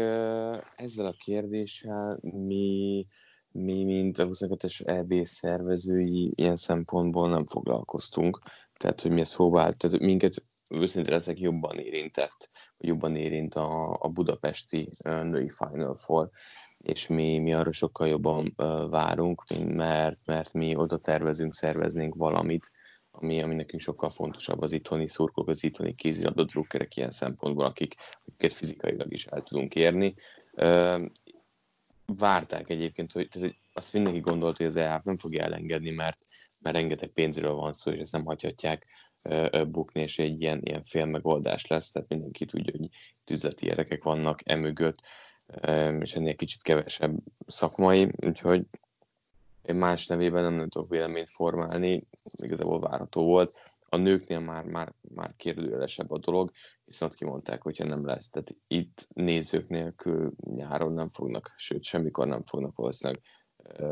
ezzel 0.76 1.06
a 1.06 1.14
kérdéssel 1.24 2.18
mi, 2.20 3.04
mi 3.50 3.84
mint 3.84 4.18
a 4.18 4.26
22-es 4.26 4.88
EB 4.88 5.24
szervezői 5.24 6.32
ilyen 6.34 6.56
szempontból 6.56 7.28
nem 7.28 7.46
foglalkoztunk. 7.46 8.38
Tehát, 8.76 9.00
hogy 9.00 9.10
mi 9.10 9.20
ezt 9.20 9.34
próbált, 9.34 9.76
tehát 9.78 9.98
minket 9.98 10.44
őszinte 10.70 11.10
leszek 11.10 11.38
jobban 11.38 11.78
érintett, 11.78 12.50
jobban 12.84 13.16
érint 13.16 13.54
a, 13.54 13.96
a 14.00 14.08
budapesti 14.08 14.88
női 15.04 15.50
Final 15.50 15.96
Four 15.96 16.30
és 16.82 17.06
mi, 17.06 17.38
mi 17.38 17.54
arra 17.54 17.72
sokkal 17.72 18.08
jobban 18.08 18.54
várunk, 18.90 19.44
mert, 19.66 20.26
mert 20.26 20.52
mi 20.52 20.76
oda 20.76 20.96
tervezünk, 20.96 21.54
szerveznénk 21.54 22.14
valamit, 22.14 22.70
ami, 23.10 23.42
ami 23.42 23.54
nekünk 23.54 23.82
sokkal 23.82 24.10
fontosabb 24.10 24.60
az 24.60 24.72
itthoni 24.72 25.08
szurkok, 25.08 25.48
az 25.48 25.64
itthoni 25.64 25.94
kézilabda 25.94 26.44
drukkerek 26.44 26.96
ilyen 26.96 27.10
szempontból, 27.10 27.64
akik, 27.64 27.94
akiket 28.24 28.52
fizikailag 28.52 29.12
is 29.12 29.26
el 29.26 29.40
tudunk 29.40 29.74
érni. 29.74 30.14
Várták 32.06 32.70
egyébként, 32.70 33.12
hogy, 33.12 33.28
tehát, 33.28 33.48
hogy 33.48 33.58
azt 33.72 33.92
mindenki 33.92 34.20
gondolt, 34.20 34.56
hogy 34.56 34.66
az 34.66 34.76
EAP 34.76 35.04
nem 35.04 35.16
fogja 35.16 35.42
elengedni, 35.42 35.90
mert, 35.90 36.26
mert 36.58 36.76
rengeteg 36.76 37.08
pénzről 37.08 37.54
van 37.54 37.72
szó, 37.72 37.90
és 37.90 38.00
ezt 38.00 38.12
nem 38.12 38.24
hagyhatják 38.24 38.86
bukni, 39.68 40.00
és 40.00 40.18
egy 40.18 40.40
ilyen, 40.40 40.60
ilyen 40.62 40.84
fél 40.84 41.04
megoldás 41.04 41.66
lesz, 41.66 41.90
tehát 41.90 42.08
mindenki 42.08 42.44
tudja, 42.44 42.72
hogy 42.78 42.88
üzleti 43.30 43.66
érdekek 43.66 44.02
vannak 44.02 44.40
emögött, 44.44 44.98
és 46.00 46.14
ennél 46.14 46.36
kicsit 46.36 46.62
kevesebb 46.62 47.18
szakmai, 47.46 48.08
úgyhogy 48.16 48.66
én 49.62 49.74
más 49.74 50.06
nevében 50.06 50.52
nem, 50.52 50.68
tudok 50.68 50.88
véleményt 50.88 51.30
formálni, 51.30 52.06
igazából 52.32 52.80
várható 52.80 53.24
volt. 53.24 53.70
A 53.88 53.96
nőknél 53.96 54.40
már, 54.40 54.64
már, 54.64 54.94
már 55.14 55.34
kérdőjelesebb 55.36 56.10
a 56.10 56.18
dolog, 56.18 56.50
hiszen 56.84 57.08
ott 57.08 57.14
kimondták, 57.14 57.62
hogyha 57.62 57.84
nem 57.84 58.06
lesz. 58.06 58.30
Tehát 58.30 58.54
itt 58.66 59.08
nézők 59.14 59.68
nélkül 59.68 60.32
nyáron 60.54 60.92
nem 60.92 61.08
fognak, 61.08 61.54
sőt, 61.56 61.82
semmikor 61.82 62.26
nem 62.26 62.42
fognak 62.44 62.76
valószínűleg 62.76 63.22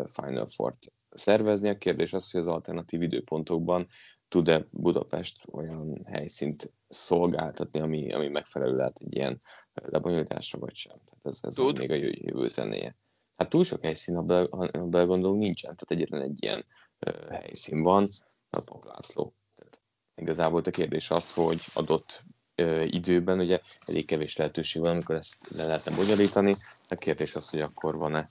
Final 0.04 0.46
Four-t 0.46 0.92
szervezni. 1.10 1.68
A 1.68 1.78
kérdés 1.78 2.12
az, 2.12 2.30
hogy 2.30 2.40
az 2.40 2.46
alternatív 2.46 3.02
időpontokban 3.02 3.86
tud-e 4.30 4.66
Budapest 4.70 5.42
olyan 5.50 6.04
helyszínt 6.06 6.70
szolgáltatni, 6.88 7.80
ami, 7.80 8.12
ami 8.12 8.28
megfelelő 8.28 8.76
lehet 8.76 8.98
egy 9.00 9.14
ilyen 9.14 9.40
lebonyolításra, 9.72 10.58
vagy 10.58 10.74
sem. 10.74 10.96
Tehát 11.04 11.26
ez, 11.26 11.38
ez 11.42 11.54
Tud. 11.54 11.78
még 11.78 11.90
a 11.90 11.94
jövő, 11.94 12.48
zenéje. 12.48 12.96
Hát 13.36 13.48
túl 13.48 13.64
sok 13.64 13.82
helyszín, 13.82 14.14
ha, 14.14 14.22
be, 14.22 14.46
ha 14.50 14.86
belegondolunk, 14.86 15.40
nincsen. 15.40 15.76
Tehát 15.76 15.90
egyetlen 15.90 16.22
egy 16.22 16.42
ilyen 16.42 16.64
uh, 17.06 17.30
helyszín 17.30 17.82
van, 17.82 18.08
a 18.50 18.62
Pok 18.64 18.84
László. 18.84 19.34
Tehát 19.56 19.80
igazából 20.14 20.60
a 20.64 20.70
kérdés 20.70 21.10
az, 21.10 21.34
hogy 21.34 21.60
adott 21.74 22.24
uh, 22.56 22.94
időben 22.94 23.38
ugye 23.38 23.60
elég 23.86 24.06
kevés 24.06 24.36
lehetőség 24.36 24.82
van, 24.82 24.90
amikor 24.90 25.14
ezt 25.14 25.48
le 25.48 25.66
lehetne 25.66 25.96
bonyolítani. 25.96 26.56
A 26.88 26.94
kérdés 26.94 27.34
az, 27.34 27.50
hogy 27.50 27.60
akkor 27.60 27.96
van-e, 27.96 28.26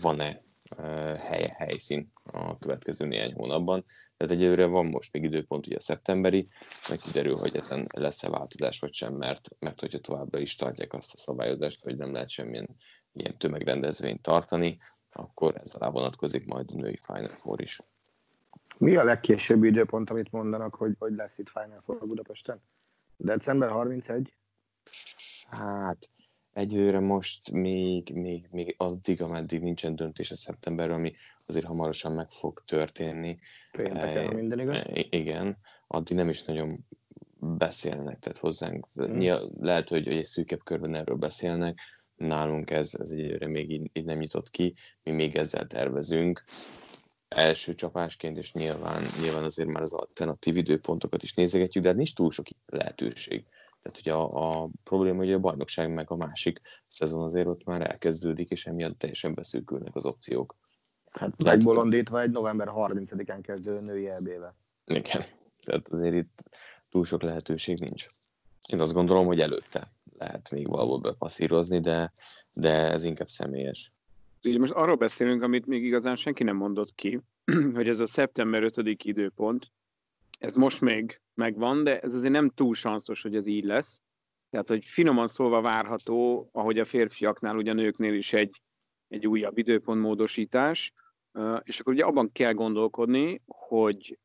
van-e 0.00 0.42
hely, 1.18 1.54
helyszín 1.56 2.12
a 2.22 2.58
következő 2.58 3.06
néhány 3.06 3.32
hónapban. 3.32 3.84
Tehát 4.16 4.34
egyelőre 4.34 4.66
van 4.66 4.86
most 4.86 5.12
még 5.12 5.22
időpont, 5.22 5.66
ugye 5.66 5.78
szeptemberi, 5.78 6.48
meg 6.88 6.98
kiderül, 6.98 7.36
hogy 7.36 7.56
ezen 7.56 7.86
lesz-e 7.96 8.28
változás 8.28 8.80
vagy 8.80 8.92
sem, 8.92 9.14
mert, 9.14 9.48
mert 9.58 9.80
hogyha 9.80 9.98
továbbra 9.98 10.38
is 10.38 10.56
tartják 10.56 10.92
azt 10.92 11.12
a 11.14 11.16
szabályozást, 11.16 11.82
hogy 11.82 11.96
nem 11.96 12.12
lehet 12.12 12.28
semmilyen 12.28 12.68
ilyen 13.12 13.38
tömegrendezvényt 13.38 14.22
tartani, 14.22 14.78
akkor 15.12 15.56
ez 15.62 15.74
alá 15.74 15.88
vonatkozik 15.88 16.46
majd 16.46 16.70
a 16.72 16.76
női 16.76 16.96
Final 16.96 17.28
Four 17.28 17.60
is. 17.60 17.80
Mi 18.78 18.96
a 18.96 19.04
legkésőbbi 19.04 19.68
időpont, 19.68 20.10
amit 20.10 20.32
mondanak, 20.32 20.74
hogy, 20.74 20.94
hogy 20.98 21.14
lesz 21.14 21.38
itt 21.38 21.48
Final 21.48 21.82
Four 21.84 22.06
Budapesten? 22.06 22.62
December 23.16 23.70
31? 23.70 24.34
Hát, 25.50 26.08
Egyőre 26.52 27.00
most 27.00 27.50
még, 27.50 28.12
még, 28.14 28.48
még 28.50 28.74
addig, 28.78 29.22
ameddig 29.22 29.60
nincsen 29.60 29.96
döntés 29.96 30.30
a 30.30 30.36
szeptemberről, 30.36 30.94
ami 30.94 31.12
azért 31.46 31.64
hamarosan 31.64 32.12
meg 32.12 32.30
fog 32.30 32.62
történni. 32.66 33.38
Pénteken, 33.72 34.26
e, 34.26 34.34
minden 34.34 34.58
igaz? 34.58 34.76
E, 34.76 35.06
igen, 35.10 35.58
addig 35.86 36.16
nem 36.16 36.28
is 36.28 36.44
nagyon 36.44 36.86
beszélnek, 37.38 38.18
tehát 38.18 38.38
hozzánk. 38.38 38.86
Hmm. 38.94 39.16
Nyilván, 39.16 39.50
lehet, 39.60 39.88
hogy, 39.88 40.06
hogy 40.06 40.16
egy 40.16 40.24
szűkebb 40.24 40.64
körben 40.64 40.94
erről 40.94 41.16
beszélnek, 41.16 41.78
nálunk 42.16 42.70
ez, 42.70 42.94
ez 42.98 43.10
egyre 43.10 43.46
még 43.46 43.70
így, 43.70 43.90
így 43.92 44.04
nem 44.04 44.18
nyitott 44.18 44.50
ki, 44.50 44.74
mi 45.02 45.10
még 45.10 45.36
ezzel 45.36 45.66
tervezünk. 45.66 46.44
Első 47.28 47.74
csapásként, 47.74 48.36
és 48.36 48.52
nyilván, 48.52 49.02
nyilván 49.20 49.44
azért 49.44 49.68
már 49.68 49.82
az 49.82 49.92
alternatív 49.92 50.56
időpontokat 50.56 51.22
is 51.22 51.34
nézegetjük, 51.34 51.82
de 51.82 51.88
hát 51.88 51.96
nincs 51.96 52.14
túl 52.14 52.30
sok 52.30 52.46
lehetőség 52.66 53.44
Tehát 53.82 53.98
ugye 53.98 54.12
a, 54.12 54.62
a 54.62 54.68
probléma, 54.84 55.18
hogy 55.18 55.32
a 55.32 55.38
bajnokság 55.38 55.92
meg 55.92 56.10
a 56.10 56.16
másik 56.16 56.60
szezon 56.88 57.22
azért 57.22 57.46
ott 57.46 57.64
már 57.64 57.80
elkezdődik, 57.80 58.50
és 58.50 58.66
emiatt 58.66 58.98
teljesen 58.98 59.34
beszűkülnek 59.34 59.96
az 59.96 60.04
opciók. 60.04 60.56
Hát 61.10 61.42
megbolondítva 61.42 62.20
egy 62.20 62.30
november 62.30 62.68
30-án 62.74 63.38
kezdő 63.42 63.80
női 63.80 64.08
EB-vel. 64.08 64.56
Igen, 64.84 65.24
tehát 65.64 65.88
azért 65.88 66.14
itt 66.14 66.42
túl 66.90 67.04
sok 67.04 67.22
lehetőség 67.22 67.78
nincs. 67.78 68.06
Én 68.72 68.80
azt 68.80 68.92
gondolom, 68.92 69.26
hogy 69.26 69.40
előtte 69.40 69.92
lehet 70.18 70.50
még 70.50 70.68
valahol 70.68 71.00
bepasszírozni, 71.00 71.80
de, 71.80 72.12
de 72.54 72.92
ez 72.92 73.04
inkább 73.04 73.28
személyes. 73.28 73.92
Ugye 74.42 74.58
most 74.58 74.72
arról 74.72 74.96
beszélünk, 74.96 75.42
amit 75.42 75.66
még 75.66 75.84
igazán 75.84 76.16
senki 76.16 76.42
nem 76.42 76.56
mondott 76.56 76.94
ki, 76.94 77.20
hogy 77.74 77.88
ez 77.88 77.98
a 77.98 78.06
szeptember 78.06 78.62
5. 78.62 78.76
időpont, 79.02 79.70
ez 80.38 80.54
most 80.54 80.80
még 80.80 81.20
megvan, 81.40 81.84
de 81.84 82.00
ez 82.00 82.14
azért 82.14 82.32
nem 82.32 82.48
túl 82.48 82.74
sanszos, 82.74 83.22
hogy 83.22 83.36
ez 83.36 83.46
így 83.46 83.64
lesz. 83.64 84.00
Tehát, 84.50 84.68
hogy 84.68 84.84
finoman 84.84 85.28
szólva 85.28 85.60
várható, 85.60 86.48
ahogy 86.52 86.78
a 86.78 86.84
férfiaknál, 86.84 87.56
ugye 87.56 87.70
a 87.70 87.74
nőknél 87.74 88.14
is 88.14 88.32
egy, 88.32 88.62
egy 89.08 89.26
újabb 89.26 89.58
időpontmódosítás, 89.58 90.92
és 91.62 91.80
akkor 91.80 91.92
ugye 91.92 92.04
abban 92.04 92.32
kell 92.32 92.52
gondolkodni, 92.52 93.42
hogy 93.46 94.18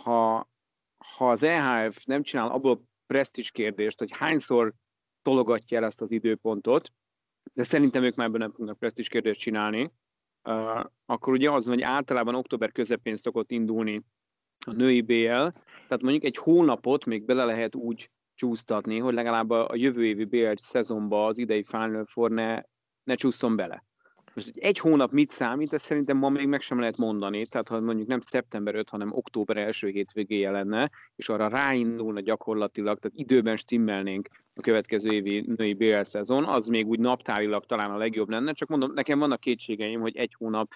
ha, 0.00 0.48
ha 1.16 1.30
az 1.30 1.42
EHF 1.42 2.04
nem 2.04 2.22
csinál 2.22 2.48
abból 2.48 2.82
presztis 3.06 3.50
kérdést, 3.50 3.98
hogy 3.98 4.10
hányszor 4.16 4.72
tologatja 5.22 5.78
el 5.78 5.84
ezt 5.84 6.00
az 6.00 6.10
időpontot, 6.10 6.92
de 7.52 7.62
szerintem 7.62 8.02
ők 8.02 8.14
már 8.14 8.26
ebben 8.26 8.40
nem 8.40 8.52
fognak 8.52 8.78
presztis 8.78 9.08
kérdést 9.08 9.40
csinálni, 9.40 9.92
akkor 11.06 11.32
ugye 11.32 11.50
az, 11.50 11.66
hogy 11.66 11.82
általában 11.82 12.34
október 12.34 12.72
közepén 12.72 13.16
szokott 13.16 13.50
indulni 13.50 14.02
a 14.66 14.72
női 14.72 15.00
BL, 15.00 15.46
tehát 15.88 16.02
mondjuk 16.02 16.24
egy 16.24 16.36
hónapot 16.36 17.04
még 17.04 17.24
bele 17.24 17.44
lehet 17.44 17.74
úgy 17.74 18.10
csúsztatni, 18.34 18.98
hogy 18.98 19.14
legalább 19.14 19.50
a, 19.50 19.70
jövő 19.72 20.04
évi 20.04 20.24
BL 20.24 20.52
szezonba 20.56 21.26
az 21.26 21.38
idei 21.38 21.64
Final 21.64 22.04
Four 22.04 22.30
ne, 22.30 22.62
ne 23.04 23.14
csúszson 23.14 23.56
bele. 23.56 23.84
Most 24.34 24.46
egy, 24.46 24.58
egy 24.58 24.78
hónap 24.78 25.12
mit 25.12 25.30
számít, 25.30 25.72
ezt 25.72 25.84
szerintem 25.84 26.18
ma 26.18 26.28
még 26.28 26.46
meg 26.46 26.60
sem 26.60 26.78
lehet 26.78 26.98
mondani, 26.98 27.46
tehát 27.46 27.68
ha 27.68 27.80
mondjuk 27.80 28.08
nem 28.08 28.20
szeptember 28.20 28.74
5, 28.74 28.88
hanem 28.88 29.12
október 29.12 29.56
első 29.56 29.88
hétvégéje 29.88 30.50
lenne, 30.50 30.90
és 31.16 31.28
arra 31.28 31.48
ráindulna 31.48 32.20
gyakorlatilag, 32.20 32.98
tehát 32.98 33.18
időben 33.18 33.56
stimmelnénk 33.56 34.28
a 34.54 34.60
következő 34.60 35.12
évi 35.12 35.44
női 35.56 35.74
BL 35.74 36.02
szezon, 36.02 36.44
az 36.44 36.66
még 36.66 36.86
úgy 36.86 36.98
naptárilag 36.98 37.64
talán 37.64 37.90
a 37.90 37.96
legjobb 37.96 38.30
lenne, 38.30 38.52
csak 38.52 38.68
mondom, 38.68 38.92
nekem 38.92 39.18
vannak 39.18 39.40
kétségeim, 39.40 40.00
hogy 40.00 40.16
egy 40.16 40.34
hónap 40.38 40.70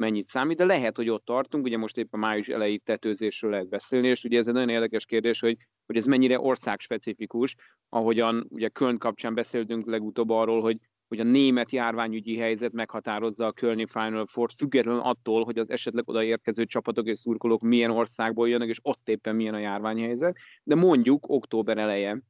mennyit 0.00 0.28
számít, 0.28 0.56
de 0.56 0.64
lehet, 0.64 0.96
hogy 0.96 1.10
ott 1.10 1.24
tartunk, 1.24 1.64
ugye 1.64 1.76
most 1.76 1.96
éppen 1.96 2.20
május 2.20 2.48
elejé 2.48 2.76
tetőzésről 2.76 3.50
lehet 3.50 3.68
beszélni, 3.68 4.08
és 4.08 4.24
ugye 4.24 4.38
ez 4.38 4.46
egy 4.46 4.52
nagyon 4.52 4.68
érdekes 4.68 5.04
kérdés, 5.04 5.40
hogy, 5.40 5.56
hogy 5.86 5.96
ez 5.96 6.04
mennyire 6.04 6.40
országspecifikus, 6.40 7.54
ahogyan 7.88 8.46
ugye 8.48 8.68
Köln 8.68 8.98
kapcsán 8.98 9.34
beszéltünk 9.34 9.86
legutóbb 9.86 10.30
arról, 10.30 10.60
hogy 10.60 10.78
hogy 11.08 11.20
a 11.20 11.24
német 11.24 11.70
járványügyi 11.70 12.36
helyzet 12.36 12.72
meghatározza 12.72 13.46
a 13.46 13.52
Kölni 13.52 13.86
Final 13.86 14.26
Four, 14.26 14.50
függetlenül 14.56 15.00
attól, 15.00 15.44
hogy 15.44 15.58
az 15.58 15.70
esetleg 15.70 16.08
odaérkező 16.08 16.64
csapatok 16.64 17.06
és 17.06 17.18
szurkolók 17.18 17.60
milyen 17.60 17.90
országból 17.90 18.48
jönnek, 18.48 18.68
és 18.68 18.78
ott 18.82 19.08
éppen 19.08 19.36
milyen 19.36 19.54
a 19.54 19.58
járványhelyzet. 19.58 20.36
De 20.62 20.74
mondjuk 20.74 21.28
október 21.28 21.78
eleje 21.78 22.22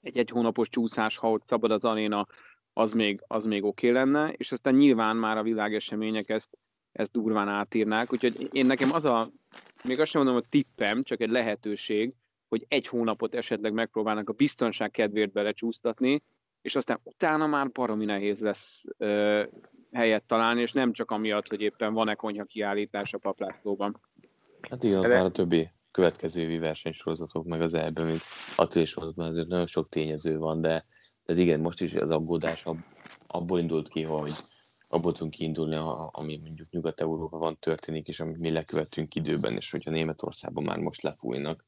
egy 0.00 0.18
egy 0.18 0.30
hónapos 0.30 0.68
csúszás, 0.68 1.16
ha 1.16 1.30
ott 1.30 1.46
szabad 1.46 1.70
az 1.70 1.84
aréna, 1.84 2.26
az 2.72 2.92
még, 2.92 3.20
az 3.26 3.44
még 3.44 3.64
oké 3.64 3.90
okay 3.90 4.02
lenne, 4.02 4.32
és 4.32 4.52
aztán 4.52 4.74
nyilván 4.74 5.16
már 5.16 5.36
a 5.36 5.42
világesemények 5.42 6.28
ezt, 6.28 6.58
ezt 6.98 7.12
durván 7.12 7.48
átírnák, 7.48 8.12
úgyhogy 8.12 8.48
én 8.52 8.66
nekem 8.66 8.92
az 8.92 9.04
a, 9.04 9.30
még 9.84 10.00
azt 10.00 10.10
sem 10.10 10.22
mondom, 10.22 10.40
hogy 10.40 10.50
tippem, 10.50 11.02
csak 11.02 11.20
egy 11.20 11.30
lehetőség, 11.30 12.14
hogy 12.48 12.64
egy 12.68 12.86
hónapot 12.86 13.34
esetleg 13.34 13.72
megpróbálnak 13.72 14.28
a 14.28 14.32
biztonság 14.32 14.90
kedvéért 14.90 15.32
belecsúsztatni, 15.32 16.22
és 16.62 16.76
aztán 16.76 17.00
utána 17.02 17.46
már 17.46 17.70
baromi 17.70 18.04
nehéz 18.04 18.38
lesz 18.38 18.84
ö, 18.96 19.42
helyet 19.92 20.24
találni, 20.24 20.60
és 20.60 20.72
nem 20.72 20.92
csak 20.92 21.10
amiatt, 21.10 21.48
hogy 21.48 21.60
éppen 21.60 21.92
van-e 21.92 22.14
konyha 22.14 22.44
kiállítás 22.44 23.12
a 23.12 23.18
paplászlóban. 23.18 24.00
Hát 24.70 24.84
igaz, 24.84 25.02
De... 25.02 25.20
a 25.20 25.30
többi 25.30 25.70
következő 25.90 26.40
évi 26.40 26.58
versenysorozatok, 26.58 27.46
meg 27.46 27.60
az 27.60 27.74
ebben, 27.74 28.06
mint 28.06 28.22
Attila 28.56 28.82
is 28.82 28.94
mondott, 28.94 29.26
azért 29.26 29.48
nagyon 29.48 29.66
sok 29.66 29.88
tényező 29.88 30.38
van, 30.38 30.60
de, 30.60 30.84
de 31.24 31.40
igen, 31.40 31.60
most 31.60 31.80
is 31.80 31.94
az 31.94 32.10
aggódás 32.10 32.64
abból 33.26 33.58
indult 33.58 33.88
ki, 33.88 34.02
hogy 34.02 34.32
abból 34.88 35.12
tudunk 35.12 35.34
kiindulni, 35.34 35.76
ami 36.10 36.36
mondjuk 36.36 36.70
Nyugat-Európa 36.70 37.38
van 37.38 37.58
történik, 37.58 38.08
és 38.08 38.20
amit 38.20 38.38
mi 38.38 38.50
lekövetünk 38.50 39.14
időben, 39.14 39.52
és 39.52 39.70
hogyha 39.70 39.90
Németországban 39.90 40.64
már 40.64 40.78
most 40.78 41.02
lefújnak 41.02 41.64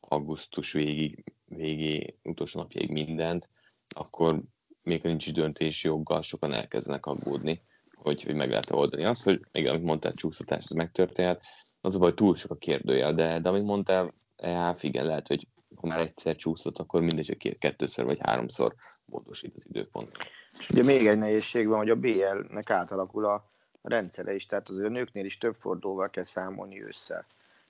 augusztus 0.00 0.72
végig, 0.72 1.24
végé, 1.44 2.18
utolsó 2.22 2.60
napjáig 2.60 2.90
mindent, 2.90 3.50
akkor 3.88 4.42
még 4.82 5.00
ha 5.00 5.08
nincs 5.08 5.26
is 5.26 5.32
döntési 5.32 5.86
joggal, 5.86 6.22
sokan 6.22 6.52
elkezdenek 6.52 7.06
aggódni, 7.06 7.62
hogy, 7.92 8.22
hogy 8.22 8.34
meg 8.34 8.48
lehet 8.48 8.70
oldani 8.70 9.04
azt, 9.04 9.24
hogy 9.24 9.40
még 9.52 9.68
amit 9.68 9.82
mondtál, 9.82 10.12
csúsztatás, 10.12 10.64
ez 10.64 10.70
megtörténhet, 10.70 11.44
az 11.80 11.94
a 11.94 11.98
baj, 11.98 12.14
túl 12.14 12.34
sok 12.34 12.50
a 12.50 12.56
kérdőjel, 12.56 13.14
de, 13.14 13.40
de 13.40 13.48
amit 13.48 13.64
mondtál, 13.64 14.14
EHF, 14.36 14.82
igen, 14.82 15.06
lehet, 15.06 15.26
hogy 15.26 15.48
ha 15.74 15.86
már 15.86 16.00
egyszer 16.00 16.36
csúszott, 16.36 16.78
akkor 16.78 17.00
mindegy, 17.00 17.26
hogy 17.26 17.58
kettőször 17.58 18.04
vagy 18.04 18.18
háromszor 18.20 18.74
módosít 19.04 19.56
az 19.56 19.66
időpont. 19.68 20.16
És 20.58 20.70
ugye 20.70 20.82
még 20.82 21.06
egy 21.06 21.18
nehézség 21.18 21.66
van, 21.66 21.78
hogy 21.78 21.90
a 21.90 21.96
BL-nek 21.96 22.70
átalakul 22.70 23.24
a 23.24 23.48
rendszere 23.82 24.34
is, 24.34 24.46
tehát 24.46 24.68
azért 24.68 24.86
a 24.86 24.90
nőknél 24.90 25.24
is 25.24 25.38
több 25.38 25.56
fordulóval 25.60 26.10
kell 26.10 26.24
számolni 26.24 26.82
ősszel. 26.82 27.24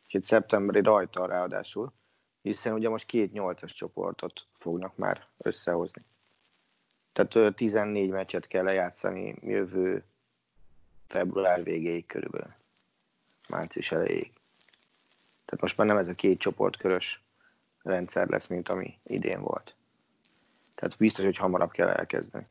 És 0.07 0.14
itt 0.14 0.24
szeptemberi 0.24 0.80
rajta 0.80 1.26
ráadásul, 1.26 1.93
hiszen 2.43 2.72
ugye 2.72 2.89
most 2.89 3.07
két 3.07 3.32
nyolcas 3.32 3.74
csoportot 3.74 4.47
fognak 4.59 4.97
már 4.97 5.26
összehozni. 5.39 6.03
Tehát 7.12 7.55
14 7.55 8.11
meccset 8.11 8.47
kell 8.47 8.64
lejátszani 8.64 9.37
jövő 9.41 10.05
február 11.09 11.62
végéig 11.62 12.07
körülbelül. 12.07 12.55
Március 13.49 13.93
elejéig. 13.93 14.32
Tehát 15.45 15.61
most 15.61 15.76
már 15.76 15.87
nem 15.87 15.97
ez 15.97 16.09
a 16.09 16.14
két 16.14 16.39
csoportkörös 16.39 17.22
rendszer 17.82 18.28
lesz, 18.28 18.47
mint 18.47 18.68
ami 18.68 18.99
idén 19.03 19.41
volt. 19.41 19.74
Tehát 20.74 20.99
biztos, 20.99 21.24
hogy 21.24 21.37
hamarabb 21.37 21.70
kell 21.70 21.89
elkezdeni. 21.89 22.47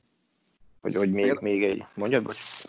Hogy, 0.83 0.95
hogy 0.95 1.11
még, 1.11 1.37
még 1.41 1.63
egy... 1.63 1.83
Mondjad, 1.95 2.23
bocs? 2.23 2.61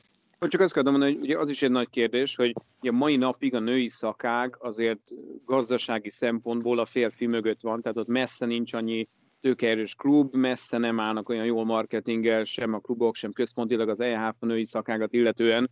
Csak 0.48 0.60
azt 0.60 0.72
kell 0.72 0.82
mondani, 0.82 1.12
hogy 1.12 1.22
ugye 1.22 1.38
az 1.38 1.48
is 1.48 1.62
egy 1.62 1.70
nagy 1.70 1.90
kérdés, 1.90 2.36
hogy 2.36 2.52
a 2.80 2.90
mai 2.90 3.16
napig 3.16 3.54
a 3.54 3.58
női 3.58 3.88
szakág 3.88 4.56
azért 4.58 5.10
gazdasági 5.44 6.10
szempontból 6.10 6.78
a 6.78 6.86
férfi 6.86 7.26
mögött 7.26 7.60
van, 7.60 7.82
tehát 7.82 7.98
ott 7.98 8.06
messze 8.06 8.46
nincs 8.46 8.72
annyi 8.72 9.08
tőkeerős 9.40 9.94
klub, 9.94 10.34
messze 10.34 10.78
nem 10.78 11.00
állnak 11.00 11.28
olyan 11.28 11.44
jól 11.44 11.64
marketinggel, 11.64 12.44
sem 12.44 12.74
a 12.74 12.78
klubok, 12.78 13.16
sem 13.16 13.32
központilag 13.32 13.88
az 13.88 14.00
EHF 14.00 14.36
a 14.38 14.46
női 14.46 14.64
szakágat 14.64 15.12
illetően, 15.12 15.70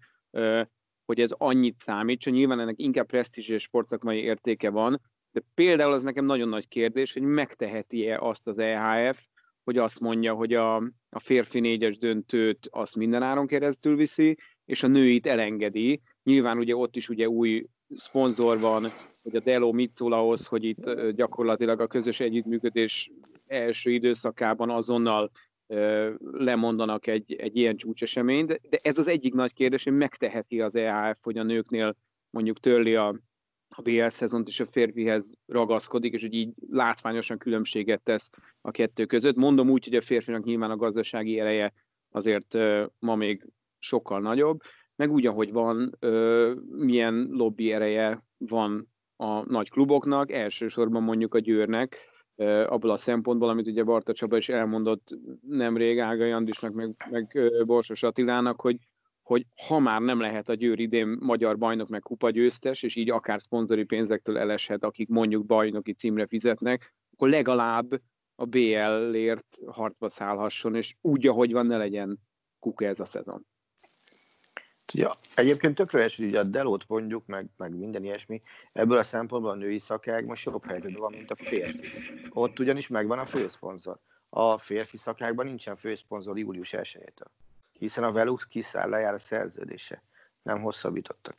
hogy 1.05 1.21
ez 1.21 1.31
annyit 1.31 1.77
számít, 1.79 2.21
csak 2.21 2.33
nyilván 2.33 2.61
ennek 2.61 2.79
inkább 2.79 3.07
presztízs 3.07 3.49
és 3.49 3.63
sportszakmai 3.63 4.23
értéke 4.23 4.71
van, 4.71 5.01
de 5.33 5.41
például 5.55 5.93
az 5.93 6.03
nekem 6.03 6.25
nagyon 6.25 6.49
nagy 6.49 6.69
kérdés, 6.69 7.13
hogy 7.13 7.23
megteheti-e 7.23 8.19
azt 8.19 8.47
az 8.47 8.59
EHF, 8.59 9.23
hogy 9.65 9.77
azt 9.77 10.01
mondja, 10.01 10.35
hogy 10.35 10.55
a, 10.55 10.77
a 11.11 11.21
férfi 11.21 11.61
négyes 11.61 11.99
döntőt 11.99 12.69
azt 12.71 12.97
minden 12.97 13.23
áron 13.23 13.47
keresztül 13.47 13.97
viszi, 13.97 14.37
és 14.65 14.83
a 14.83 14.87
nőit 14.87 15.27
elengedi. 15.27 16.01
Nyilván 16.23 16.59
ugye 16.59 16.77
ott 16.77 16.97
is 16.97 17.09
ugye 17.09 17.29
új 17.29 17.67
szponzor 17.97 18.61
van, 18.61 18.85
hogy 19.23 19.37
a 19.37 19.41
Delo 19.41 19.73
mit 19.73 19.95
szól 19.95 20.13
ahhoz, 20.13 20.47
hogy 20.47 20.65
itt 20.65 21.11
gyakorlatilag 21.11 21.81
a 21.81 21.87
közös 21.87 22.21
együttműködés 22.21 23.11
első 23.47 23.91
időszakában 23.91 24.71
azonnal 24.71 25.31
lemondanak 26.33 27.07
egy, 27.07 27.35
egy 27.35 27.57
ilyen 27.57 27.77
csúcseseményt, 27.77 28.47
de 28.47 28.79
ez 28.83 28.99
az 28.99 29.07
egyik 29.07 29.35
nagy 29.35 29.53
kérdés, 29.53 29.85
hogy 29.85 29.97
megteheti 29.97 30.61
az 30.61 30.75
EHF, 30.75 31.19
hogy 31.23 31.39
a 31.39 31.43
nőknél 31.43 31.97
mondjuk 32.31 32.61
törli 32.61 32.95
a, 32.95 33.21
a 33.77 33.83
BL 33.83 34.09
szezont, 34.09 34.49
és 34.49 34.61
a 34.61 34.67
férfihez 34.67 35.33
ragaszkodik, 35.47 36.13
és 36.13 36.21
hogy 36.21 36.35
így 36.35 36.53
látványosan 36.71 37.39
különbséget 37.39 38.03
tesz 38.03 38.31
a 38.61 38.71
kettő 38.71 39.05
között. 39.05 39.37
Mondom 39.37 39.71
úgy, 39.71 39.85
hogy 39.85 39.95
a 39.95 40.03
férfinak 40.03 40.45
nyilván 40.45 40.71
a 40.71 40.77
gazdasági 40.77 41.39
ereje 41.39 41.73
azért 42.11 42.59
ma 42.99 43.15
még 43.15 43.47
sokkal 43.79 44.21
nagyobb, 44.21 44.61
meg 44.97 45.11
úgy, 45.11 45.27
ahogy 45.27 45.53
van, 45.53 45.99
milyen 46.69 47.29
lobby 47.31 47.73
ereje 47.73 48.25
van 48.39 48.89
a 49.17 49.51
nagy 49.51 49.71
kluboknak, 49.71 50.33
elsősorban 50.33 51.03
mondjuk 51.03 51.35
a 51.35 51.39
Győrnek, 51.39 51.97
abból 52.67 52.91
a 52.91 52.97
szempontból, 52.97 53.49
amit 53.49 53.67
ugye 53.67 53.83
Barta 53.83 54.13
Csaba 54.13 54.37
is 54.37 54.49
elmondott 54.49 55.19
nemrég 55.49 55.99
Ága 55.99 56.25
Jandisnak, 56.25 56.73
meg, 56.73 56.95
meg 57.11 57.39
Borsos 57.67 58.03
Attilának, 58.03 58.61
hogy, 58.61 58.77
hogy 59.33 59.47
ha 59.67 59.79
már 59.79 60.01
nem 60.01 60.21
lehet 60.21 60.49
a 60.49 60.55
Győr 60.55 60.79
idén 60.79 61.17
magyar 61.21 61.59
bajnok 61.59 61.89
meg 61.89 62.01
kupa 62.01 62.31
győztes, 62.31 62.83
és 62.83 62.97
így 62.97 63.11
akár 63.11 63.43
szponzori 63.43 63.85
pénzektől 63.85 64.39
eleshet, 64.39 64.85
akik 64.85 65.09
mondjuk 65.09 65.47
bajnoki 65.47 65.93
címre 65.93 66.27
fizetnek, 66.27 66.95
akkor 67.13 67.29
legalább 67.29 68.01
a 68.35 68.45
BL-ért 68.45 69.59
harcba 69.67 70.09
szállhasson, 70.09 70.75
és 70.75 70.95
úgy, 71.01 71.27
ahogy 71.27 71.53
van, 71.53 71.67
ne 71.67 71.77
legyen 71.77 72.19
kuka 72.59 72.85
ez 72.85 73.01
a 73.01 73.05
szezon. 73.05 73.47
Ja, 74.93 75.13
egyébként 75.35 75.75
tökre 75.75 75.99
helyes, 75.99 76.17
hogy 76.17 76.35
a 76.35 76.45
Delót 76.45 76.85
mondjuk, 76.89 77.27
meg, 77.27 77.47
meg 77.57 77.77
minden 77.77 78.05
ilyesmi, 78.05 78.39
ebből 78.73 78.99
a 78.99 79.03
szempontból 79.03 79.51
a 79.51 79.55
női 79.55 79.79
szakág 79.79 80.27
most 80.27 80.45
jobb 80.45 80.65
helyzetben 80.65 81.01
van, 81.01 81.13
mint 81.13 81.31
a 81.31 81.35
férfi. 81.35 81.89
Ott 82.31 82.59
ugyanis 82.59 82.89
megvan 82.89 83.19
a 83.19 83.27
főszponzor. 83.27 83.99
a 84.29 84.59
férfi 84.59 84.97
szakrákban 84.97 85.47
nincsen 85.47 85.77
főszponzor 85.77 86.39
július 86.39 86.73
1 86.73 87.13
hiszen 87.83 88.05
a 88.05 88.13
Velux 88.13 88.47
kiszáll 88.47 88.89
lejár 88.89 89.15
a 89.15 89.19
szerződése, 89.19 90.03
nem 90.43 90.61
hosszabbítottak. 90.61 91.35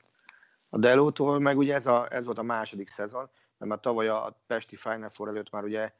A 0.70 0.78
Delótól 0.78 1.40
meg 1.40 1.58
ugye 1.58 1.74
ez, 1.74 1.88
a, 1.88 2.14
ez 2.14 2.26
volt 2.26 2.38
a 2.38 2.44
második 2.44 2.90
szezon, 2.90 3.30
mert 3.58 3.72
már 3.72 3.80
tavaly 3.80 4.08
a 4.08 4.40
Pesti 4.48 4.76
Final 4.76 5.10
Four 5.10 5.28
előtt 5.28 5.50
már 5.50 5.64
ugye 5.64 5.94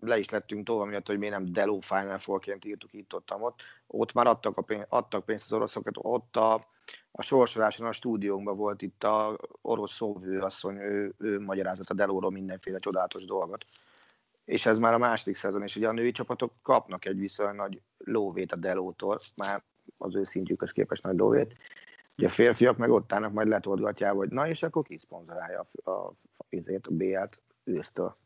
le 0.00 0.18
is 0.18 0.28
lettünk 0.28 0.66
tovább, 0.66 0.88
miatt, 0.88 1.06
hogy 1.06 1.18
miért 1.18 1.34
nem 1.34 1.52
Delo 1.52 1.80
Final 1.80 2.18
Four-ként 2.18 2.64
írtuk 2.64 2.92
itt 2.92 3.14
ott, 3.14 3.34
ott. 3.34 3.60
Ott 3.86 4.12
már 4.12 4.26
adtak, 4.26 4.56
a 4.56 4.62
pénz, 4.62 4.84
adtak 4.88 5.24
pénzt 5.24 5.44
az 5.44 5.52
oroszokat, 5.52 5.94
ott 5.96 6.36
a, 6.36 6.54
a 7.10 7.22
sorsoláson 7.22 7.86
a 7.86 7.92
stúdiónkban 7.92 8.56
volt 8.56 8.82
itt 8.82 9.04
a 9.04 9.38
orosz 9.62 9.94
szóvő 9.94 10.40
asszony, 10.40 10.76
ő, 10.76 11.14
ő 11.18 11.40
magyarázott 11.40 11.88
a 11.88 11.94
Delóról 11.94 12.30
mindenféle 12.30 12.78
csodálatos 12.78 13.24
dolgot. 13.24 13.64
És 14.48 14.66
ez 14.66 14.78
már 14.78 14.94
a 14.94 14.98
második 14.98 15.36
szezon, 15.36 15.62
és 15.62 15.76
ugye 15.76 15.88
a 15.88 15.92
női 15.92 16.10
csapatok 16.10 16.52
kapnak 16.62 17.04
egy 17.04 17.18
viszonylag 17.18 17.56
nagy 17.56 17.80
lóvét 17.98 18.52
a 18.52 18.56
Delótól, 18.56 19.18
már 19.36 19.62
az 19.98 20.14
ő 20.14 20.24
szintjükhöz 20.24 20.70
képest 20.70 21.02
nagy 21.02 21.16
lóvét. 21.16 21.56
Ugye 22.18 22.26
a 22.26 22.30
férfiak 22.30 22.76
meg 22.76 22.90
ott 22.90 23.12
állnak 23.12 23.32
majd 23.32 23.48
letolgatjával, 23.48 24.16
hogy 24.18 24.28
na 24.28 24.48
és 24.48 24.62
akkor 24.62 24.82
ki 24.82 24.98
szponzorálja 24.98 25.66
a, 25.84 25.90
a, 25.90 26.14
a, 26.36 26.44
a 26.82 26.90
BL-t 26.90 27.42
ősztől. 27.64 28.16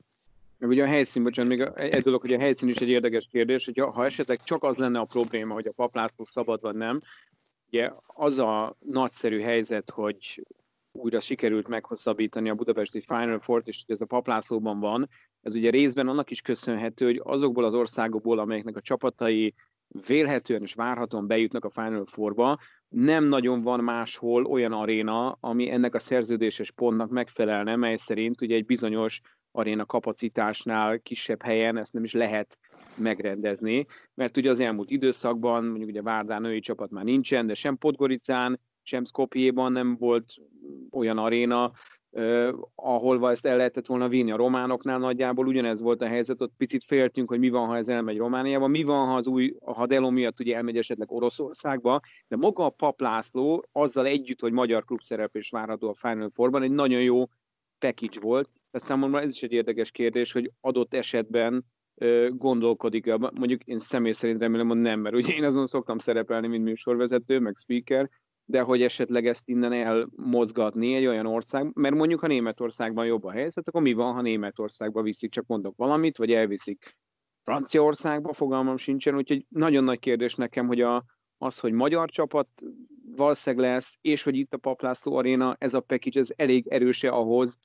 Ugye 0.60 0.82
a 0.82 0.86
helyszín, 0.86 1.22
bocsánat, 1.22 1.50
még 1.50 1.70
egy 1.74 2.02
dolog, 2.02 2.20
hogy 2.20 2.32
a 2.32 2.38
helyszín 2.38 2.68
is 2.68 2.76
egy 2.76 2.90
érdekes 2.90 3.28
kérdés, 3.30 3.64
hogy 3.64 3.78
ha 3.78 4.04
esetleg 4.04 4.42
csak 4.42 4.62
az 4.62 4.76
lenne 4.76 4.98
a 4.98 5.04
probléma, 5.04 5.54
hogy 5.54 5.66
a 5.66 5.72
paplászló 5.76 6.24
szabad 6.24 6.60
vagy 6.60 6.74
nem, 6.74 6.98
ugye 7.66 7.90
az 8.06 8.38
a 8.38 8.76
nagyszerű 8.78 9.40
helyzet, 9.40 9.90
hogy 9.90 10.46
újra 10.92 11.20
sikerült 11.20 11.68
meghosszabbítani 11.68 12.48
a 12.48 12.54
budapesti 12.54 13.00
Final 13.00 13.40
Four-t, 13.40 13.68
és 13.68 13.82
hogy 13.86 13.94
ez 13.94 14.00
a 14.00 14.06
paplászlóban 14.06 14.80
van, 14.80 15.08
ez 15.40 15.54
ugye 15.54 15.70
részben 15.70 16.08
annak 16.08 16.30
is 16.30 16.40
köszönhető, 16.40 17.04
hogy 17.04 17.20
azokból 17.24 17.64
az 17.64 17.74
országokból, 17.74 18.38
amelyeknek 18.38 18.76
a 18.76 18.80
csapatai 18.80 19.54
vélhetően 20.06 20.62
és 20.62 20.74
várhatóan 20.74 21.26
bejutnak 21.26 21.64
a 21.64 21.70
Final 21.70 22.06
Four-ba, 22.06 22.58
nem 22.88 23.24
nagyon 23.24 23.62
van 23.62 23.84
máshol 23.84 24.44
olyan 24.44 24.72
aréna, 24.72 25.36
ami 25.40 25.70
ennek 25.70 25.94
a 25.94 25.98
szerződéses 25.98 26.70
pontnak 26.70 27.10
megfelelne, 27.10 27.76
mely 27.76 27.96
szerint 27.96 28.40
ugye 28.40 28.54
egy 28.54 28.66
bizonyos 28.66 29.20
aréna 29.50 29.84
kapacitásnál 29.84 30.98
kisebb 31.00 31.42
helyen 31.42 31.76
ezt 31.76 31.92
nem 31.92 32.04
is 32.04 32.12
lehet 32.12 32.58
megrendezni, 32.98 33.86
mert 34.14 34.36
ugye 34.36 34.50
az 34.50 34.60
elmúlt 34.60 34.90
időszakban, 34.90 35.64
mondjuk 35.64 35.88
ugye 35.88 36.02
Várdán 36.02 36.40
női 36.40 36.60
csapat 36.60 36.90
már 36.90 37.04
nincsen, 37.04 37.46
de 37.46 37.54
sem 37.54 37.76
Podgoricán, 37.76 38.60
sem 38.82 39.04
Skopjéban 39.04 39.72
nem 39.72 39.96
volt 39.96 40.34
olyan 40.90 41.18
aréna, 41.18 41.72
Uh, 42.14 42.52
ahol 42.74 43.30
ezt 43.30 43.46
el 43.46 43.56
lehetett 43.56 43.86
volna 43.86 44.08
vinni. 44.08 44.30
A 44.30 44.36
románoknál 44.36 44.98
nagyjából 44.98 45.46
ugyanez 45.46 45.80
volt 45.80 46.02
a 46.02 46.06
helyzet, 46.06 46.42
ott 46.42 46.52
picit 46.56 46.84
féltünk, 46.84 47.28
hogy 47.28 47.38
mi 47.38 47.48
van, 47.48 47.66
ha 47.66 47.76
ez 47.76 47.88
elmegy 47.88 48.16
Romániába, 48.16 48.66
mi 48.66 48.82
van, 48.82 49.06
ha 49.06 49.14
az 49.14 49.26
új, 49.26 49.54
ha 49.64 49.86
Delo 49.86 50.10
miatt 50.10 50.40
ugye 50.40 50.56
elmegy 50.56 50.76
esetleg 50.76 51.12
Oroszországba, 51.12 52.00
de 52.28 52.36
maga 52.36 52.64
a 52.64 52.70
Pap 52.70 53.00
László 53.00 53.64
azzal 53.72 54.06
együtt, 54.06 54.40
hogy 54.40 54.52
magyar 54.52 54.84
klub 54.84 55.02
szereplés 55.02 55.50
várható 55.50 55.88
a 55.88 55.94
Final 55.94 56.30
Four-ban, 56.34 56.62
egy 56.62 56.70
nagyon 56.70 57.02
jó 57.02 57.24
package 57.78 58.20
volt, 58.20 58.50
tehát 58.70 58.86
számomra 58.86 59.20
ez 59.20 59.28
is 59.28 59.42
egy 59.42 59.52
érdekes 59.52 59.90
kérdés, 59.90 60.32
hogy 60.32 60.50
adott 60.60 60.94
esetben 60.94 61.64
gondolkodik 62.28 63.06
-e. 63.06 63.16
Mondjuk 63.16 63.64
én 63.64 63.78
személy 63.78 64.12
szerint 64.12 64.40
remélem, 64.40 64.68
hogy 64.68 64.80
nem, 64.80 65.00
mert 65.00 65.14
ugye 65.14 65.34
én 65.34 65.44
azon 65.44 65.66
szoktam 65.66 65.98
szerepelni, 65.98 66.46
mint 66.46 66.64
műsorvezető, 66.64 67.38
meg 67.38 67.56
speaker, 67.56 68.10
de 68.44 68.60
hogy 68.60 68.82
esetleg 68.82 69.26
ezt 69.26 69.48
innen 69.48 69.72
elmozgatni 69.72 70.94
egy 70.94 71.06
olyan 71.06 71.26
ország, 71.26 71.70
mert 71.74 71.94
mondjuk 71.94 72.20
ha 72.20 72.26
Németországban 72.26 73.06
jobb 73.06 73.24
a 73.24 73.30
helyzet, 73.30 73.68
akkor 73.68 73.82
mi 73.82 73.92
van, 73.92 74.14
ha 74.14 74.20
Németországba 74.20 75.02
viszik, 75.02 75.30
csak 75.30 75.46
mondok 75.46 75.76
valamit, 75.76 76.16
vagy 76.16 76.32
elviszik 76.32 76.96
Franciaországba, 77.42 78.32
fogalmam 78.32 78.76
sincsen, 78.76 79.16
úgyhogy 79.16 79.46
nagyon 79.48 79.84
nagy 79.84 79.98
kérdés 79.98 80.34
nekem, 80.34 80.66
hogy 80.66 80.80
a, 80.80 81.04
az, 81.38 81.58
hogy 81.58 81.72
magyar 81.72 82.10
csapat 82.10 82.48
valószínűleg 83.16 83.70
lesz, 83.70 83.98
és 84.00 84.22
hogy 84.22 84.36
itt 84.36 84.54
a 84.54 84.56
Paplászló 84.56 85.16
Aréna, 85.16 85.56
ez 85.58 85.74
a 85.74 85.80
package, 85.80 86.20
ez 86.20 86.28
elég 86.36 86.66
erőse 86.66 87.08
ahhoz, 87.08 87.58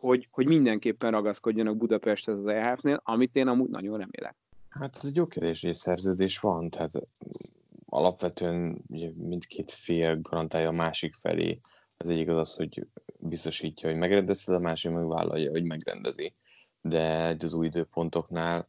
hogy, 0.00 0.28
hogy 0.30 0.46
mindenképpen 0.46 1.10
ragaszkodjanak 1.10 1.76
Budapesthez 1.76 2.38
az 2.38 2.46
EHF-nél, 2.46 3.00
amit 3.04 3.36
én 3.36 3.48
amúgy 3.48 3.70
nagyon 3.70 3.98
remélek. 3.98 4.36
Hát 4.68 4.96
ez 4.96 5.04
egy 5.04 5.16
jó 5.16 5.26
kérdés, 5.26 5.62
és 5.62 5.76
szerződés 5.76 6.38
van, 6.38 6.70
tehát 6.70 6.90
alapvetően 7.92 8.82
ugye, 8.88 9.10
mindkét 9.16 9.70
fél 9.70 10.20
garantálja 10.20 10.68
a 10.68 10.72
másik 10.72 11.14
felé. 11.14 11.60
Az 11.96 12.08
egyik 12.08 12.28
az 12.28 12.36
az, 12.36 12.54
hogy 12.54 12.86
biztosítja, 13.18 13.88
hogy 13.88 13.98
megrendezi, 13.98 14.52
a 14.52 14.58
másik 14.58 14.90
meg 14.90 15.06
vállalja, 15.06 15.50
hogy 15.50 15.64
megrendezi. 15.64 16.34
De 16.80 17.36
az 17.38 17.52
új 17.52 17.66
időpontoknál 17.66 18.66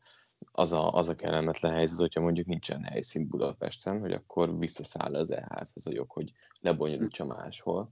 az 0.51 0.71
a, 0.71 0.93
az 0.93 1.09
a 1.09 1.15
kellemetlen 1.15 1.73
helyzet, 1.73 1.97
hogyha 1.97 2.21
mondjuk 2.21 2.47
nincsen 2.47 2.83
helyszín 2.83 3.27
Budapesten, 3.27 3.99
hogy 3.99 4.11
akkor 4.11 4.57
visszaszáll 4.57 5.15
az 5.15 5.31
EHF, 5.31 5.71
ez 5.75 5.85
a 5.85 5.91
jog, 5.93 6.11
hogy 6.11 6.31
lebonyolítsa 6.59 7.25
máshol. 7.25 7.91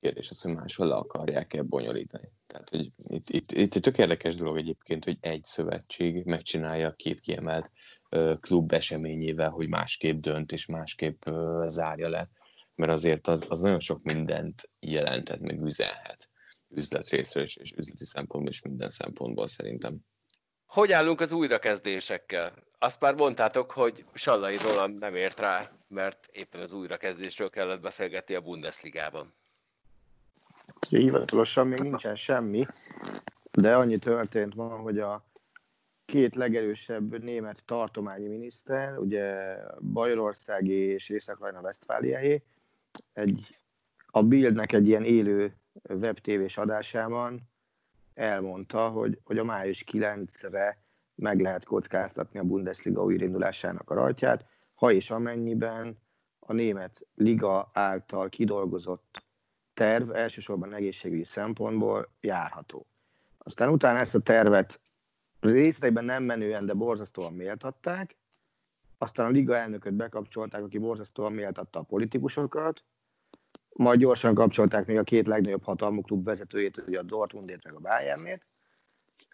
Kérdés 0.00 0.30
az, 0.30 0.40
hogy 0.40 0.54
máshol 0.54 0.86
le 0.86 0.94
akarják-e 0.94 1.62
bonyolítani. 1.62 2.32
Tehát, 2.46 2.70
hogy 2.70 2.80
itt, 2.80 3.28
itt, 3.28 3.52
itt 3.52 3.74
egy 3.74 3.82
tök 3.82 3.98
érdekes 3.98 4.34
dolog 4.36 4.56
egyébként, 4.56 5.04
hogy 5.04 5.18
egy 5.20 5.44
szövetség 5.44 6.24
megcsinálja 6.24 6.92
két 6.92 7.20
kiemelt 7.20 7.70
klub 8.40 8.72
eseményével, 8.72 9.50
hogy 9.50 9.68
másképp 9.68 10.20
dönt 10.20 10.52
és 10.52 10.66
másképp 10.66 11.22
zárja 11.66 12.08
le, 12.08 12.28
mert 12.74 12.92
azért 12.92 13.28
az, 13.28 13.46
az 13.48 13.60
nagyon 13.60 13.80
sok 13.80 14.02
mindent 14.02 14.70
jelentett, 14.80 15.40
meg 15.40 15.62
üzenhet 15.62 16.28
üzletrészről 16.76 17.42
és, 17.42 17.56
és 17.56 17.72
üzleti 17.72 18.06
szempontból 18.06 18.52
és 18.52 18.62
minden 18.62 18.90
szempontból 18.90 19.48
szerintem. 19.48 19.98
Hogy 20.66 20.92
állunk 20.92 21.20
az 21.20 21.32
újrakezdésekkel? 21.32 22.52
Azt 22.78 23.00
már 23.00 23.14
mondtátok, 23.14 23.70
hogy 23.70 24.04
Sallai 24.14 24.56
Roland 24.56 24.98
nem 24.98 25.14
ért 25.14 25.40
rá, 25.40 25.70
mert 25.88 26.28
éppen 26.32 26.60
az 26.60 26.72
újrakezdésről 26.72 27.50
kellett 27.50 27.80
beszélgetni 27.80 28.34
a 28.34 28.40
Bundesligában. 28.40 29.34
Hivatalosan 30.88 31.66
még 31.66 31.78
nincsen 31.78 32.16
semmi, 32.16 32.64
de 33.50 33.76
annyi 33.76 33.98
történt 33.98 34.54
ma, 34.54 34.68
hogy 34.68 34.98
a 34.98 35.24
két 36.04 36.34
legerősebb 36.34 37.22
német 37.22 37.62
tartományi 37.64 38.26
miniszter, 38.26 38.98
ugye 38.98 39.56
Bajorországi 39.80 40.74
és 40.74 41.08
Észak-Rajna 41.08 41.60
Westfáliáé, 41.60 42.42
egy, 43.12 43.58
a 44.06 44.22
Bildnek 44.22 44.72
egy 44.72 44.86
ilyen 44.86 45.04
élő 45.04 45.56
webtévés 45.88 46.56
adásában 46.56 47.48
elmondta, 48.14 48.88
hogy, 48.88 49.18
hogy 49.24 49.38
a 49.38 49.44
május 49.44 49.84
9-re 49.92 50.82
meg 51.14 51.40
lehet 51.40 51.64
kockáztatni 51.64 52.38
a 52.38 52.44
Bundesliga 52.44 53.04
újraindulásának 53.04 53.90
a 53.90 53.94
rajtját, 53.94 54.46
ha 54.74 54.92
és 54.92 55.10
amennyiben 55.10 55.98
a 56.38 56.52
német 56.52 57.06
liga 57.14 57.70
által 57.72 58.28
kidolgozott 58.28 59.22
terv 59.74 60.14
elsősorban 60.14 60.74
egészségügyi 60.74 61.24
szempontból 61.24 62.08
járható. 62.20 62.86
Aztán 63.38 63.68
utána 63.68 63.98
ezt 63.98 64.14
a 64.14 64.20
tervet 64.20 64.80
részleteiben 65.50 66.04
nem 66.04 66.22
menően, 66.22 66.66
de 66.66 66.72
borzasztóan 66.72 67.32
méltatták, 67.32 68.16
aztán 68.98 69.26
a 69.26 69.30
liga 69.30 69.56
elnököt 69.56 69.94
bekapcsolták, 69.94 70.62
aki 70.62 70.78
borzasztóan 70.78 71.32
méltatta 71.32 71.78
a 71.78 71.82
politikusokat, 71.82 72.84
majd 73.68 74.00
gyorsan 74.00 74.34
kapcsolták 74.34 74.86
még 74.86 74.98
a 74.98 75.02
két 75.02 75.26
legnagyobb 75.26 75.62
hatalmú 75.62 76.00
klub 76.00 76.24
vezetőjét, 76.24 76.82
ugye 76.86 76.98
a 76.98 77.02
Dortmundét 77.02 77.64
meg 77.64 77.74
a 77.74 77.78
Bayernét, 77.78 78.46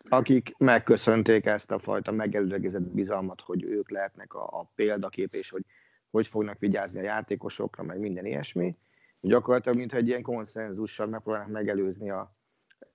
akik 0.08 0.54
megköszönték 0.58 1.46
ezt 1.46 1.70
a 1.70 1.78
fajta 1.78 2.10
megelőlegezett 2.12 2.82
bizalmat, 2.82 3.40
hogy 3.40 3.62
ők 3.62 3.90
lehetnek 3.90 4.34
a, 4.34 4.42
a 4.42 4.72
példakép, 4.74 5.32
és 5.32 5.50
hogy 5.50 5.64
hogy 6.10 6.26
fognak 6.26 6.58
vigyázni 6.58 6.98
a 6.98 7.02
játékosokra, 7.02 7.82
meg 7.82 7.98
minden 7.98 8.26
ilyesmi. 8.26 8.76
Gyakorlatilag, 9.20 9.78
mintha 9.78 9.96
egy 9.96 10.08
ilyen 10.08 10.22
konszenzussal 10.22 11.06
megpróbálnak 11.06 11.50
megelőzni 11.50 12.10
a, 12.10 12.36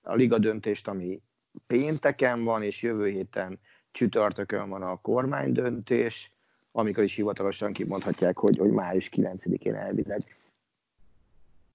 a 0.02 0.14
liga 0.14 0.38
döntést, 0.38 0.88
ami 0.88 1.22
pénteken 1.66 2.44
van, 2.44 2.62
és 2.62 2.82
jövő 2.82 3.08
héten 3.08 3.58
csütörtökön 3.92 4.68
van 4.68 4.82
a 4.82 5.00
kormány 5.00 5.52
döntés, 5.52 6.30
amikor 6.72 7.04
is 7.04 7.14
hivatalosan 7.14 7.72
kimondhatják, 7.72 8.38
hogy, 8.38 8.56
hogy 8.56 8.70
május 8.70 9.10
9-én 9.12 9.74
elvileg 9.74 10.36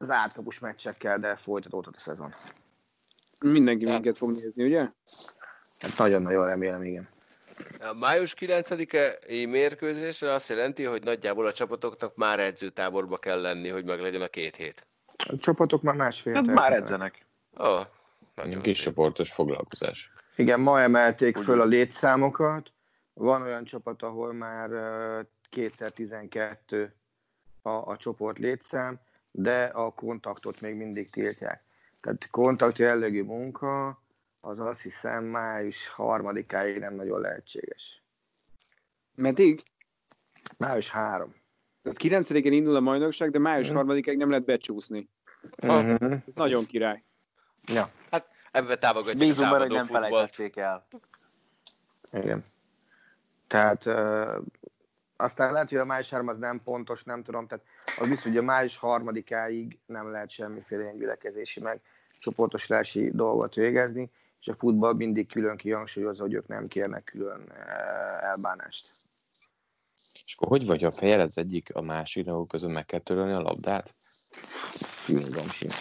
az 0.01 0.09
átkapus 0.09 0.59
meccsekkel, 0.59 1.19
de 1.19 1.35
folytatódhat 1.35 1.95
a 1.95 1.99
szezon. 1.99 2.33
Mindenki 3.39 3.85
minket 3.85 4.17
fog 4.17 4.29
nézni, 4.29 4.63
ugye? 4.63 4.89
Hát 5.79 5.97
nagyon-nagyon 5.97 6.45
remélem, 6.45 6.83
igen. 6.83 7.07
A 7.79 7.93
május 7.93 8.35
9-i 8.39 9.49
mérkőzésre 9.49 10.33
azt 10.33 10.49
jelenti, 10.49 10.83
hogy 10.83 11.03
nagyjából 11.03 11.45
a 11.45 11.53
csapatoknak 11.53 12.15
már 12.15 12.39
edzőtáborba 12.39 13.17
kell 13.17 13.41
lenni, 13.41 13.69
hogy 13.69 13.85
meg 13.85 13.99
legyen 13.99 14.21
a 14.21 14.27
két 14.27 14.55
hét. 14.55 14.87
A 15.17 15.37
csapatok 15.37 15.81
már 15.81 15.95
másfél 15.95 16.33
hát 16.33 16.45
már 16.45 16.73
edzenek. 16.73 17.25
Ó, 17.59 17.63
oh, 17.63 17.81
nagyon 18.35 18.61
Kis 18.61 18.79
csoportos 18.79 19.31
foglalkozás. 19.31 20.11
Igen, 20.35 20.59
ma 20.59 20.81
emelték 20.81 21.37
föl 21.37 21.61
a 21.61 21.65
létszámokat. 21.65 22.71
Van 23.13 23.41
olyan 23.41 23.63
csapat, 23.63 24.01
ahol 24.01 24.33
már 24.33 24.69
kétszer 25.49 25.91
12 25.91 26.95
a, 27.61 27.69
a 27.69 27.97
csoport 27.97 28.37
létszám, 28.37 28.99
de 29.31 29.63
a 29.63 29.93
kontaktot 29.93 30.61
még 30.61 30.75
mindig 30.75 31.09
tiltják. 31.09 31.63
Tehát 31.99 32.29
kontakt 32.29 32.77
jellegű 32.77 33.23
munka, 33.23 34.01
az 34.39 34.59
azt 34.59 34.81
hiszem 34.81 35.23
május 35.23 35.87
harmadikáig 35.87 36.79
nem 36.79 36.95
nagyon 36.95 37.21
lehetséges. 37.21 38.03
Meddig? 39.15 39.63
Május 40.57 40.89
3. 40.89 41.35
Tehát 41.81 42.27
9-én 42.27 42.53
indul 42.53 42.75
a 42.75 42.79
majnokság, 42.79 43.31
de 43.31 43.39
május 43.39 43.71
mm. 43.71 43.77
3-ig 43.77 44.17
nem 44.17 44.29
lehet 44.29 44.45
becsúszni. 44.45 45.09
Mm-hmm. 45.65 46.13
Nagyon 46.33 46.63
király. 46.65 47.03
Ja. 47.67 47.89
Hát 48.11 48.27
ebben 48.51 48.79
támogatják 48.79 49.17
Bízunk 49.17 49.49
benne, 49.49 49.59
hogy 49.59 49.67
támadó 49.67 49.75
nem 49.75 49.85
futballt. 49.85 50.05
felejtették 50.05 50.55
el. 50.55 50.87
Igen. 52.11 52.43
Tehát 53.47 53.85
uh, 53.85 54.43
aztán 55.15 55.51
lehet, 55.51 55.69
hogy 55.69 55.77
a 55.77 55.85
május 55.85 56.09
3 56.09 56.27
az 56.27 56.37
nem 56.37 56.61
pontos, 56.63 57.03
nem 57.03 57.23
tudom, 57.23 57.47
tehát 57.47 57.65
az 57.99 58.07
biztos, 58.07 58.25
hogy 58.25 58.37
a 58.37 58.41
május 58.41 58.79
3-áig 58.81 59.77
nem 59.85 60.11
lehet 60.11 60.29
semmiféle 60.29 60.81
ilyen 60.81 60.97
gyülekezési 60.97 61.59
meg 61.59 61.81
csoportosulási 62.19 63.11
dolgot 63.13 63.53
végezni, 63.53 64.11
és 64.39 64.47
a 64.47 64.55
futball 64.55 64.93
mindig 64.93 65.31
külön 65.31 65.57
kihangsúlyozza, 65.57 66.21
hogy 66.21 66.33
ők 66.33 66.47
nem 66.47 66.67
kérnek 66.67 67.03
külön 67.03 67.41
uh, 67.41 68.25
elbánást. 68.25 68.85
És 70.25 70.35
akkor 70.35 70.47
hogy 70.47 70.65
vagy, 70.65 70.81
ha 70.81 70.91
fejeled 70.91 71.25
az 71.25 71.37
egyik 71.37 71.75
a 71.75 71.81
másik 71.81 72.25
ragok 72.25 72.47
között 72.47 72.71
meg 72.71 72.85
kell 72.85 72.99
törölni 72.99 73.33
a 73.33 73.41
labdát? 73.41 73.93
Fingom 74.79 75.49
simán. 75.49 75.77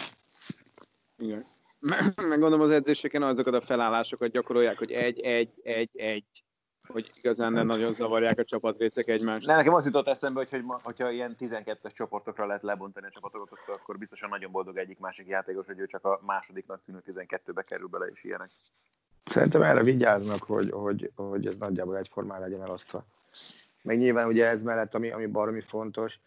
Igen. 1.17 1.45
Meg 2.29 2.39
gondolom 2.39 2.61
az 2.61 2.69
edzéseken 2.69 3.23
azokat 3.23 3.53
a 3.53 3.61
felállásokat 3.61 4.31
gyakorolják, 4.31 4.77
hogy 4.77 4.91
egy, 4.91 5.19
egy, 5.19 5.49
egy, 5.63 5.89
egy, 5.93 6.43
hogy 6.87 7.11
igazán 7.17 7.53
nem 7.53 7.65
nagyon 7.65 7.93
zavarják 7.93 8.39
a 8.39 8.43
csapatrészek 8.43 9.07
egymást. 9.07 9.45
Ne, 9.45 9.55
nekem 9.55 9.73
az 9.73 9.85
jutott 9.85 10.07
eszembe, 10.07 10.39
hogy, 10.39 10.49
hogy 10.49 10.63
ma, 10.63 10.79
hogyha 10.83 11.11
ilyen 11.11 11.35
12-es 11.39 11.93
csoportokra 11.93 12.45
lehet 12.45 12.61
lebontani 12.61 13.05
a 13.05 13.09
csapatokat, 13.09 13.59
akkor- 13.65 13.97
biztosan 13.97 14.29
nagyon 14.29 14.51
boldog 14.51 14.77
egyik-másik 14.77 15.27
játékos, 15.27 15.65
hogy 15.65 15.79
ő 15.79 15.85
csak 15.85 16.05
a 16.05 16.19
másodiknak 16.25 16.81
tűnő 16.85 17.01
12-be 17.05 17.61
kerül 17.61 17.87
bele, 17.87 18.05
és 18.05 18.23
ilyenek. 18.23 18.49
Szerintem 19.25 19.61
erre 19.61 19.83
vigyáznak, 19.83 20.43
hogy, 20.43 20.71
hogy, 20.71 21.11
hogy 21.15 21.47
ez 21.47 21.55
nagyjából 21.57 21.97
egyformán 21.97 22.39
legyen 22.39 22.61
elosztva. 22.61 23.05
Meg 23.83 23.97
nyilván 23.97 24.27
ugye 24.27 24.47
ez 24.47 24.61
mellett, 24.61 24.95
ami, 24.95 25.11
ami 25.11 25.25
baromi 25.25 25.61
fontos, 25.61 26.19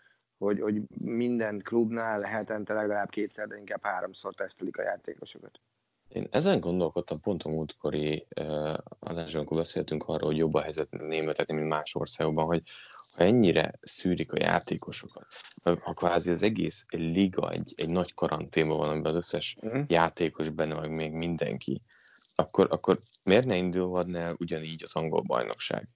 hogy, 0.45 0.61
hogy 0.61 0.83
minden 1.01 1.61
klubnál 1.65 2.21
hetente 2.21 2.73
legalább 2.75 3.11
kétszer, 3.11 3.47
de 3.49 3.59
inkább 3.59 3.83
háromszor 3.83 4.35
tesztelik 4.35 4.77
a 4.79 4.83
játékosokat. 4.83 5.61
Én 6.09 6.27
ezen 6.31 6.59
gondolkodtam 6.59 7.21
pont 7.21 7.43
a 7.43 7.49
múltkori 7.49 8.27
uh, 8.41 8.75
adásban, 8.99 9.41
amikor 9.41 9.57
beszéltünk 9.57 10.05
arról, 10.05 10.29
hogy 10.29 10.37
jobb 10.37 10.55
a 10.55 10.61
helyzet 10.61 10.91
németeknél, 10.91 11.57
mint 11.59 11.69
más 11.69 11.95
országokban, 11.95 12.45
hogy 12.45 12.63
ha 13.17 13.25
ennyire 13.25 13.73
szűrik 13.83 14.33
a 14.33 14.37
játékosokat, 14.41 15.27
ha- 15.83 15.95
kvázi 15.95 16.31
az 16.31 16.43
egész 16.43 16.85
liga 16.91 17.51
egy, 17.51 17.73
egy 17.77 17.89
nagy 17.89 18.15
karanténban 18.15 18.77
van, 18.77 18.89
amiben 18.89 19.11
az 19.11 19.17
összes 19.17 19.57
Mhm. 19.61 19.81
játékos 19.87 20.51
benne, 20.51 20.81
meg 20.81 20.91
még 20.91 21.13
mindenki, 21.13 21.83
akkor, 22.35 22.67
akkor 22.71 22.99
miért 23.25 23.47
ne 23.47 23.57
indulhatna 23.57 24.19
el 24.19 24.37
ugyanígy 24.39 24.83
az 24.83 24.97
angol 24.97 25.21
bajnokság? 25.21 25.89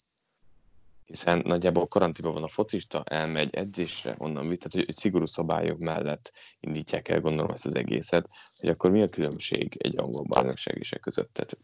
Hiszen 1.08 1.42
nagyjából 1.44 1.86
karanténban 1.86 2.34
van 2.34 2.42
a 2.42 2.48
focista, 2.48 3.02
elmegy 3.04 3.54
edzésre, 3.54 4.14
onnan 4.18 4.48
vitt, 4.48 4.60
tehát 4.60 4.86
hogy, 4.86 4.96
szigorú 4.96 5.26
szabályok 5.26 5.78
mellett 5.78 6.32
indítják 6.60 7.08
el, 7.08 7.20
gondolom 7.20 7.50
ezt 7.50 7.66
az 7.66 7.74
egészet, 7.74 8.28
hogy 8.60 8.68
akkor 8.68 8.90
mi 8.90 9.02
a 9.02 9.06
különbség 9.06 9.76
egy 9.78 9.98
angol 9.98 10.24
bajnokság 10.24 10.76
is 10.78 10.92
e 10.92 10.98
között? 10.98 11.32
Tehát 11.32 11.58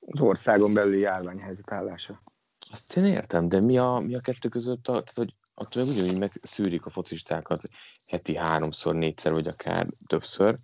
Az 0.00 0.20
országon 0.20 0.74
belüli 0.74 0.98
járványhelyzet 0.98 1.72
állása. 1.72 2.22
azt 2.70 2.96
én 2.96 3.04
értem, 3.04 3.48
de 3.48 3.60
mi 3.60 3.78
a, 3.78 3.98
mi 3.98 4.14
a 4.14 4.20
kettő 4.20 4.48
között, 4.48 4.88
a, 4.88 4.92
tehát 4.92 5.14
hogy 5.14 5.32
attól 5.54 5.84
meg 5.84 5.92
ugyanúgy 5.92 6.18
megszűrik 6.18 6.86
a 6.86 6.90
focistákat 6.90 7.60
heti 8.06 8.36
háromszor, 8.36 8.94
négyszer, 8.94 9.32
vagy 9.32 9.46
akár 9.46 9.86
többször, 10.06 10.54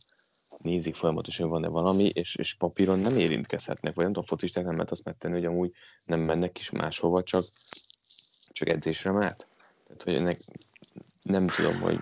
nézik 0.59 0.95
folyamatosan, 0.95 1.49
hogy 1.49 1.61
van-e 1.61 1.69
valami, 1.69 2.05
és, 2.05 2.37
és 2.37 2.55
papíron 2.55 2.99
nem 2.99 3.17
érintkezhetnek, 3.17 3.95
vagy 3.95 4.05
nem 4.05 4.13
tudom, 4.13 4.25
a 4.27 4.31
focisták 4.31 4.65
nem 4.65 4.75
lehet 4.75 4.91
azt 4.91 5.05
megtenni, 5.05 5.35
hogy 5.35 5.45
amúgy 5.45 5.73
nem 6.05 6.21
mennek 6.21 6.59
is 6.59 6.71
máshova, 6.71 7.23
csak, 7.23 7.43
csak 8.53 8.68
edzésre 8.68 9.11
mehet. 9.11 9.46
Tehát, 9.86 10.03
hogy 10.03 10.14
ennek 10.14 10.36
nem 11.22 11.46
tudom, 11.46 11.80
hogy 11.80 11.98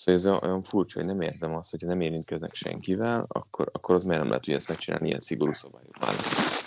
Szóval 0.00 0.20
ez 0.20 0.42
olyan 0.42 0.62
furcsa, 0.62 0.98
hogy 0.98 1.08
nem 1.08 1.20
érzem 1.20 1.54
azt, 1.54 1.70
hogyha 1.70 1.86
nem 1.86 2.00
érintkeznek 2.00 2.54
senkivel, 2.54 3.26
akkor, 3.28 3.70
akkor 3.72 3.94
ott 3.94 4.04
miért 4.04 4.20
nem 4.20 4.28
lehet, 4.28 4.44
hogy 4.44 4.54
ezt 4.54 4.68
megcsinálni 4.68 5.08
ilyen 5.08 5.20
szigorú 5.20 5.52
szabályok 5.52 5.98
mellett. 5.98 6.58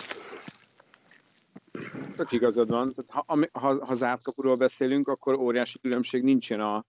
Tök 2.16 2.32
igazad 2.32 2.70
van. 2.70 2.96
Ha, 3.08 3.26
ha, 3.52 3.86
ha 3.86 3.96
zárt 3.96 4.24
kapuról 4.24 4.58
beszélünk, 4.58 5.08
akkor 5.08 5.38
óriási 5.38 5.80
különbség 5.80 6.24
nincsen 6.24 6.60
a 6.60 6.86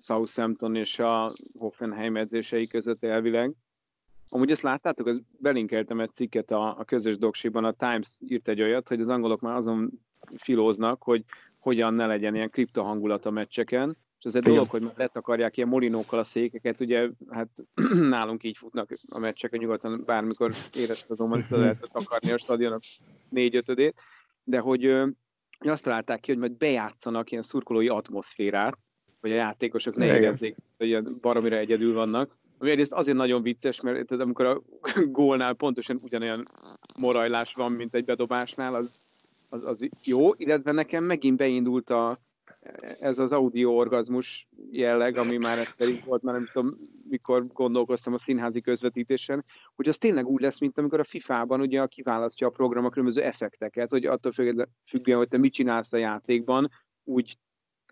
Southampton 0.00 0.76
és 0.76 0.98
a 0.98 1.30
Hoffenheim 1.58 2.16
edzései 2.16 2.66
között 2.66 3.02
elvileg. 3.02 3.54
Amúgy 4.28 4.50
ezt 4.50 4.62
láttátok, 4.62 5.06
az 5.06 5.20
belinkeltem 5.38 6.00
egy 6.00 6.14
cikket 6.14 6.50
a, 6.50 6.78
a 6.78 6.84
közös 6.84 7.18
doksiban, 7.18 7.64
a 7.64 7.72
Times 7.72 8.08
írt 8.18 8.48
egy 8.48 8.62
olyat, 8.62 8.88
hogy 8.88 9.00
az 9.00 9.08
angolok 9.08 9.40
már 9.40 9.56
azon 9.56 10.06
filóznak, 10.36 11.02
hogy 11.02 11.24
hogyan 11.58 11.94
ne 11.94 12.06
legyen 12.06 12.34
ilyen 12.34 12.50
kripto 12.50 12.82
hangulat 12.82 13.26
a 13.26 13.30
meccseken, 13.30 13.96
és 14.18 14.24
ez 14.24 14.34
egy 14.34 14.42
dolog, 14.42 14.68
hogy 14.68 14.84
letakarják 14.96 15.56
ilyen 15.56 15.68
molinókkal 15.68 16.18
a 16.18 16.24
székeket, 16.24 16.80
ugye 16.80 17.08
hát 17.30 17.48
nálunk 18.14 18.44
így 18.44 18.56
futnak 18.56 18.90
a 19.14 19.18
meccseken, 19.18 19.60
nyugodtan 19.60 20.02
bármikor 20.06 20.52
éreztezően 20.74 21.46
lehet 21.50 21.88
takarni 21.92 22.30
a 22.30 22.38
stadionok 22.38 22.82
négy-ötödét, 23.28 23.94
de 24.44 24.58
hogy 24.58 24.84
ö, 24.84 25.06
azt 25.58 25.82
találták 25.82 26.20
ki, 26.20 26.30
hogy 26.30 26.40
majd 26.40 26.52
bejátszanak 26.52 27.30
ilyen 27.30 27.42
szurkolói 27.42 27.88
atmoszférát, 27.88 28.78
hogy 29.20 29.32
a 29.32 29.34
játékosok 29.34 29.96
ne 29.96 30.06
érezzék, 30.06 30.56
hogy 30.76 30.86
ilyen 30.86 31.16
baromira 31.20 31.56
egyedül 31.56 31.94
vannak. 31.94 32.36
Ami 32.58 32.70
egyrészt 32.70 32.92
azért 32.92 33.16
nagyon 33.16 33.42
vicces, 33.42 33.80
mert 33.80 34.10
amikor 34.10 34.46
a 34.46 34.62
gólnál 35.18 35.54
pontosan 35.54 35.98
ugyanolyan 36.02 36.48
morajlás 36.98 37.54
van, 37.54 37.72
mint 37.72 37.94
egy 37.94 38.04
bedobásnál, 38.04 38.74
az, 38.74 39.00
az, 39.48 39.64
az 39.64 39.88
jó, 40.04 40.34
illetve 40.34 40.72
nekem 40.72 41.04
megint 41.04 41.36
beindult 41.36 41.90
a, 41.90 42.20
ez 43.00 43.18
az 43.18 43.32
audio 43.32 43.70
orgazmus 43.70 44.48
jelleg, 44.70 45.16
ami 45.16 45.36
már 45.36 45.58
is 45.78 46.04
volt, 46.04 46.22
már 46.22 46.34
nem 46.34 46.48
tudom, 46.52 46.78
mikor 47.08 47.46
gondolkoztam 47.46 48.12
a 48.12 48.18
színházi 48.18 48.60
közvetítésen, 48.60 49.44
hogy 49.74 49.88
az 49.88 49.98
tényleg 49.98 50.26
úgy 50.26 50.40
lesz, 50.40 50.60
mint 50.60 50.78
amikor 50.78 51.00
a 51.00 51.04
FIFA-ban 51.04 51.60
ugye 51.60 51.86
kiválasztja 51.86 52.46
a 52.46 52.50
program 52.50 52.84
a 52.84 52.90
különböző 52.90 53.22
effekteket, 53.22 53.90
hogy 53.90 54.06
attól 54.06 54.32
függően, 54.86 55.18
hogy 55.18 55.28
te 55.28 55.38
mit 55.38 55.52
csinálsz 55.52 55.92
a 55.92 55.96
játékban, 55.96 56.70
úgy 57.04 57.38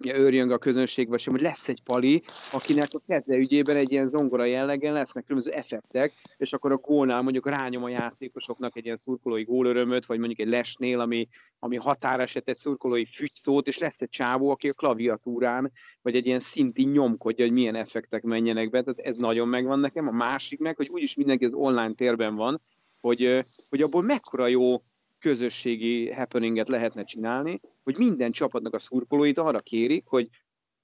őrjöng 0.04 0.50
a 0.50 0.58
közönség, 0.58 1.08
vagy 1.08 1.20
sem, 1.20 1.32
hogy 1.32 1.42
lesz 1.42 1.68
egy 1.68 1.82
pali, 1.82 2.22
akinek 2.52 2.88
a 2.90 3.00
keze 3.06 3.36
ügyében 3.36 3.76
egy 3.76 3.92
ilyen 3.92 4.08
zongora 4.08 4.44
jellegen 4.44 4.92
lesznek 4.92 5.24
különböző 5.24 5.56
effektek, 5.56 6.12
és 6.36 6.52
akkor 6.52 6.72
a 6.72 6.76
gólnál 6.76 7.22
mondjuk 7.22 7.48
rányom 7.48 7.84
a 7.84 7.88
játékosoknak 7.88 8.76
egy 8.76 8.84
ilyen 8.84 8.96
szurkolói 8.96 9.44
gólörömöt, 9.44 10.06
vagy 10.06 10.18
mondjuk 10.18 10.40
egy 10.40 10.48
lesnél, 10.48 11.00
ami, 11.00 11.28
ami 11.58 11.76
határeset 11.76 12.48
egy 12.48 12.56
szurkolói 12.56 13.04
fügyszót, 13.04 13.66
és 13.66 13.78
lesz 13.78 13.96
egy 13.98 14.08
csávó, 14.08 14.50
aki 14.50 14.68
a 14.68 14.72
klaviatúrán, 14.72 15.72
vagy 16.02 16.16
egy 16.16 16.26
ilyen 16.26 16.40
szinti 16.40 16.84
nyomkodja, 16.84 17.44
hogy 17.44 17.54
milyen 17.54 17.74
effektek 17.74 18.22
menjenek 18.22 18.70
be, 18.70 18.82
tehát 18.82 18.98
ez 18.98 19.16
nagyon 19.16 19.48
megvan 19.48 19.78
nekem. 19.78 20.08
A 20.08 20.12
másik 20.12 20.58
meg, 20.58 20.76
hogy 20.76 20.88
úgyis 20.88 21.14
mindenki 21.14 21.44
az 21.44 21.52
online 21.54 21.92
térben 21.92 22.34
van, 22.34 22.62
hogy, 23.00 23.38
hogy 23.68 23.80
abból 23.80 24.02
mekkora 24.02 24.46
jó 24.46 24.82
közösségi 25.18 26.10
happeninget 26.10 26.68
lehetne 26.68 27.04
csinálni, 27.04 27.60
hogy 27.84 27.96
minden 27.96 28.32
csapatnak 28.32 28.74
a 28.74 28.78
szurkolóit 28.78 29.38
arra 29.38 29.60
kérik, 29.60 30.06
hogy 30.06 30.28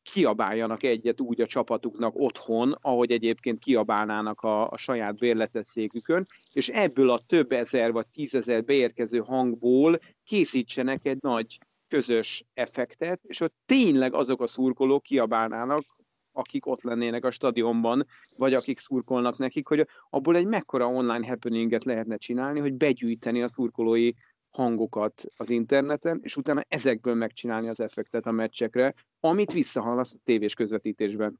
kiabáljanak 0.02 0.82
egyet 0.82 1.20
úgy 1.20 1.40
a 1.40 1.46
csapatuknak 1.46 2.14
otthon, 2.16 2.76
ahogy 2.80 3.10
egyébként 3.10 3.58
kiabálnának 3.58 4.40
a, 4.40 4.70
a 4.70 4.76
saját 4.76 5.16
bérletes 5.16 5.66
székükön, 5.66 6.24
és 6.52 6.68
ebből 6.68 7.10
a 7.10 7.20
több 7.26 7.52
ezer 7.52 7.92
vagy 7.92 8.06
tízezer 8.06 8.64
beérkező 8.64 9.18
hangból 9.18 10.00
készítsenek 10.24 11.06
egy 11.06 11.18
nagy 11.20 11.58
közös 11.88 12.44
effektet, 12.54 13.20
és 13.22 13.40
ott 13.40 13.54
tényleg 13.66 14.14
azok 14.14 14.40
a 14.40 14.46
szurkolók 14.46 15.02
kiabálnának, 15.02 15.84
akik 16.32 16.66
ott 16.66 16.82
lennének 16.82 17.24
a 17.24 17.30
stadionban, 17.30 18.06
vagy 18.38 18.54
akik 18.54 18.80
szurkolnak 18.80 19.38
nekik, 19.38 19.68
hogy 19.68 19.86
abból 20.10 20.36
egy 20.36 20.46
mekkora 20.46 20.86
online 20.86 21.26
happeninget 21.26 21.84
lehetne 21.84 22.16
csinálni, 22.16 22.60
hogy 22.60 22.74
begyűjteni 22.74 23.42
a 23.42 23.50
szurkolói 23.50 24.12
hangokat 24.52 25.24
az 25.36 25.50
interneten, 25.50 26.20
és 26.22 26.36
utána 26.36 26.64
ezekből 26.68 27.14
megcsinálni 27.14 27.68
az 27.68 27.80
effektet 27.80 28.26
a 28.26 28.30
meccsekre, 28.30 28.94
amit 29.20 29.52
visszahallasz 29.52 30.12
a 30.12 30.20
tévés 30.24 30.54
közvetítésben. 30.54 31.38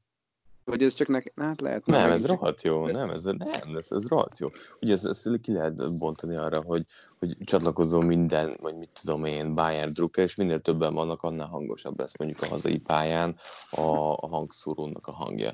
Vagy 0.65 0.83
ez 0.83 0.95
csak 0.95 1.09
neked, 1.09 1.33
hát 1.37 1.61
lehet. 1.61 1.87
Nem, 1.87 2.11
ez 2.11 2.27
rohadt 2.27 2.63
jó, 2.63 2.87
nem, 2.87 3.11
ez, 3.11 3.25
nem, 3.25 3.77
ez, 3.77 3.93
ez 3.93 4.09
rohadt 4.09 4.39
jó. 4.39 4.49
Ugye 4.81 4.93
ezt, 4.93 5.07
ezt 5.07 5.41
ki 5.41 5.53
lehet 5.53 5.99
bontani 5.99 6.37
arra, 6.37 6.63
hogy, 6.63 6.85
hogy 7.19 7.37
csatlakozó 7.45 8.01
minden, 8.01 8.57
vagy 8.61 8.77
mit 8.77 9.01
tudom 9.03 9.25
én, 9.25 9.55
Bayern 9.55 9.93
Drucker, 9.93 10.25
és 10.25 10.35
minél 10.35 10.61
többen 10.61 10.95
vannak, 10.95 11.23
annál 11.23 11.47
hangosabb 11.47 11.99
lesz 11.99 12.19
mondjuk 12.19 12.43
a 12.43 12.47
hazai 12.47 12.81
pályán 12.81 13.37
a, 13.71 14.13
a 14.13 14.27
hangszórónak 14.27 15.07
a 15.07 15.13
hangja. 15.13 15.53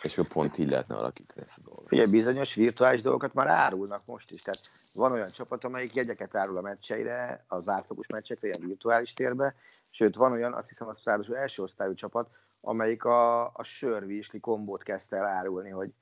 És 0.00 0.18
akkor 0.18 0.32
pont 0.32 0.58
így 0.58 0.68
lehetne 0.68 0.96
alakítani 0.96 1.42
ezt 1.46 1.58
a 1.58 1.60
dolgot. 1.64 1.92
Ugye 1.92 2.06
bizonyos 2.06 2.54
virtuális 2.54 3.00
dolgokat 3.00 3.34
már 3.34 3.46
árulnak 3.46 4.06
most 4.06 4.30
is. 4.30 4.42
Tehát 4.42 4.60
van 4.94 5.12
olyan 5.12 5.30
csapat, 5.30 5.64
amelyik 5.64 5.94
jegyeket 5.94 6.34
árul 6.34 6.56
a 6.56 6.60
meccseire, 6.60 7.44
az 7.48 7.68
átlagos 7.68 8.06
meccsekre, 8.06 8.48
ilyen 8.48 8.66
virtuális 8.66 9.12
térbe, 9.12 9.54
sőt 9.90 10.14
van 10.14 10.32
olyan, 10.32 10.52
azt 10.52 10.68
hiszem 10.68 10.88
az 10.88 10.98
ráadásul 11.04 11.36
első 11.36 11.62
osztályú 11.62 11.94
csapat, 11.94 12.28
amelyik 12.60 13.04
a, 13.04 13.44
a 13.46 13.62
sörvísli 13.62 14.40
kombót 14.40 14.82
kezdte 14.82 15.16
el 15.16 15.24
árulni, 15.24 15.70
hogy 15.70 15.92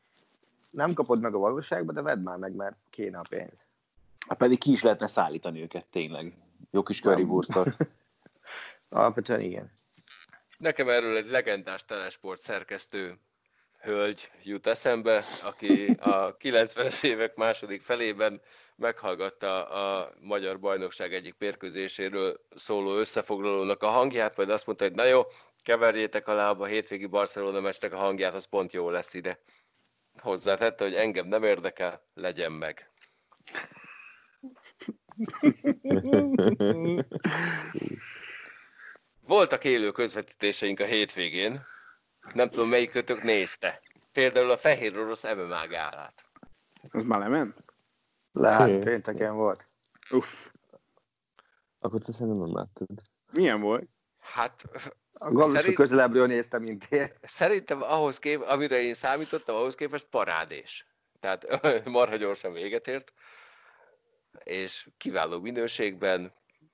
nem 0.71 0.93
kapod 0.93 1.21
meg 1.21 1.35
a 1.35 1.39
valóságban, 1.39 1.95
de 1.95 2.03
vedd 2.03 2.19
már 2.19 2.37
meg, 2.37 2.55
mert 2.55 2.77
kéne 2.91 3.19
a 3.19 3.25
pénz. 3.29 3.53
Hát 4.29 4.39
pedig 4.39 4.59
ki 4.59 4.73
is 4.73 4.83
lehetne 4.83 5.07
szállítani 5.07 5.63
őket 5.63 5.87
tényleg. 5.91 6.37
Jó 6.71 6.83
kis 6.83 7.01
currywurstot. 7.01 7.77
Alapvetően 8.91 9.41
igen. 9.41 9.71
Nekem 10.59 10.89
erről 10.89 11.17
egy 11.17 11.27
legendás 11.27 11.85
telesport 11.85 12.41
szerkesztő 12.41 13.19
hölgy 13.81 14.31
jut 14.43 14.67
eszembe, 14.67 15.23
aki 15.43 15.97
a 16.01 16.37
90-es 16.37 17.05
évek 17.05 17.35
második 17.35 17.83
felében 17.83 18.41
meghallgatta 18.77 19.65
a 19.69 20.13
Magyar 20.21 20.61
Bajnokság 20.61 21.15
egyik 21.15 21.35
mérkőzéséről 21.39 22.41
szóló 22.55 22.95
összefoglalónak 22.97 23.83
a 23.83 23.89
hangját, 23.89 24.37
majd 24.37 24.51
azt 24.51 24.67
mondta, 24.67 24.85
hogy 24.85 24.95
na 24.95 25.05
jó, 25.05 25.23
keverjétek 25.63 26.29
alá 26.29 26.51
a 26.51 26.65
hétvégi 26.65 27.07
Barcelona 27.07 27.61
meccsnek 27.61 27.93
a 27.93 27.97
hangját, 27.97 28.35
az 28.35 28.45
pont 28.45 28.73
jó 28.73 28.91
lesz 28.91 29.15
ide. 29.15 29.41
Hozzátette, 30.19 30.85
hogy 30.85 30.95
engem 30.95 31.27
nem 31.27 31.45
érdekel, 31.45 32.03
legyen 32.15 32.53
meg. 32.53 32.91
Voltak 39.27 39.65
élő 39.65 39.91
közvetítéseink 39.91 40.81
a 40.81 40.85
hétvégén. 40.85 41.65
Nem 42.35 42.49
tudom, 42.49 42.69
melyik 42.69 42.91
kötök 42.91 43.23
nézte. 43.23 43.81
Például 44.13 44.51
a 44.51 44.57
Fehér 44.57 44.99
Orosz 44.99 45.23
MMA 45.23 45.67
gálát. 45.67 46.25
Az 46.91 47.03
már 47.03 47.19
lement? 47.21 47.65
Lehet, 48.33 48.85
pénteken 48.85 49.35
volt. 49.35 49.65
Uff. 50.11 50.47
Akkor 51.79 52.01
te 52.01 52.13
szerintem 52.13 52.43
nem 52.43 52.55
láttad. 52.57 52.87
Milyen 53.33 53.61
volt? 53.61 53.89
Hát 54.19 54.65
A 55.13 55.33
Gallus 55.33 55.57
Szerint- 55.57 55.75
közelebbről 55.77 56.27
néztem, 56.27 56.63
mint 56.63 56.85
én. 56.91 57.13
szerintem 57.23 57.83
ahhoz 57.83 58.19
kép, 58.19 58.41
amire 58.41 58.81
én 58.83 58.95
számítottam, 58.95 59.55
ahhoz 59.57 59.75
képest 59.75 60.07
parádés. 60.07 60.87
Tehát 61.21 61.61
marha 61.89 62.17
gyorsan 62.17 62.53
véget 62.53 62.89
ért, 62.89 63.13
és 64.45 64.89
kiváló 64.97 65.41
minőségben 65.41 66.33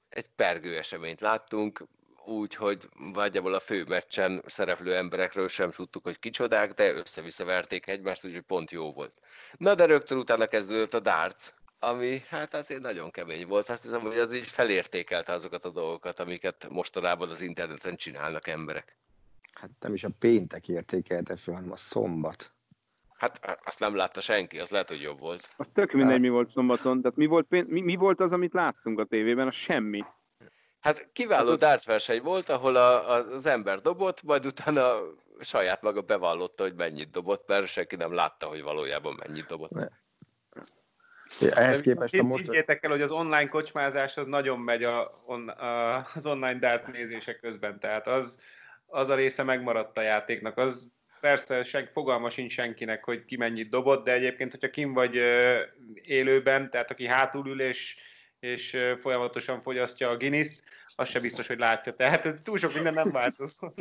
egy 0.08 0.28
pergő 0.36 0.76
eseményt 0.76 1.20
láttunk, 1.20 1.84
úgyhogy 2.28 2.88
nagyjából 3.12 3.54
a 3.54 3.60
fő 3.60 3.84
meccsen 3.88 4.42
szereplő 4.46 4.94
emberekről 4.96 5.48
sem 5.48 5.70
tudtuk, 5.70 6.04
hogy 6.04 6.18
kicsodák, 6.18 6.72
de 6.72 6.92
össze-vissza 6.92 7.44
verték 7.44 7.86
egymást, 7.86 8.24
úgyhogy 8.24 8.42
pont 8.42 8.70
jó 8.70 8.92
volt. 8.92 9.12
Na 9.56 9.74
de 9.74 9.84
rögtön 9.84 10.18
utána 10.18 10.46
kezdődött 10.46 10.94
a 10.94 11.00
darts, 11.00 11.52
ami 11.78 12.22
hát 12.28 12.54
azért 12.54 12.82
nagyon 12.82 13.10
kemény 13.10 13.46
volt. 13.46 13.68
Azt 13.68 13.82
hiszem, 13.82 14.00
hogy 14.00 14.18
az 14.18 14.34
így 14.34 14.46
felértékelte 14.46 15.32
azokat 15.32 15.64
a 15.64 15.70
dolgokat, 15.70 16.20
amiket 16.20 16.66
mostanában 16.70 17.28
az 17.28 17.40
interneten 17.40 17.96
csinálnak 17.96 18.46
emberek. 18.46 18.96
Hát 19.52 19.70
nem 19.80 19.94
is 19.94 20.04
a 20.04 20.10
péntek 20.18 20.68
értékelte 20.68 21.36
fel, 21.36 21.54
hanem 21.54 21.72
a 21.72 21.76
szombat. 21.76 22.52
Hát 23.16 23.60
azt 23.64 23.80
nem 23.80 23.94
látta 23.94 24.20
senki, 24.20 24.58
az 24.58 24.70
lehet, 24.70 24.88
hogy 24.88 25.00
jobb 25.00 25.18
volt. 25.18 25.48
Az 25.56 25.68
tök 25.72 25.92
mindegy, 25.92 26.20
mi 26.20 26.28
volt 26.28 26.48
szombaton. 26.48 27.00
Tehát 27.00 27.16
mi 27.16 27.26
volt, 27.26 27.46
pén- 27.46 27.68
mi, 27.68 27.80
mi 27.80 27.96
volt 27.96 28.20
az, 28.20 28.32
amit 28.32 28.52
láttunk 28.52 28.98
a 28.98 29.04
tévében? 29.04 29.46
A 29.46 29.50
semmi. 29.50 30.04
Hát 30.86 31.08
kiváló 31.12 31.54
darts 31.54 31.84
verseny 31.84 32.22
volt, 32.22 32.48
ahol 32.48 32.76
a, 32.76 33.10
a, 33.10 33.26
az 33.32 33.46
ember 33.46 33.80
dobott, 33.80 34.22
majd 34.22 34.46
utána 34.46 34.98
saját 35.40 35.82
maga 35.82 36.00
bevallotta, 36.00 36.62
hogy 36.62 36.74
mennyit 36.74 37.10
dobott, 37.10 37.48
mert 37.48 37.66
senki 37.66 37.96
nem 37.96 38.14
látta, 38.14 38.46
hogy 38.46 38.62
valójában 38.62 39.22
mennyit 39.26 39.46
dobott. 39.46 39.90
Ehhez 41.40 41.80
képest 41.80 42.14
a 42.14 42.22
most... 42.22 42.44
Higgyétek 42.44 42.84
el, 42.84 42.90
hogy 42.90 43.02
az 43.02 43.10
online 43.10 43.46
kocsmázás 43.46 44.16
az 44.16 44.26
nagyon 44.26 44.58
megy 44.58 44.82
a, 44.82 45.06
on, 45.26 45.48
a, 45.48 45.96
az 46.14 46.26
online 46.26 46.58
dart 46.58 46.92
nézések 46.92 47.40
közben, 47.40 47.80
tehát 47.80 48.06
az, 48.06 48.40
az 48.86 49.08
a 49.08 49.14
része 49.14 49.42
megmaradt 49.42 49.98
a 49.98 50.02
játéknak. 50.02 50.58
Az 50.58 50.88
persze 51.20 51.64
sen, 51.64 51.88
fogalma 51.92 52.30
sincs 52.30 52.52
senkinek, 52.52 53.04
hogy 53.04 53.24
ki 53.24 53.36
mennyit 53.36 53.70
dobott, 53.70 54.04
de 54.04 54.12
egyébként, 54.12 54.50
hogyha 54.50 54.70
kim 54.70 54.92
vagy 54.92 55.16
ö, 55.16 55.60
élőben, 55.94 56.70
tehát 56.70 56.90
aki 56.90 57.06
hátul 57.06 57.46
ül 57.46 57.60
és, 57.60 57.96
és 58.40 58.76
folyamatosan 59.00 59.60
fogyasztja 59.60 60.08
a 60.08 60.16
Guinness, 60.16 60.62
az 60.96 61.08
se 61.08 61.20
biztos, 61.20 61.46
hogy 61.46 61.58
látja. 61.58 61.92
Tehát 61.92 62.42
túl 62.42 62.58
sok 62.58 62.74
minden 62.74 62.94
nem 62.94 63.10
változott. 63.10 63.74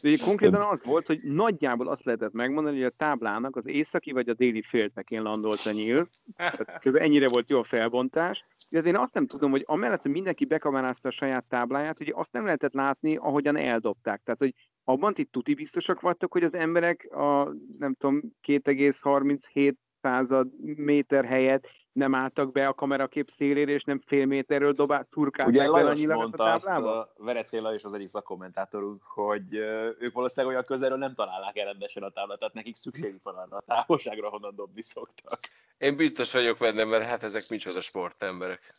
De 0.00 0.16
konkrétan 0.24 0.60
az 0.60 0.84
volt, 0.84 1.06
hogy 1.06 1.20
nagyjából 1.22 1.88
azt 1.88 2.04
lehetett 2.04 2.32
megmondani, 2.32 2.76
hogy 2.76 2.92
a 2.92 2.96
táblának 2.96 3.56
az 3.56 3.66
északi 3.66 4.12
vagy 4.12 4.28
a 4.28 4.34
déli 4.34 4.62
féltekén 4.62 5.22
landolt 5.22 5.66
a 5.66 5.70
nyíl. 5.70 6.08
Tehát 6.36 6.86
ennyire 6.86 7.28
volt 7.28 7.50
jó 7.50 7.58
a 7.58 7.64
felbontás. 7.64 8.44
De 8.70 8.80
én 8.80 8.96
azt 8.96 9.14
nem 9.14 9.26
tudom, 9.26 9.50
hogy 9.50 9.62
amellett, 9.66 10.02
hogy 10.02 10.10
mindenki 10.10 10.44
bekamerázta 10.44 11.08
a 11.08 11.12
saját 11.12 11.44
tábláját, 11.44 12.00
ugye 12.00 12.12
azt 12.14 12.32
nem 12.32 12.44
lehetett 12.44 12.72
látni, 12.72 13.16
ahogyan 13.16 13.56
eldobták. 13.56 14.20
Tehát, 14.24 14.40
hogy 14.40 14.54
abban 14.84 15.14
ti 15.14 15.24
tuti 15.24 15.54
biztosak 15.54 16.00
vagytok, 16.00 16.32
hogy 16.32 16.44
az 16.44 16.54
emberek 16.54 17.08
a, 17.12 17.54
nem 17.78 17.94
tudom, 17.94 18.20
2,37 18.46 19.74
század 20.00 20.48
méter 20.76 21.24
helyett 21.24 21.68
nem 21.94 22.14
álltak 22.14 22.52
be 22.52 22.68
a 22.68 22.74
kamerakép 22.74 23.30
szélére, 23.30 23.72
és 23.72 23.84
nem 23.84 24.02
fél 24.06 24.26
méterről 24.26 24.72
dobál, 24.72 24.98
Ugye 25.00 25.08
turkálták 25.10 25.70
be 25.70 25.78
a 25.78 25.82
Lajos 25.82 26.04
a 26.04 26.14
mondta 26.14 26.52
azt, 26.52 26.64
táblába? 26.64 26.98
a 27.00 27.14
Vereckei 27.16 27.60
Lajos 27.60 27.84
az 27.84 27.92
egyik 27.92 28.08
szakkommentátorunk, 28.08 29.02
hogy 29.02 29.54
ők 29.98 30.12
valószínűleg 30.12 30.52
olyan 30.52 30.64
közelről 30.66 30.98
nem 30.98 31.14
találják 31.14 31.56
el 31.56 31.64
rendesen 31.64 32.02
a 32.02 32.10
táblát, 32.10 32.38
tehát 32.38 32.54
nekik 32.54 32.76
szükségük 32.76 33.22
van 33.22 33.34
arra 33.34 33.56
a 33.56 33.62
távolságra, 33.66 34.28
honnan 34.28 34.54
dobni 34.54 34.82
szoktak. 34.82 35.38
Én 35.78 35.96
biztos 35.96 36.32
vagyok 36.32 36.58
benne, 36.58 36.84
mert 36.84 37.04
hát 37.04 37.22
ezek 37.22 37.42
micsoda 37.48 37.80
sportemberek. 37.80 38.72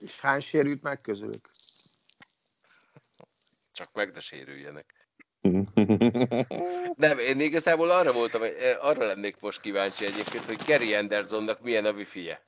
És 0.00 0.20
hány 0.20 0.40
sérült 0.40 0.82
meg 0.82 1.00
közülük? 1.00 1.48
Csak 3.72 3.88
meg 3.92 4.12
ne 4.12 4.20
sérüljenek. 4.20 5.01
Nem, 7.04 7.18
én 7.18 7.40
igazából 7.40 7.90
arra 7.90 8.12
voltam, 8.12 8.40
hogy- 8.40 8.56
eh, 8.60 8.86
arra 8.86 9.06
lennék 9.06 9.36
most 9.40 9.60
kíváncsi 9.60 10.04
egyébként, 10.04 10.44
hogy 10.44 10.58
Gary 10.66 10.94
Andersonnak 10.94 11.62
milyen 11.62 11.84
a 11.84 11.92
wifi-je. 11.92 12.42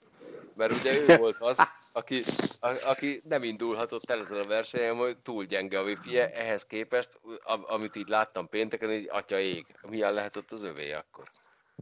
Mert 0.57 0.73
ugye 0.73 1.01
ő 1.01 1.17
volt 1.17 1.37
az, 1.39 1.69
aki, 1.93 2.21
a, 2.61 2.69
aki 2.85 3.23
nem 3.29 3.43
indulhatott 3.43 4.11
el 4.11 4.21
ezen 4.21 4.45
a 4.45 4.47
versenyen, 4.47 4.95
hogy 4.95 5.17
túl 5.23 5.45
gyenge 5.45 5.79
a 5.79 5.83
wifi-je, 5.83 6.31
ehhez 6.33 6.67
képest, 6.67 7.21
am- 7.45 7.65
amit 7.67 7.97
így 7.97 8.09
láttam 8.09 8.49
pénteken, 8.49 8.89
hogy 8.89 9.09
atya 9.11 9.39
ég, 9.39 9.67
milyen 9.91 10.13
lehetett 10.13 10.53
az 10.53 10.63
övé 10.63 10.93
akkor. 10.93 11.25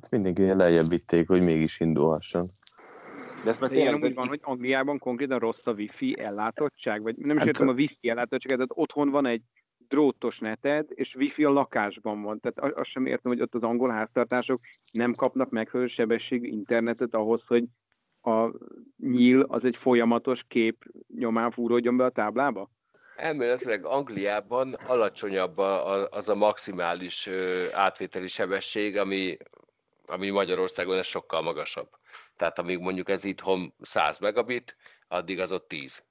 Hát 0.02 0.10
mindenki 0.10 0.52
lejjebb 0.52 0.88
vitték, 0.88 1.28
hogy 1.28 1.42
mégis 1.42 1.80
indulhasson. 1.80 2.50
De 3.44 3.50
ezt 3.50 3.60
meg 3.60 3.70
tényleg, 3.70 4.02
úgy 4.02 4.14
van, 4.14 4.28
hogy 4.28 4.40
Angliában 4.42 4.98
konkrétan 4.98 5.38
rossz 5.38 5.66
a 5.66 5.72
wifi 5.72 6.18
ellátottság, 6.18 7.02
vagy 7.02 7.16
nem 7.16 7.30
is 7.36 7.38
Hát, 7.38 7.46
értem 7.46 7.68
a 7.68 7.72
wifi 7.72 8.08
ellátottságot, 8.08 8.56
tehát 8.56 8.84
otthon 8.84 9.10
van 9.10 9.26
egy 9.26 9.42
drótos 9.92 10.38
neted, 10.38 10.86
és 10.88 11.14
wifi 11.14 11.44
a 11.44 11.50
lakásban 11.50 12.22
van. 12.22 12.40
Tehát 12.40 12.74
azt 12.76 12.90
sem 12.90 13.06
értem, 13.06 13.32
hogy 13.32 13.40
ott 13.40 13.54
az 13.54 13.62
angol 13.62 13.90
háztartások 13.90 14.58
nem 14.92 15.12
kapnak 15.12 15.50
megfelelő 15.50 15.88
sebességű 15.88 16.46
internetet 16.46 17.14
ahhoz, 17.14 17.42
hogy 17.46 17.64
a 18.22 18.50
nyíl 18.96 19.40
az 19.40 19.64
egy 19.64 19.76
folyamatos 19.76 20.44
kép 20.48 20.84
nyomán 21.18 21.50
fúródjon 21.50 21.96
be 21.96 22.04
a 22.04 22.10
táblába? 22.10 22.70
Elméletileg 23.16 23.84
Angliában 23.84 24.74
alacsonyabb 24.86 25.58
az 26.10 26.28
a 26.28 26.34
maximális 26.34 27.28
átvételi 27.72 28.28
sebesség, 28.28 28.96
ami, 28.96 29.36
ami 30.06 30.30
Magyarországon 30.30 30.98
ez 30.98 31.06
sokkal 31.06 31.42
magasabb. 31.42 31.88
Tehát 32.36 32.58
amíg 32.58 32.78
mondjuk 32.78 33.08
ez 33.08 33.24
itthon 33.24 33.74
100 33.80 34.18
megabit, 34.18 34.76
addig 35.08 35.40
az 35.40 35.52
ott 35.52 35.68
10. 35.68 36.04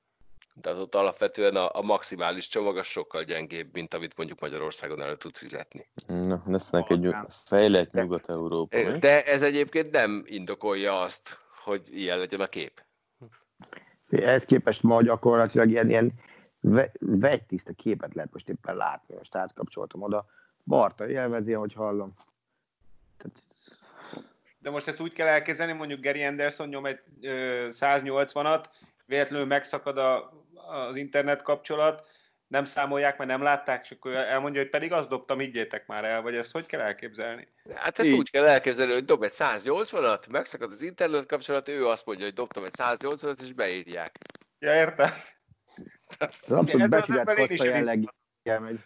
Tehát 0.62 0.80
ott 0.80 0.96
alapvetően 0.96 1.56
a, 1.56 1.76
a 1.76 1.82
maximális 1.82 2.48
csomag 2.48 2.78
az 2.78 2.86
sokkal 2.86 3.24
gyengébb, 3.24 3.74
mint 3.74 3.94
amit 3.94 4.18
mondjuk 4.18 4.40
Magyarországon 4.40 5.02
el 5.02 5.16
tud 5.16 5.36
fizetni. 5.36 5.88
Na, 6.08 6.44
lesznek 6.46 6.90
egy 6.90 7.16
fejlett 7.46 7.92
Nyugat-Európa. 7.92 8.98
De 8.98 9.24
ez 9.24 9.44
egyébként 9.44 9.92
nem 9.92 10.24
indokolja 10.26 11.00
azt, 11.00 11.40
hogy 11.64 11.88
ilyen 11.92 12.18
legyen 12.18 12.40
a 12.40 12.48
kép. 12.48 12.84
Ehhez 14.10 14.44
képest 14.46 14.84
ma 14.84 15.02
gyakorlatilag 15.02 15.70
ilyen, 15.70 15.90
ilyen 15.90 16.14
ve- 16.60 16.98
vegytiszta 17.00 17.74
képet 17.74 18.14
lehet 18.14 18.34
most 18.34 18.50
éppen 18.50 18.76
látni. 18.76 19.16
Most 19.16 19.36
átkapcsoltam 19.36 20.02
oda. 20.02 20.26
Barta 20.64 21.10
élvezi, 21.10 21.54
ahogy 21.54 21.74
hallom. 21.74 22.14
Tehát, 23.18 23.44
De 24.60 24.70
most 24.70 24.88
ezt 24.88 25.00
úgy 25.00 25.14
kell 25.14 25.28
elképzelni, 25.28 25.74
mondjuk 25.74 26.02
Gary 26.02 26.24
Anderson 26.24 26.68
nyom 26.68 26.86
egy 26.86 27.00
ö, 27.22 27.68
180-at, 27.72 28.66
véletlenül 29.06 29.48
megszakad 29.48 29.98
a, 29.98 30.34
az 30.72 30.96
internet 30.96 31.42
kapcsolat, 31.42 32.08
nem 32.48 32.66
számolják, 32.66 33.18
mert 33.18 33.30
nem 33.30 33.42
látták, 33.42 33.84
és 33.84 33.92
akkor 33.92 34.14
elmondja, 34.16 34.62
hogy 34.62 34.70
pedig 34.70 34.92
azt 34.92 35.10
dobtam, 35.10 35.40
higgyétek 35.40 35.88
már 35.88 36.06
el, 36.06 36.22
vagy 36.22 36.36
ezt 36.36 36.52
hogy 36.52 36.66
kell 36.66 36.80
elképzelni? 36.80 37.48
Hát 37.76 38.00
ezt 38.00 38.08
Így. 38.08 38.18
úgy 38.18 38.30
kell 38.30 38.48
elképzelni, 38.48 38.94
hogy 38.94 39.06
dob 39.06 39.24
egy 39.24 39.34
180-at, 39.34 40.30
megszakad 40.30 40.72
az 40.72 40.82
internet 40.82 41.26
kapcsolat, 41.26 41.68
ő 41.68 41.88
azt 41.88 42.06
mondja, 42.06 42.26
hogy 42.26 42.34
dobtam 42.34 42.64
egy 42.64 42.74
180-at, 42.78 43.42
és 43.42 43.54
beírják. 43.54 44.18
Ja, 44.60 44.74
értem? 44.74 45.10
ez 46.20 46.52
abszolút 46.52 46.90
becsület 46.90 47.50
jelleggel 47.50 48.60
megy. 48.60 48.86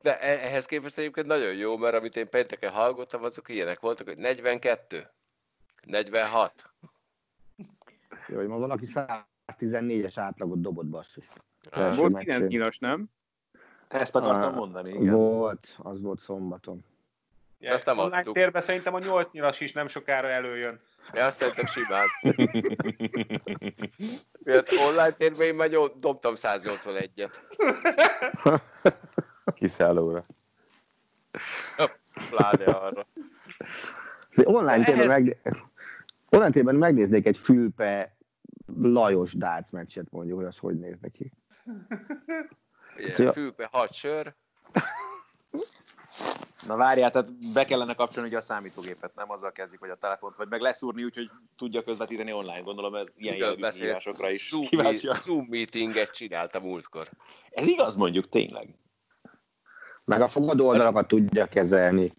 De 0.00 0.20
e- 0.20 0.46
ehhez 0.46 0.66
képest 0.66 0.98
egyébként 0.98 1.26
nagyon 1.26 1.54
jó, 1.54 1.76
mert 1.76 1.94
amit 1.94 2.16
én 2.16 2.28
pénteken 2.28 2.72
hallottam, 2.72 3.24
azok 3.24 3.48
ilyenek 3.48 3.80
voltak, 3.80 4.06
hogy 4.06 4.18
42, 4.18 5.10
46. 5.82 6.70
Jó, 8.28 8.36
hogy 8.36 8.46
ma 8.46 8.58
valaki 8.58 8.86
114-es 9.46 10.12
átlagot 10.14 10.60
dobott 10.60 10.86
basszus. 10.86 11.24
Volt 11.70 12.12
meccsén. 12.12 12.34
9 12.34 12.48
nyilas, 12.50 12.78
nem? 12.78 13.04
ezt 13.88 14.16
akartam 14.16 14.52
Ah, 14.52 14.54
mondani, 14.56 14.90
igen. 14.90 15.14
Volt, 15.14 15.74
az 15.78 16.00
volt 16.00 16.20
szombaton. 16.20 16.84
Ja, 17.58 17.72
Ezt 17.72 17.86
nem 17.86 17.98
online 17.98 18.18
adtuk. 18.18 18.34
térben 18.34 18.62
szerintem 18.62 18.94
a 18.94 18.98
8 18.98 19.30
nyilas 19.30 19.60
is 19.60 19.72
nem 19.72 19.88
sokára 19.88 20.28
előjön. 20.28 20.80
Ja, 21.12 21.24
azt 21.24 21.36
szerintem 21.36 21.64
simán. 21.66 22.06
Miért 24.44 24.72
online 24.72 25.10
térben 25.12 25.46
én 25.46 25.54
már 25.54 25.68
dobtam 25.96 26.32
181-et. 26.36 27.30
Kiszállóra. 29.54 30.22
Pláne 32.30 32.64
arra. 32.64 33.06
Online 34.44 34.84
térben, 34.84 35.10
Ehhez- 35.10 35.24
meg, 35.24 35.38
online 36.30 36.50
térben 36.50 36.74
megnéznék 36.74 37.26
egy 37.26 37.36
fülpe 37.36 38.16
Lajos 38.80 39.32
Dác 39.32 39.70
meccset 39.70 40.10
mondjuk, 40.10 40.38
hogy 40.38 40.46
az 40.46 40.56
hogy 40.56 40.78
néz 40.78 40.96
neki. 41.00 41.32
Ugye, 42.96 43.22
Ja. 43.22 43.32
fülbe 43.32 43.68
hat 43.72 43.92
sör. 43.92 44.34
Na 46.66 46.76
várjál, 46.76 47.10
tehát 47.10 47.30
be 47.54 47.64
kellene 47.64 47.94
kapcsolni 47.94 48.28
ugye 48.28 48.38
a 48.38 48.40
számítógépet, 48.40 49.14
nem 49.14 49.30
azzal 49.30 49.52
kezdjük, 49.52 49.80
vagy 49.80 49.90
a 49.90 49.96
telefont, 49.96 50.36
vagy 50.36 50.48
meg 50.48 50.60
leszúrni 50.60 51.04
úgy, 51.04 51.14
hogy 51.14 51.30
tudja 51.56 51.82
közvetíteni 51.82 52.32
online. 52.32 52.60
Gondolom 52.60 52.94
ez 52.94 53.08
ilyen 53.16 53.36
jellegű 53.36 53.66
hívásokra 53.78 54.30
is 54.30 54.48
Zoom, 54.48 54.64
kíváncsi. 54.64 55.08
Zoom 55.22 55.46
meetinget 55.50 56.10
csináltam 56.10 56.62
múltkor. 56.62 57.08
Ez 57.50 57.66
igaz 57.66 57.94
mondjuk, 57.94 58.28
tényleg. 58.28 58.74
Meg 60.04 60.20
a 60.20 60.28
fogadó 60.28 60.66
oldalakat 60.66 61.08
tudja 61.08 61.46
kezelni. 61.46 62.12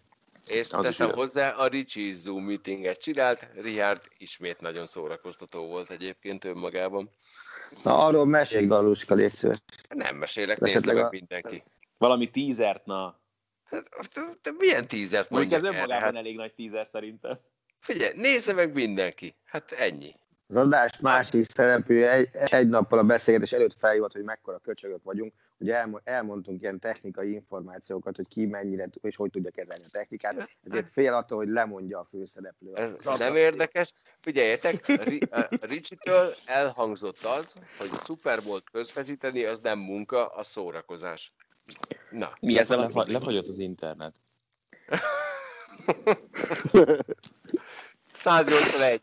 És 0.46 0.70
Az 0.72 0.84
teszem 0.84 1.10
hozzá, 1.10 1.50
a 1.50 1.66
Ricsi 1.66 2.12
Zoom 2.12 2.44
meetinget 2.44 2.98
csinált, 2.98 3.48
Richard 3.54 4.02
ismét 4.18 4.60
nagyon 4.60 4.86
szórakoztató 4.86 5.66
volt 5.66 5.90
egyébként 5.90 6.44
önmagában. 6.44 7.10
Na, 7.82 8.04
arról 8.06 8.26
mesélj, 8.26 8.66
Galuska, 8.66 9.14
légy 9.14 9.32
szíves. 9.32 9.56
Nem 9.88 10.16
mesélek, 10.16 10.58
nézze 10.60 10.92
meg 10.92 11.04
a- 11.04 11.08
mindenki. 11.10 11.62
Valami 11.98 12.30
tízert, 12.30 12.84
na. 12.86 13.20
Hát, 13.64 13.84
te, 14.12 14.20
te 14.42 14.50
milyen 14.58 14.88
tízert 14.88 15.30
Mondjuk 15.30 15.52
ez 15.52 15.62
mondjak 15.62 15.82
önmagában 15.82 16.14
Hát, 16.14 16.22
elég 16.22 16.36
nagy 16.36 16.54
tízer 16.54 16.86
szerintem. 16.86 17.38
figyelj, 17.80 18.12
nézze 18.16 18.52
meg 18.52 18.72
mindenki. 18.74 19.36
Hát 19.44 19.72
ennyi. 19.72 20.14
Az 20.48 20.56
adás 20.56 20.98
másik 21.00 21.50
szereplője 21.50 22.10
egy, 22.12 22.28
egy 22.32 22.68
nappal 22.68 22.98
a 22.98 23.02
beszélgetés 23.02 23.52
előtt 23.52 23.76
felhívott, 23.78 24.12
hogy 24.12 24.22
mekkora 24.22 24.58
köcsögök 24.58 25.02
vagyunk, 25.02 25.32
hogy 25.58 25.70
elmo- 25.70 26.00
elmondtunk 26.04 26.60
ilyen 26.60 26.78
technikai 26.78 27.32
információkat, 27.32 28.16
hogy 28.16 28.28
ki 28.28 28.46
mennyire 28.46 28.84
tud- 28.88 29.04
és 29.04 29.16
hogy 29.16 29.30
tudja 29.30 29.50
kezelni 29.50 29.82
a 29.84 29.88
technikát, 29.90 30.50
ezért 30.70 30.92
fél 30.92 31.12
attól, 31.12 31.38
hogy 31.38 31.48
lemondja 31.48 31.98
a 31.98 32.06
főszereplő. 32.10 32.74
Ez 32.74 32.94
nem 33.18 33.36
érdekes. 33.36 33.92
Figyeljetek, 34.20 34.86
Ricsi-től 35.60 36.34
elhangzott 36.46 37.18
az, 37.22 37.54
hogy 37.78 37.90
a 37.92 37.98
Super 38.04 38.42
Bowl-t 38.42 38.70
közvetíteni 38.70 39.44
az 39.44 39.60
nem 39.60 39.78
munka, 39.78 40.26
a 40.26 40.42
szórakozás. 40.42 41.32
Na, 42.10 42.32
Mi 42.40 42.58
ezzel 42.58 42.78
a 42.78 42.80
Lefa- 42.80 42.92
probléma? 42.94 43.18
lefagyott 43.18 43.48
az 43.48 43.58
internet. 43.58 44.14
181. 48.16 49.02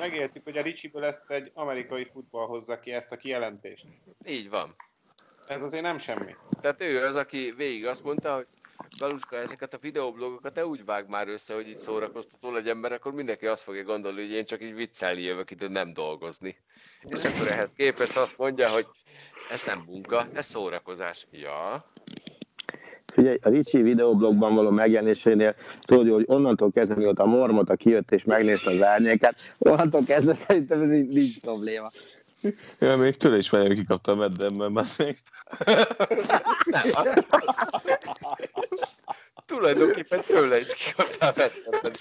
Megértük, 0.00 0.44
hogy 0.44 0.56
a 0.56 0.62
Ricsiből 0.62 1.04
ezt 1.04 1.22
egy 1.28 1.50
amerikai 1.54 2.08
futball 2.12 2.46
hozza 2.46 2.80
ki, 2.80 2.92
ezt 2.92 3.12
a 3.12 3.16
kijelentést. 3.16 3.86
Így 4.26 4.50
van. 4.50 4.74
Ez 5.46 5.62
azért 5.62 5.82
nem 5.82 5.98
semmi. 5.98 6.34
Tehát 6.60 6.82
ő 6.82 7.04
az, 7.04 7.16
aki 7.16 7.52
végig 7.56 7.86
azt 7.86 8.04
mondta, 8.04 8.34
hogy 8.34 8.46
Galuska, 8.98 9.36
ezeket 9.36 9.74
a 9.74 9.78
videoblogokat 9.78 10.54
ne 10.54 10.66
úgy 10.66 10.84
vág 10.84 11.08
már 11.08 11.28
össze, 11.28 11.54
hogy 11.54 11.68
így 11.68 11.78
szórakoztató 11.78 12.52
legyen, 12.52 12.76
mert 12.76 12.94
akkor 12.94 13.12
mindenki 13.12 13.46
azt 13.46 13.62
fogja 13.62 13.82
gondolni, 13.82 14.20
hogy 14.20 14.32
én 14.32 14.44
csak 14.44 14.62
így 14.62 14.74
viccelni 14.74 15.22
jövök 15.22 15.50
ide, 15.50 15.68
nem 15.68 15.92
dolgozni. 15.92 16.56
És 17.02 17.24
akkor 17.24 17.48
ehhez 17.48 17.72
képest 17.72 18.16
azt 18.16 18.38
mondja, 18.38 18.68
hogy 18.68 18.86
ez 19.50 19.62
nem 19.66 19.82
munka, 19.86 20.26
ez 20.32 20.46
szórakozás. 20.46 21.26
Ja, 21.30 21.92
Figyelj, 23.12 23.38
a 23.42 23.48
Ricsi 23.48 23.82
videoblogban 23.82 24.54
való 24.54 24.70
megjelenésénél 24.70 25.54
tudod, 25.80 26.12
hogy 26.12 26.24
onnantól 26.26 26.70
kezdve, 26.72 26.94
mióta 26.94 27.22
a 27.22 27.26
mormota 27.26 27.76
kijött 27.76 28.10
és 28.10 28.24
megnézte 28.24 28.70
az 28.70 28.82
árnyékát, 28.82 29.54
onnantól 29.58 30.04
kezdve 30.04 30.34
szerintem 30.34 30.82
ez 30.82 30.92
így 30.92 31.08
nincs 31.08 31.40
probléma. 31.40 31.90
Ja, 32.80 32.96
még 32.96 33.16
tőle 33.16 33.36
is 33.36 33.50
már 33.50 33.74
kikaptam 33.74 34.18
a 34.18 34.20
meddemben, 34.20 34.76
azt 34.76 34.98
még. 34.98 35.18
tulajdonképpen 39.46 40.22
tőle 40.26 40.60
is 40.60 40.74
kikaptál 40.74 41.32
vettem. 41.32 41.92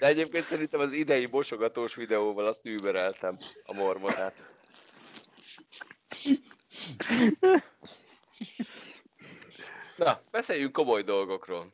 De 0.00 0.06
egyébként 0.06 0.44
szerintem 0.44 0.80
az 0.80 0.92
idei 0.92 1.28
mosogatós 1.30 1.94
videóval 1.94 2.46
azt 2.46 2.66
übereltem 2.66 3.38
a 3.64 3.74
mormotát. 3.74 4.34
Na, 9.96 10.20
beszéljünk 10.30 10.72
komoly 10.72 11.02
dolgokról. 11.02 11.72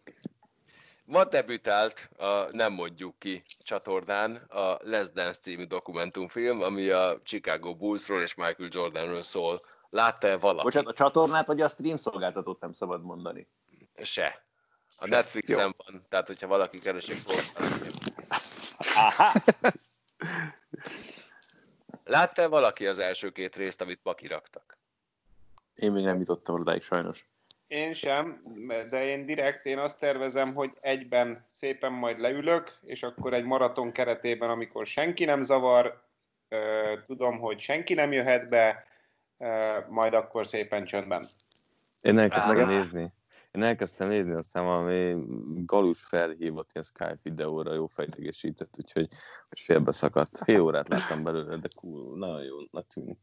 Ma 1.04 1.24
debütált 1.24 2.10
a 2.18 2.48
Nem 2.52 2.72
mondjuk 2.72 3.18
ki 3.18 3.42
csatornán 3.62 4.36
a 4.36 4.78
Les 4.82 5.10
Dance 5.10 5.40
című 5.40 5.64
dokumentumfilm, 5.64 6.62
ami 6.62 6.88
a 6.88 7.20
Chicago 7.22 7.74
Bullsról 7.74 8.22
és 8.22 8.34
Michael 8.34 8.68
Jordanről 8.72 9.22
szól. 9.22 9.58
Látta-e 9.90 10.36
valaki? 10.36 10.62
Bocsánat, 10.62 10.88
a 10.88 10.94
csatornát 10.94 11.46
vagy 11.46 11.60
a 11.60 11.68
stream 11.68 11.96
szolgáltatót 11.96 12.60
nem 12.60 12.72
szabad 12.72 13.02
mondani. 13.02 13.48
Se. 14.02 14.44
A 15.00 15.06
Netflixen 15.06 15.74
van, 15.76 16.06
tehát 16.08 16.26
hogyha 16.26 16.46
valaki 16.46 16.78
keresik 16.78 17.22
Aha. 18.78 19.32
Látta-e 22.04 22.46
valaki 22.46 22.86
az 22.86 22.98
első 22.98 23.30
két 23.30 23.56
részt, 23.56 23.80
amit 23.80 24.00
ma 24.02 24.14
kiraktak? 24.14 24.78
Én 25.74 25.92
még 25.92 26.04
nem 26.04 26.18
jutottam 26.18 26.60
odáig 26.60 26.82
sajnos. 26.82 27.26
Én 27.72 27.94
sem, 27.94 28.40
de 28.90 29.04
én 29.04 29.26
direkt 29.26 29.66
én 29.66 29.78
azt 29.78 29.98
tervezem, 29.98 30.54
hogy 30.54 30.70
egyben 30.80 31.42
szépen 31.46 31.92
majd 31.92 32.18
leülök, 32.18 32.78
és 32.82 33.02
akkor 33.02 33.34
egy 33.34 33.44
maraton 33.44 33.92
keretében, 33.92 34.50
amikor 34.50 34.86
senki 34.86 35.24
nem 35.24 35.42
zavar, 35.42 36.02
tudom, 37.06 37.38
hogy 37.38 37.60
senki 37.60 37.94
nem 37.94 38.12
jöhet 38.12 38.48
be, 38.48 38.84
majd 39.88 40.14
akkor 40.14 40.46
szépen 40.46 40.84
csöndben. 40.84 41.22
Én 42.00 42.18
elkezdtem 42.18 42.58
Á. 42.58 42.64
nézni. 42.64 43.12
Én 43.50 43.62
elkezdtem 43.62 44.08
nézni, 44.08 44.32
aztán 44.32 44.64
valami 44.64 45.24
galus 45.64 46.02
felhívott 46.02 46.70
ilyen 46.72 46.86
Skype 46.86 47.18
videóra, 47.22 47.74
jó 47.74 47.86
fejtegesített, 47.86 48.74
úgyhogy 48.78 49.08
hogy 49.48 49.60
félbe 49.60 49.92
szakadt. 49.92 50.38
Fél 50.44 50.60
órát 50.60 50.88
láttam 50.88 51.22
belőle, 51.22 51.56
de 51.56 51.68
cool, 51.80 52.18
nagyon 52.18 52.42
jó, 52.42 52.56
na 52.70 52.82
tűnik. 52.82 53.18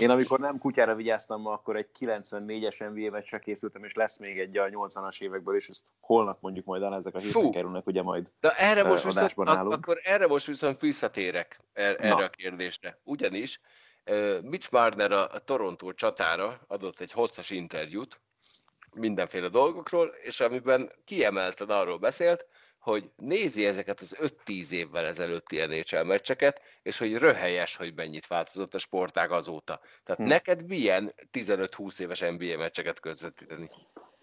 Én 0.00 0.10
amikor 0.10 0.38
nem 0.38 0.58
kutyára 0.58 0.94
vigyáztam, 0.94 1.46
akkor 1.46 1.76
egy 1.76 1.88
94-es 1.98 2.94
NBA 2.94 3.10
meccsre 3.10 3.38
készültem, 3.38 3.84
és 3.84 3.94
lesz 3.94 4.18
még 4.18 4.38
egy 4.38 4.56
a 4.56 4.64
80-as 4.64 5.20
évekből, 5.20 5.56
és 5.56 5.68
ezt 5.68 5.84
holnap 6.00 6.40
mondjuk 6.40 6.64
majd 6.64 6.82
el, 6.82 6.94
ezek 6.94 7.14
a 7.14 7.18
héten 7.18 7.50
kerülnek, 7.50 7.86
ugye 7.86 8.02
majd. 8.02 8.30
De 8.40 8.50
erre 8.50 8.82
most 8.82 9.04
viszont, 9.04 9.48
állunk. 9.48 9.72
akkor 9.72 10.00
erre 10.02 10.26
most 10.26 10.46
viszont 10.46 10.80
visszatérek 10.80 11.60
er- 11.72 12.00
erre 12.00 12.08
Na. 12.08 12.24
a 12.24 12.28
kérdésre. 12.28 12.98
Ugyanis 13.04 13.60
Mitch 14.42 14.72
Marner 14.72 15.12
a, 15.12 15.30
a 15.30 15.38
Toronto 15.38 15.92
csatára 15.92 16.52
adott 16.66 17.00
egy 17.00 17.12
hosszas 17.12 17.50
interjút 17.50 18.20
mindenféle 18.94 19.48
dolgokról, 19.48 20.06
és 20.22 20.40
amiben 20.40 20.92
kiemelten 21.04 21.68
arról 21.68 21.98
beszélt, 21.98 22.46
hogy 22.86 23.10
nézi 23.16 23.66
ezeket 23.66 24.00
az 24.00 24.16
5-10 24.46 24.70
évvel 24.70 25.06
ezelőtti 25.06 25.66
NHL 25.66 26.02
meccseket, 26.02 26.62
és 26.82 26.98
hogy 26.98 27.16
röhelyes, 27.16 27.76
hogy 27.76 27.92
mennyit 27.96 28.26
változott 28.26 28.74
a 28.74 28.78
sportág 28.78 29.30
azóta. 29.30 29.80
Tehát 30.04 30.22
Hm. 30.22 30.28
neked 30.28 30.66
milyen 30.66 31.14
15-20 31.32 32.00
éves 32.00 32.20
NBA 32.20 32.56
meccseket 32.56 33.00
közvetíteni? 33.00 33.70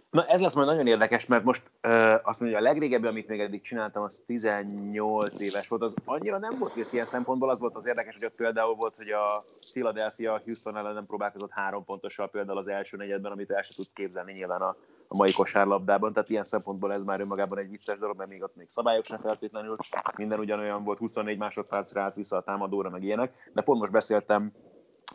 Na 0.09 0.26
ez 0.26 0.41
lesz 0.41 0.53
majd 0.53 0.68
nagyon 0.68 0.88
érdekes, 0.88 1.26
mert 1.26 1.43
most 1.43 1.64
ö, 1.82 2.16
azt 2.24 2.39
mondja, 2.39 2.57
a 2.57 2.61
legrégebbi, 2.61 3.07
amit 3.07 3.28
még 3.28 3.39
eddig 3.39 3.61
csináltam, 3.61 4.03
az 4.03 4.24
18 4.26 5.39
éves 5.39 5.68
volt, 5.68 5.82
az 5.82 5.93
annyira 6.05 6.38
nem 6.38 6.57
volt 6.57 6.74
vész 6.74 6.93
ilyen 6.93 7.05
szempontból, 7.05 7.49
az 7.49 7.59
volt 7.59 7.76
az 7.76 7.86
érdekes, 7.86 8.14
hogy 8.14 8.26
ott 8.26 8.36
például 8.36 8.76
volt, 8.76 8.95
hogy 8.95 9.09
a 9.09 9.43
Philadelphia 9.72 10.41
Houston 10.45 10.78
ellen 10.78 10.93
nem 10.93 11.05
próbálkozott 11.05 11.51
három 11.51 11.86
pontossal 11.86 12.30
például 12.30 12.57
az 12.57 12.68
első 12.68 12.97
negyedben, 12.97 13.32
amit 13.32 13.51
el 13.51 13.61
sem 13.61 13.76
tud 13.76 13.93
képzelni 13.93 14.34
nyilván 14.34 14.61
a, 14.61 14.76
a 15.14 15.16
mai 15.16 15.32
kosárlabdában, 15.32 16.14
tehát 16.14 16.30
ilyen 16.30 16.43
szempontból 16.43 16.93
ez 16.93 17.03
már 17.03 17.20
önmagában 17.20 17.57
egy 17.57 17.70
vicces 17.70 17.97
dolog, 17.97 18.18
mert 18.18 18.30
még 18.30 18.43
ott 18.43 18.55
még 18.55 18.70
szabályok 18.70 19.05
sem 19.05 19.20
feltétlenül, 19.20 19.76
minden 20.18 20.39
ugyanolyan 20.39 20.84
volt, 20.84 20.97
24 20.97 21.38
másodpercre 21.38 22.01
állt 22.01 22.16
vissza 22.16 22.38
a 22.38 22.41
támadóra, 22.41 22.89
meg 22.89 23.03
ilyenek, 23.03 23.51
de 23.53 23.61
pont 23.61 23.80
most 23.80 23.91
beszéltem 23.91 24.51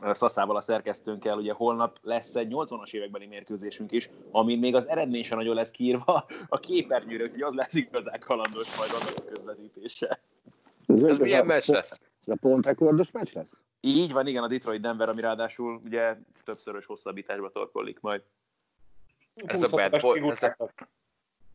ö, 0.03 0.15
Szaszával 0.15 0.57
a 0.57 0.61
szerkesztőnkkel, 0.61 1.37
ugye 1.37 1.53
holnap 1.53 1.99
lesz 2.03 2.35
egy 2.35 2.53
80-as 2.55 2.93
évekbeli 2.93 3.27
mérkőzésünk 3.27 3.93
is, 3.93 4.11
amin 4.31 4.59
még 4.59 4.75
az 4.75 4.89
eredmény 4.89 5.25
sem 5.25 5.39
nagyon 5.39 5.55
lesz 5.55 5.71
kiírva 5.71 6.27
a 6.49 6.59
képernyőre, 6.59 7.25
úgyhogy 7.25 7.43
az 7.43 7.55
lesz 7.55 7.75
igazán 7.75 8.21
kalandos 8.21 8.77
majd 8.77 8.91
annak 8.91 9.15
a 9.17 9.31
közvetítése. 9.31 10.21
Ez 10.87 11.19
milyen 11.19 11.47
meccs 11.47 11.69
lesz? 11.69 12.01
Ez 12.27 12.33
a 12.33 12.37
pontrekordos 12.41 13.11
meccs 13.11 13.33
lesz? 13.33 13.53
Így 13.81 14.13
van, 14.13 14.27
igen, 14.27 14.43
a 14.43 14.49
Detroit 14.49 14.81
Denver, 14.81 15.09
ami 15.09 15.21
ráadásul 15.21 15.81
ugye 15.85 16.17
többszörös 16.45 16.87
hosszabbításba 16.87 17.51
torkollik 17.51 18.01
majd. 18.01 18.23
Ez 19.47 19.63
a 19.63 19.69
bad 19.69 20.01
boy- 20.01 20.29
ez 20.31 20.43
a- 20.43 20.69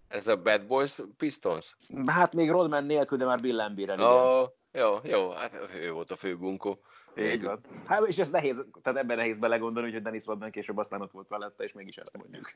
Ez 0.07 0.27
a 0.27 0.37
Bad 0.37 0.65
Boys 0.65 0.99
Pistons? 1.17 1.75
Hát 2.05 2.33
még 2.33 2.49
Rodman 2.49 2.83
nélkül, 2.85 3.17
de 3.17 3.25
már 3.25 3.39
Bill 3.39 3.55
Lambier-en, 3.55 3.97
igen. 3.99 4.09
Oh, 4.11 4.49
jó, 4.71 4.97
jó, 5.03 5.29
hát 5.29 5.53
ő 5.75 5.91
volt 5.91 6.11
a 6.11 6.15
főbunkó. 6.15 6.79
Így 7.17 7.43
van. 7.43 7.59
Hát, 7.85 8.07
és 8.07 8.17
ez 8.17 8.29
nehéz, 8.29 8.63
tehát 8.83 8.99
ebben 8.99 9.17
nehéz 9.17 9.37
belegondolni, 9.37 9.91
hogy 9.91 10.01
Dennis 10.01 10.25
Rodman 10.25 10.51
később 10.51 10.77
aztán 10.77 11.01
ott 11.01 11.11
volt 11.11 11.27
velette, 11.27 11.63
és 11.63 11.71
mégis 11.73 11.97
ezt 11.97 12.17
mondjuk. 12.17 12.53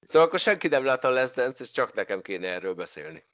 Szóval 0.00 0.28
akkor 0.28 0.38
senki 0.38 0.68
nem 0.68 0.84
látta 0.84 1.08
a 1.08 1.10
Les 1.10 1.30
Dance-t, 1.30 1.60
és 1.60 1.70
csak 1.70 1.94
nekem 1.94 2.20
kéne 2.22 2.48
erről 2.48 2.74
beszélni. 2.74 3.24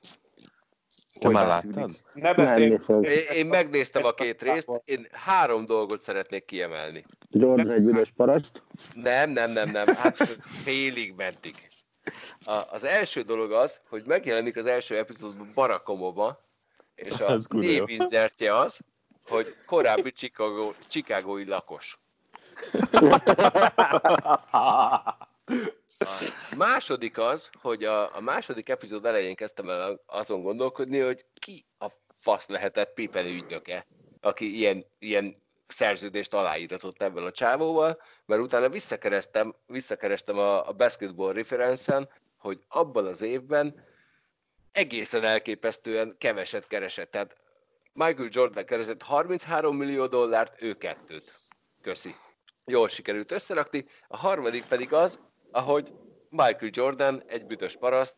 Te 1.19 1.29
már 1.29 1.47
láttad? 1.47 1.91
Ne 2.15 2.35
beszélj. 2.35 2.79
Én, 3.35 3.47
megnéztem 3.47 4.05
a 4.05 4.13
két 4.13 4.43
részt, 4.43 4.71
én 4.85 5.07
három 5.13 5.65
dolgot 5.65 6.01
szeretnék 6.01 6.45
kiemelni. 6.45 7.05
Jordan 7.31 7.71
egy 7.71 7.85
üdös 7.85 8.13
paraszt. 8.17 8.63
Nem, 8.95 9.31
nem, 9.31 9.51
nem, 9.51 9.71
nem, 9.71 9.87
hát 9.87 10.17
félig 10.43 11.15
mentig. 11.17 11.55
A, 12.45 12.63
az 12.71 12.85
első 12.85 13.23
dolog 13.23 13.53
az, 13.53 13.81
hogy 13.89 14.03
megjelenik 14.07 14.57
az 14.57 14.67
első 14.67 14.97
epizódban 14.97 15.49
Barack 15.55 15.89
Obama, 15.89 16.39
és 16.95 17.21
a 17.21 17.39
névinzertje 17.49 18.57
az, 18.57 18.81
hogy 19.29 19.47
korábbi 19.67 20.11
Chicago, 20.11 20.73
Chicagói 20.89 21.45
lakos. 21.45 21.99
A 25.99 26.55
második 26.57 27.19
az, 27.19 27.51
hogy 27.61 27.85
a, 27.85 28.17
a 28.17 28.21
második 28.21 28.69
epizód 28.69 29.05
elején 29.05 29.35
kezdtem 29.35 29.69
el 29.69 30.03
azon 30.07 30.43
gondolkodni, 30.43 30.99
hogy 30.99 31.25
ki 31.35 31.67
a 31.79 31.87
fasz 32.19 32.49
lehetett 32.49 32.95
Pippen 32.95 33.27
ügynöke, 33.27 33.87
aki 34.21 34.57
ilyen, 34.57 34.85
ilyen 34.99 35.43
szerződést 35.67 36.35
aláíratott 36.35 37.03
ebből 37.03 37.27
a 37.27 37.33
csávóval, 37.33 38.03
mert 38.27 38.43
utána 38.43 38.69
visszakerestem, 38.69 39.55
visszakerestem 39.67 40.39
a, 40.39 40.69
a 40.69 40.73
basketball 40.73 41.33
referencen, 41.33 42.09
hogy 42.37 42.61
abban 42.69 43.07
az 43.07 43.23
évben 43.23 43.87
egészen 44.73 45.25
elképesztően 45.25 46.15
keveset 46.19 46.67
keresett. 46.67 47.11
Tehát 47.11 47.37
Michael 47.93 48.29
Jordan 48.33 48.65
keresett 48.65 49.03
33 49.03 49.77
millió 49.77 50.07
dollárt, 50.07 50.63
ő 50.63 50.75
kettőt. 50.75 51.33
Köszi. 51.83 52.15
Jól 52.65 52.89
sikerült 52.89 53.33
összerakni. 53.33 53.85
A 54.09 54.17
harmadik 54.17 54.65
pedig 54.65 54.93
az, 54.93 55.21
ahogy 55.51 55.93
Michael 56.31 56.71
Jordan 56.73 57.23
egy 57.27 57.47
büdös 57.47 57.77
paraszt, 57.77 58.17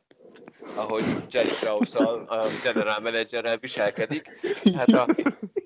ahogy 0.75 1.05
Jerry 1.31 1.49
krause 1.49 1.99
a 2.27 2.49
general 2.63 3.01
managerrel 3.01 3.59
viselkedik. 3.59 4.29
Hát 4.75 4.89
a 4.89 5.07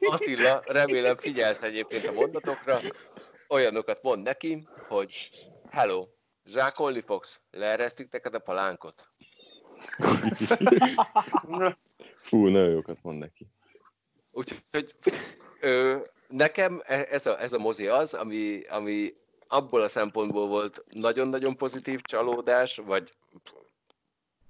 Attila, 0.01 0.63
remélem 0.67 1.17
figyelsz 1.17 1.63
egyébként 1.63 2.07
a 2.07 2.13
mondatokra, 2.13 2.79
olyanokat 3.49 4.03
mond 4.03 4.23
neki, 4.23 4.69
hogy 4.89 5.31
hello, 5.71 6.07
zsákolni 6.45 7.01
fogsz, 7.01 7.41
leeresztik 7.51 8.11
neked 8.11 8.35
a 8.35 8.39
palánkot. 8.39 9.09
Fú, 12.15 12.47
nagyon 12.47 12.71
jókat 12.71 12.99
mond 13.03 13.19
neki. 13.19 13.49
Úgyhogy 14.33 14.95
nekem 16.29 16.83
e- 16.85 17.07
ez 17.11 17.27
a, 17.27 17.41
ez 17.41 17.53
a 17.53 17.59
mozi 17.59 17.87
az, 17.87 18.15
ami, 18.15 18.63
ami 18.67 19.15
abból 19.55 19.83
a 19.83 19.89
szempontból 19.89 20.47
volt 20.47 20.85
nagyon-nagyon 20.91 21.57
pozitív 21.57 22.01
csalódás, 22.01 22.77
vagy 22.77 23.13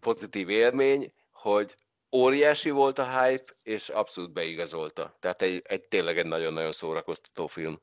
pozitív 0.01 0.49
élmény, 0.49 1.13
hogy 1.33 1.77
óriási 2.13 2.71
volt 2.71 2.99
a 2.99 3.21
hype, 3.21 3.53
és 3.63 3.89
abszolút 3.89 4.33
beigazolta. 4.33 5.17
Tehát 5.21 5.43
egy, 5.43 5.63
egy 5.65 5.83
tényleg 5.89 6.19
egy 6.19 6.27
nagyon-nagyon 6.27 6.73
szórakoztató 6.73 7.47
film. 7.47 7.81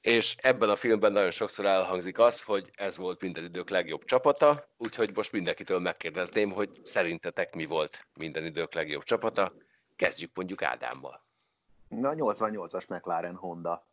És 0.00 0.36
ebben 0.36 0.68
a 0.68 0.76
filmben 0.76 1.12
nagyon 1.12 1.30
sokszor 1.30 1.66
elhangzik 1.66 2.18
az, 2.18 2.42
hogy 2.42 2.70
ez 2.74 2.96
volt 2.96 3.22
minden 3.22 3.44
idők 3.44 3.68
legjobb 3.68 4.04
csapata, 4.04 4.68
úgyhogy 4.76 5.10
most 5.14 5.32
mindenkitől 5.32 5.78
megkérdezném, 5.78 6.50
hogy 6.50 6.70
szerintetek 6.82 7.54
mi 7.54 7.64
volt 7.64 8.06
minden 8.14 8.44
idők 8.44 8.74
legjobb 8.74 9.02
csapata. 9.02 9.52
Kezdjük 9.96 10.30
mondjuk 10.34 10.62
Ádámmal. 10.62 11.24
Na, 11.88 12.12
88-as 12.16 12.88
McLaren 12.88 13.34
Honda. 13.34 13.86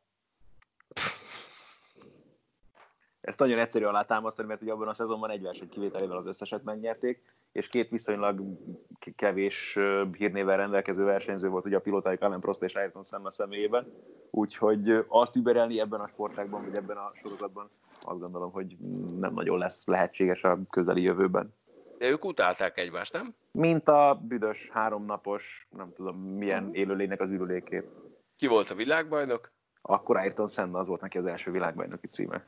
Ezt 3.25 3.39
nagyon 3.39 3.59
egyszerű 3.59 3.85
alátámasztani, 3.85 4.47
mert 4.47 4.61
ugye 4.61 4.71
abban 4.71 4.87
a 4.87 4.93
szezonban 4.93 5.29
egy 5.29 5.41
verseny 5.41 5.69
kivételével 5.69 6.17
az 6.17 6.25
összeset 6.25 6.63
megnyerték, 6.63 7.21
és 7.51 7.67
két 7.67 7.89
viszonylag 7.89 8.41
kevés 9.15 9.79
hírnével 10.17 10.57
rendelkező 10.57 11.03
versenyző 11.03 11.49
volt 11.49 11.65
ugye 11.65 11.77
a 11.77 11.79
pilotájuk 11.79 12.21
Alain 12.21 12.39
Prost 12.39 12.63
és 12.63 12.75
Ayrton 12.75 13.03
Senna 13.03 13.31
személyében, 13.31 13.93
úgyhogy 14.31 15.05
azt 15.07 15.35
überelni 15.35 15.79
ebben 15.79 15.99
a 15.99 16.07
sportágban, 16.07 16.63
vagy 16.63 16.75
ebben 16.75 16.97
a 16.97 17.11
sorozatban 17.13 17.69
azt 18.01 18.19
gondolom, 18.19 18.51
hogy 18.51 18.77
nem 19.19 19.33
nagyon 19.33 19.57
lesz 19.57 19.85
lehetséges 19.85 20.43
a 20.43 20.59
közeli 20.69 21.01
jövőben. 21.01 21.53
De 21.97 22.09
ők 22.09 22.25
utálták 22.25 22.77
egymást, 22.77 23.13
nem? 23.13 23.35
Mint 23.51 23.87
a 23.87 24.21
büdös 24.27 24.69
háromnapos, 24.69 25.67
nem 25.77 25.93
tudom 25.95 26.17
milyen 26.17 26.69
élőlénynek 26.73 27.21
az 27.21 27.29
ürülékét. 27.29 27.85
Ki 28.35 28.47
volt 28.47 28.69
a 28.69 28.75
világbajnok? 28.75 29.51
Akkor 29.81 30.17
Ayrton 30.17 30.47
Senna 30.47 30.79
az 30.79 30.87
volt 30.87 31.01
neki 31.01 31.17
az 31.17 31.25
első 31.25 31.51
világbajnoki 31.51 32.07
címe. 32.07 32.45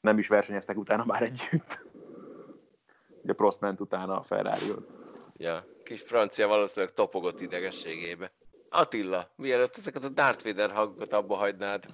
Nem 0.00 0.18
is 0.18 0.28
versenyeztek 0.28 0.76
utána 0.76 1.04
már 1.04 1.22
együtt. 1.22 1.86
Ugye 3.22 3.32
Prost 3.32 3.60
ment 3.60 3.80
utána 3.80 4.18
a 4.18 4.22
ferrari 4.22 4.72
Ja, 5.36 5.64
kis 5.84 6.02
francia 6.02 6.48
valószínűleg 6.48 6.94
topogott 6.94 7.40
idegességébe. 7.40 8.32
Attila, 8.68 9.30
mielőtt 9.36 9.76
ezeket 9.76 10.04
a 10.04 10.08
Darth 10.08 10.44
Vader 10.44 10.70
hangokat 10.70 11.12
abba 11.12 11.36
hagynád, 11.36 11.84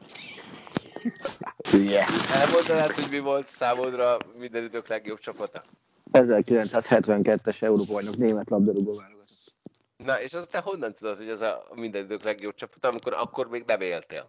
Yeah. 1.73 2.09
elmondanád, 2.41 2.91
hogy 2.91 3.07
mi 3.11 3.19
volt 3.19 3.47
számodra 3.47 4.17
minden 4.39 4.65
idők 4.65 4.89
legjobb 4.89 5.19
csapata? 5.19 5.65
1972-es 6.13 7.63
Európa 7.63 7.93
bajnok 7.93 8.17
német 8.17 8.51
labdarúgó 8.51 8.93
válogatott. 8.95 9.55
Na, 9.97 10.21
és 10.21 10.35
azt 10.35 10.51
te 10.51 10.59
honnan 10.59 10.93
tudod, 10.93 11.17
hogy 11.17 11.29
ez 11.29 11.41
a 11.41 11.67
minden 11.75 12.05
idők 12.05 12.23
legjobb 12.23 12.55
csapata, 12.55 12.89
amikor 12.89 13.15
akkor 13.15 13.49
még 13.49 13.65
nem 13.67 13.81
éltél? 13.81 14.29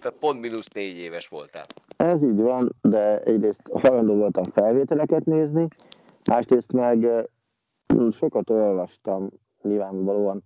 Tehát 0.00 0.18
pont 0.18 0.40
mínusz 0.40 0.68
négy 0.68 0.96
éves 0.96 1.28
voltál. 1.28 1.66
Ez 1.96 2.22
így 2.22 2.40
van, 2.40 2.74
de 2.80 3.22
egyrészt 3.22 3.68
hajlandó 3.72 4.14
voltam 4.14 4.44
felvételeket 4.44 5.24
nézni, 5.24 5.68
másrészt 6.24 6.72
meg 6.72 7.06
sokat 8.10 8.50
olvastam 8.50 9.28
nyilvánvalóan 9.62 10.42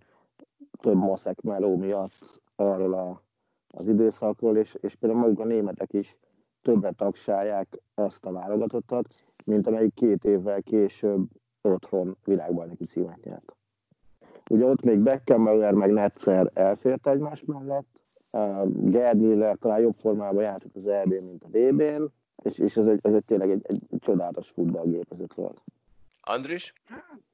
több 0.80 0.97
maszek 0.97 1.41
meló 1.41 1.76
miatt 1.76 2.41
arról 2.57 2.95
a, 2.95 3.22
az 3.68 3.89
időszakról, 3.89 4.57
és, 4.57 4.76
és 4.80 4.95
például 4.95 5.20
maguk 5.20 5.41
a 5.41 5.45
németek 5.45 5.93
is 5.93 6.16
többre 6.62 6.93
tagsálják 6.93 7.78
azt 7.95 8.24
a 8.24 8.32
válogatottat, 8.32 9.07
mint 9.45 9.66
amelyik 9.66 9.95
két 9.95 10.24
évvel 10.24 10.62
később 10.62 11.28
otthon 11.62 12.16
világbajnoki 12.24 12.84
címet 12.84 13.24
nyert. 13.24 13.57
Ugye 14.51 14.64
ott 14.64 14.82
még 14.82 14.99
Beckenbauer 14.99 15.72
meg 15.72 15.93
Netzer 15.93 16.51
elfért 16.55 17.07
egymás 17.07 17.43
mellett, 17.45 17.97
Gerd 18.66 19.20
Miller 19.20 19.56
talán 19.60 19.80
jobb 19.80 19.96
formában 20.00 20.42
játszott 20.42 20.74
az 20.74 20.88
eb 20.88 21.08
mint 21.08 21.44
a 21.44 21.48
VB-n, 21.48 22.04
és, 22.42 22.58
és 22.58 22.76
ez, 22.76 22.86
egy, 22.86 22.98
ez 23.02 23.14
egy 23.14 23.24
tényleg 23.24 23.50
egy, 23.50 23.64
egy 23.68 23.82
csodálatos 23.98 24.48
futballgépezet 24.48 25.34
volt. 25.34 25.62
Andris? 26.20 26.72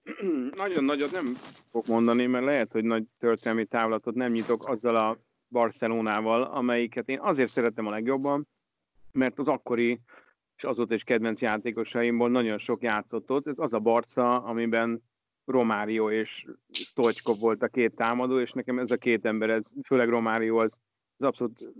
Nagyon 0.57 0.85
nagyot 0.85 1.13
nem 1.13 1.35
fog 1.65 1.89
mondani, 1.89 2.27
mert 2.27 2.45
lehet, 2.45 2.73
hogy 2.73 2.85
nagy 2.85 3.05
történelmi 3.19 3.65
távlatot 3.65 4.15
nem 4.15 4.33
nyitok 4.33 4.69
azzal 4.69 4.97
a 4.97 5.19
Barcelonával, 5.49 6.43
amelyiket 6.43 7.09
én 7.09 7.21
azért 7.21 7.51
szerettem 7.51 7.87
a 7.87 7.91
legjobban, 7.91 8.49
mert 9.13 9.39
az 9.39 9.49
akkori 9.49 10.01
és 10.57 10.65
azóta 10.65 10.95
is 10.95 11.05
kedvenc 11.05 11.41
játékosaimból 11.41 12.31
nagyon 12.31 12.59
sok 12.59 12.83
játszott 12.83 13.31
ott. 13.31 13.47
Ez 13.47 13.59
az 13.59 13.73
a 13.73 13.79
Barca, 13.79 14.43
amiben 14.43 15.03
Romário 15.45 16.11
és 16.11 16.47
Stoichkov 16.71 17.39
volt 17.39 17.63
a 17.63 17.69
két 17.69 17.95
támadó, 17.95 18.41
és 18.41 18.53
nekem 18.53 18.79
ez 18.79 18.91
a 18.91 18.97
két 18.97 19.25
ember, 19.25 19.51
ez, 19.51 19.73
főleg 19.87 20.09
Romário 20.09 20.57
az, 20.57 20.79
az 21.17 21.25
abszolút 21.25 21.73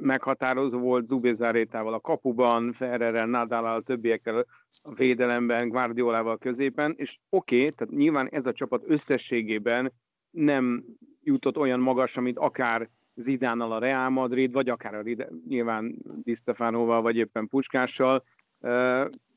meghatározó 0.00 0.78
volt 0.78 1.06
Zubézárétával 1.06 1.94
a 1.94 2.00
kapuban, 2.00 2.72
Ferrerrel, 2.72 3.26
Nadalal, 3.26 3.82
többiekkel 3.82 4.46
a 4.82 4.94
védelemben, 4.94 5.68
Guardiolával 5.68 6.38
középen, 6.38 6.94
és 6.96 7.18
oké, 7.28 7.56
okay, 7.56 7.70
tehát 7.70 7.94
nyilván 7.94 8.28
ez 8.28 8.46
a 8.46 8.52
csapat 8.52 8.82
összességében 8.86 9.92
nem 10.30 10.84
jutott 11.22 11.56
olyan 11.56 11.80
magas, 11.80 12.20
mint 12.20 12.38
akár 12.38 12.88
Zidánnal 13.14 13.72
a 13.72 13.78
Real 13.78 14.08
Madrid, 14.08 14.52
vagy 14.52 14.68
akár 14.68 14.94
a 14.94 15.00
Ride, 15.00 15.28
nyilván 15.48 15.96
Di 16.22 16.34
Stefanoval, 16.34 17.02
vagy 17.02 17.16
éppen 17.16 17.48
Puskással, 17.48 18.24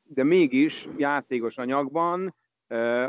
de 0.07 0.24
mégis 0.24 0.88
játékos 0.98 1.57
anyagban 1.57 2.36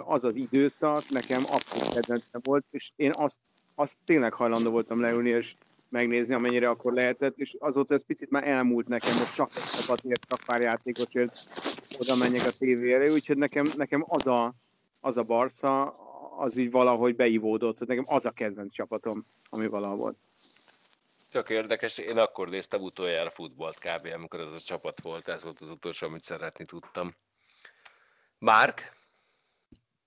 az 0.05 0.25
az 0.25 0.37
időszak 0.37 1.09
nekem 1.09 1.45
abszolút 1.49 1.95
kedvencem 1.95 2.41
volt, 2.45 2.65
és 2.71 2.91
én 2.97 3.13
azt, 3.15 3.39
azt 3.75 3.97
tényleg 4.05 4.33
hajlandó 4.33 4.71
voltam 4.71 5.01
leülni, 5.01 5.31
és 5.31 5.55
megnézni, 5.89 6.35
amennyire 6.35 6.69
akkor 6.69 6.93
lehetett, 6.93 7.37
és 7.37 7.57
azóta 7.59 7.95
ez 7.95 8.05
picit 8.05 8.31
már 8.31 8.49
elmúlt 8.49 8.89
nekem, 8.89 9.13
hogy 9.13 9.35
csak 9.35 9.51
egy 9.57 9.63
csapatért, 9.63 10.25
csak 10.29 10.41
pár 10.47 10.61
játékosért 10.61 11.39
oda 11.99 12.17
menjek 12.17 12.47
a 12.47 12.57
tévére, 12.59 13.13
úgyhogy 13.13 13.37
nekem, 13.37 13.67
nekem 13.77 14.05
az, 14.07 14.27
a, 14.27 14.55
az 15.01 15.17
a 15.17 15.23
Barca, 15.23 15.97
az 16.39 16.57
így 16.57 16.71
valahogy 16.71 17.17
beivódott, 17.17 17.79
hogy 17.79 17.89
nekem 17.89 18.05
az 18.07 18.27
a 18.27 18.31
kedvenc 18.31 18.73
csapatom, 18.73 19.27
ami 19.49 19.67
valaha 19.67 19.97
volt. 19.97 20.17
Tök 21.31 21.49
érdekes, 21.49 21.99
én 21.99 22.19
akkor 22.19 22.49
néztem 22.49 22.83
utoljára 22.83 23.31
futballt 23.31 23.79
kb. 23.79 24.09
amikor 24.15 24.41
ez 24.41 24.53
a 24.53 24.61
csapat 24.61 25.03
volt, 25.03 25.29
ez 25.29 25.43
volt 25.43 25.61
az 25.61 25.71
utolsó, 25.71 26.07
amit 26.07 26.23
szeretni 26.23 26.65
tudtam. 26.65 27.15
Márk? 28.39 28.97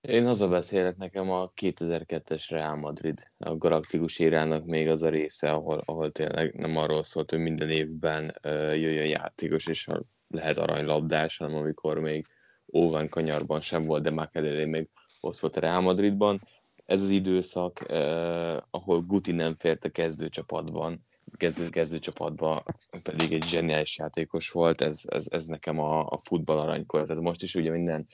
Én 0.00 0.26
hazabeszélek 0.26 0.96
nekem 0.96 1.30
a 1.30 1.50
2002-es 1.50 2.46
Real 2.48 2.76
Madrid, 2.76 3.24
a 3.38 3.56
galaktikus 3.56 4.18
érának 4.18 4.64
még 4.64 4.88
az 4.88 5.02
a 5.02 5.08
része, 5.08 5.50
ahol, 5.50 5.82
ahol 5.84 6.12
tényleg 6.12 6.54
nem 6.54 6.76
arról 6.76 7.02
szólt, 7.02 7.30
hogy 7.30 7.38
minden 7.38 7.70
évben 7.70 8.34
jöjjön 8.42 9.06
játékos, 9.06 9.66
és 9.66 9.88
lehet 10.28 10.58
aranylabdás, 10.58 11.36
hanem 11.36 11.56
amikor 11.56 11.98
még 11.98 12.26
Óván 12.74 13.08
kanyarban 13.08 13.60
sem 13.60 13.84
volt, 13.84 14.02
de 14.02 14.10
Makelele 14.10 14.66
még 14.66 14.88
ott 15.20 15.38
volt 15.38 15.56
a 15.56 15.60
Real 15.60 15.80
Madridban. 15.80 16.40
ez 16.86 17.02
az 17.02 17.08
időszak, 17.08 17.90
eh, 17.90 18.56
ahol 18.70 19.00
Guti 19.00 19.32
nem 19.32 19.54
fért 19.54 19.84
a 19.84 19.88
kezdőcsapatban, 19.88 21.06
kezdő, 21.36 21.68
kezdőcsapatban 21.68 22.62
pedig 23.02 23.32
egy 23.32 23.44
zseniális 23.44 23.98
játékos 23.98 24.50
volt, 24.50 24.80
ez, 24.80 25.00
ez, 25.06 25.26
ez 25.30 25.46
nekem 25.46 25.78
a, 25.78 26.06
a 26.06 26.18
futball 26.18 26.58
aranykor. 26.58 27.06
Tehát 27.06 27.22
most 27.22 27.42
is 27.42 27.54
ugye 27.54 27.70
minden 27.70 28.06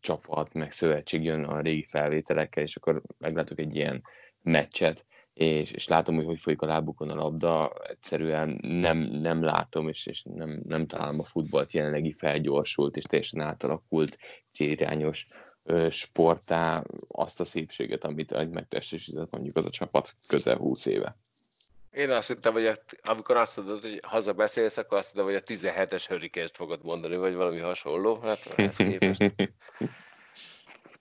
csapat, 0.00 0.52
meg 0.52 0.72
szövetség 0.72 1.24
jön 1.24 1.44
a 1.44 1.60
régi 1.60 1.84
felvételekkel, 1.88 2.62
és 2.62 2.76
akkor 2.76 3.02
meglátok 3.18 3.58
egy 3.58 3.74
ilyen 3.76 4.02
meccset, 4.42 5.06
és, 5.32 5.70
és 5.70 5.88
látom, 5.88 6.14
hogy 6.14 6.24
hogy 6.24 6.40
folyik 6.40 6.62
a 6.62 6.66
lábukon 6.66 7.10
a 7.10 7.14
labda, 7.14 7.72
egyszerűen 7.88 8.58
nem, 8.62 8.98
nem 8.98 9.42
látom, 9.42 9.88
és, 9.88 10.06
és 10.06 10.22
nem, 10.22 10.62
nem 10.66 10.86
találom 10.86 11.18
a 11.18 11.24
futballt 11.24 11.72
jelenlegi 11.72 12.12
felgyorsult, 12.12 12.96
és 12.96 13.04
teljesen 13.04 13.40
átalakult, 13.40 14.18
célirányos 14.52 15.26
sportá 15.88 16.84
azt 17.08 17.40
a 17.40 17.44
szépséget, 17.44 18.04
amit 18.04 18.50
megtestesített 18.50 19.32
mondjuk 19.32 19.56
az 19.56 19.66
a 19.66 19.70
csapat 19.70 20.14
közel 20.28 20.56
20 20.56 20.86
éve. 20.86 21.16
Én 21.90 22.10
azt 22.10 22.28
hittem, 22.28 22.52
hogy 22.52 22.80
amikor 23.02 23.36
azt 23.36 23.56
mondod, 23.56 23.80
hogy 23.80 24.00
haza 24.06 24.32
beszélsz, 24.32 24.76
akkor 24.76 24.98
azt 24.98 25.14
mondom, 25.14 25.34
hogy 25.34 25.42
a 25.42 25.52
17-es 25.52 26.04
hurricane 26.08 26.48
fogod 26.52 26.84
mondani, 26.84 27.16
vagy 27.16 27.34
valami 27.34 27.58
hasonló. 27.58 28.20
Hát 28.22 28.46
ez 28.56 28.76
képest. 28.76 29.50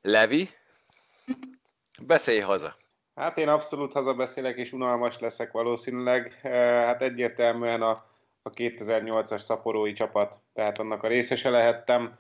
Levi, 0.01 0.49
beszélj 2.01 2.39
haza. 2.39 2.76
Hát 3.15 3.38
én 3.38 3.47
abszolút 3.47 3.93
hazabeszélek, 3.93 4.57
és 4.57 4.72
unalmas 4.72 5.19
leszek 5.19 5.51
valószínűleg. 5.51 6.39
Eh, 6.41 6.85
hát 6.85 7.01
egyértelműen 7.01 7.81
a, 7.81 8.05
a 8.41 8.49
2008-as 8.49 9.39
szaporói 9.39 9.93
csapat, 9.93 10.39
tehát 10.53 10.80
annak 10.80 11.03
a 11.03 11.07
részese 11.07 11.49
lehettem. 11.49 12.18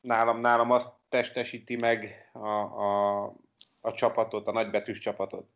Nálam, 0.00 0.40
nálam 0.40 0.70
azt 0.70 0.94
testesíti 1.08 1.76
meg 1.76 2.30
a, 2.32 2.48
a, 2.48 3.24
a 3.80 3.92
csapatot, 3.92 4.46
a 4.46 4.52
nagybetűs 4.52 4.98
csapatot. 4.98 5.48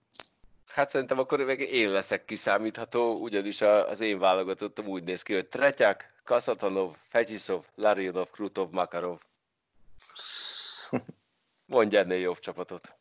Hát 0.74 0.90
szerintem 0.90 1.19
akkor 1.19 1.39
még 1.39 1.61
én 1.61 1.90
leszek 1.90 2.24
kiszámítható, 2.24 3.15
ugyanis 3.15 3.61
az 3.61 4.01
én 4.01 4.19
válogatottam 4.19 4.86
úgy 4.86 5.05
néz 5.05 5.23
ki, 5.23 5.35
hogy 5.35 5.47
Tretyák, 5.47 6.12
Kaszatanov, 6.24 6.94
Fegyiszov, 7.03 7.65
Larionov, 7.74 8.31
Krutov, 8.31 8.70
Makarov. 8.70 9.19
Mondj 11.66 11.97
ennél 11.97 12.19
jobb 12.19 12.39
csapatot. 12.39 12.94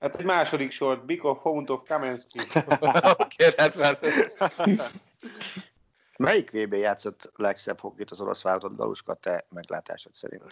Hát 0.00 0.16
egy 0.16 0.24
második 0.24 0.70
sort, 0.70 1.04
Bikov, 1.04 1.38
Homuntov, 1.38 1.82
Kamensky. 1.86 2.38
Oké, 3.18 3.44
hát 3.56 3.76
Melyik 6.20 6.50
VB 6.50 6.72
játszott 6.72 7.30
legszebb 7.36 7.80
hokit 7.80 8.10
az 8.10 8.20
orosz 8.20 8.42
válogatott 8.42 8.76
Galuska, 8.76 9.14
te 9.14 9.46
meglátásod 9.48 10.14
szerint? 10.14 10.42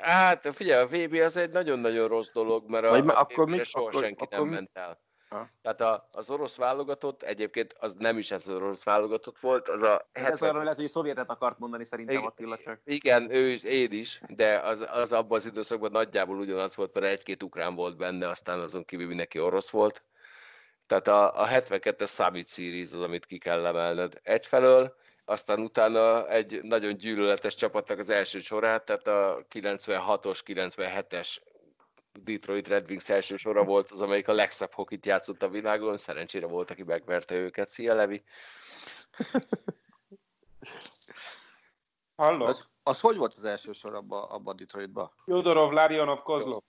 Hát 0.00 0.54
figyelj, 0.54 0.82
a 0.82 0.86
VB 0.86 1.14
az 1.14 1.36
egy 1.36 1.52
nagyon-nagyon 1.52 2.08
rossz 2.08 2.32
dolog, 2.32 2.70
mert 2.70 2.84
a, 2.84 2.88
Vagy, 2.88 3.08
a 3.08 3.20
akkor 3.20 3.48
mi, 3.48 3.64
soha 3.64 3.86
akkor, 3.86 4.02
senki 4.02 4.24
akkor, 4.24 4.38
nem 4.38 4.48
ment 4.48 4.70
el. 4.72 5.00
Ha? 5.28 5.48
Tehát 5.62 5.80
a, 5.80 6.08
az 6.12 6.30
orosz 6.30 6.56
válogatott, 6.56 7.22
egyébként 7.22 7.74
az 7.78 7.94
nem 7.98 8.18
is 8.18 8.30
ez 8.30 8.48
az 8.48 8.54
orosz 8.54 8.84
válogatott 8.84 9.38
volt, 9.38 9.68
az 9.68 9.82
a... 9.82 10.08
70... 10.12 10.32
Ez 10.32 10.42
arra 10.42 10.62
lehet, 10.62 10.76
hogy 10.76 10.84
szovjetet 10.84 11.30
akart 11.30 11.58
mondani 11.58 11.84
szerintem 11.84 12.24
Attila 12.24 12.58
csak. 12.58 12.80
Igen, 12.84 13.30
ő 13.30 13.48
is, 13.48 13.62
én 13.62 13.92
is, 13.92 14.20
de 14.28 14.58
az, 14.58 14.86
az 14.92 15.12
abban 15.12 15.38
az 15.38 15.46
időszakban 15.46 15.90
nagyjából 15.90 16.38
ugyanaz 16.38 16.76
volt, 16.76 16.94
mert 16.94 17.06
egy-két 17.06 17.42
ukrán 17.42 17.74
volt 17.74 17.96
benne, 17.96 18.28
aztán 18.28 18.60
azon 18.60 18.84
kívül 18.84 19.06
mindenki 19.06 19.38
orosz 19.38 19.70
volt. 19.70 20.02
Tehát 20.86 21.08
a, 21.08 21.42
a 21.42 21.46
72-es 21.46 22.14
Summit 22.14 22.48
Series 22.48 22.92
az, 22.92 23.00
amit 23.00 23.26
ki 23.26 23.38
kell 23.38 23.66
emelned 23.66 24.20
egyfelől, 24.22 24.96
aztán 25.24 25.60
utána 25.60 26.28
egy 26.28 26.62
nagyon 26.62 26.96
gyűlöletes 26.96 27.54
csapatnak 27.54 27.98
az 27.98 28.10
első 28.10 28.40
sorát, 28.40 28.84
tehát 28.84 29.06
a 29.06 29.44
96-os, 29.50 30.40
97-es 30.46 31.36
Detroit 32.24 32.68
Red 32.68 32.88
Wings 32.88 33.08
első 33.08 33.36
sora 33.36 33.64
volt 33.64 33.90
az, 33.90 34.02
amelyik 34.02 34.28
a 34.28 34.32
legszebb 34.32 34.72
hokit 34.72 35.06
játszott 35.06 35.42
a 35.42 35.48
világon, 35.48 35.96
szerencsére 35.96 36.46
volt, 36.46 36.70
aki 36.70 36.82
megverte 36.82 37.34
őket. 37.34 37.68
Szia, 37.68 37.94
Levi! 37.94 38.22
Halló? 42.16 42.44
Az, 42.44 42.68
az 42.82 43.00
hogy 43.00 43.16
volt 43.16 43.34
az 43.34 43.44
első 43.44 43.72
sor 43.72 43.94
abba, 43.94 44.26
abba 44.26 44.50
a 44.50 44.54
Detroitba? 44.54 45.12
Jodorov, 45.24 45.72
Larionov, 45.72 46.22
Kozlov. 46.22 46.62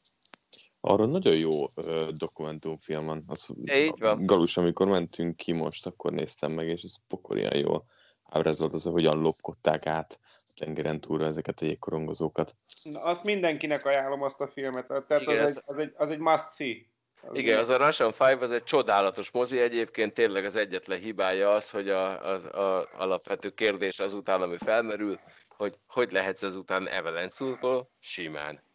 Arra 0.88 1.06
nagyon 1.06 1.36
jó 1.36 1.52
ö, 1.76 2.08
dokumentumfilm 2.18 3.06
van. 3.06 3.24
Az, 3.28 3.48
Így 3.74 4.00
van. 4.00 4.26
Galus, 4.26 4.58
amikor 4.58 4.88
mentünk 4.88 5.36
ki 5.36 5.52
most, 5.52 5.86
akkor 5.86 6.12
néztem 6.12 6.52
meg, 6.52 6.68
és 6.68 6.84
ez 6.84 6.94
pokolian 7.08 7.58
jól 7.58 7.86
ábrázolt 8.24 8.74
az, 8.74 8.84
hogyan 8.84 9.20
lopkodták 9.20 9.86
át 9.86 10.20
a 10.24 10.52
tengeren 10.56 11.02
túlra 11.02 11.26
ezeket 11.26 11.62
a 11.62 11.66
jégkorongozókat. 11.66 12.56
Na, 12.84 13.04
azt 13.04 13.24
mindenkinek 13.24 13.86
ajánlom 13.86 14.22
azt 14.22 14.40
a 14.40 14.48
filmet, 14.48 14.88
tehát 14.88 15.22
Igen, 15.22 15.44
az, 15.44 15.50
egy, 15.50 15.64
az, 15.66 15.78
egy, 15.78 15.94
az 15.98 16.10
egy 16.10 16.20
must 16.20 16.56
see. 16.56 16.76
Az 17.22 17.38
Igen, 17.38 17.60
az 17.60 17.70
a 17.70 17.78
Russian 17.78 18.12
Five 18.12 18.38
az 18.40 18.52
egy 18.52 18.64
csodálatos 18.64 19.32
mozi, 19.32 19.60
egyébként 19.60 20.14
tényleg 20.14 20.46
az 20.46 20.56
egyetlen 20.56 21.00
hibája 21.00 21.50
az, 21.50 21.70
hogy 21.70 21.90
a, 21.90 22.34
a, 22.34 22.80
a 22.80 22.88
alapvető 22.98 23.50
kérdés 23.50 24.00
azután, 24.00 24.42
ami 24.42 24.58
felmerül, 24.58 25.20
hogy 25.48 25.78
hogy 25.88 26.12
lehetsz 26.12 26.44
ezután 26.44 26.88
Evelyn 26.88 27.30
szurkol? 27.30 27.90
Simán. 28.00 28.66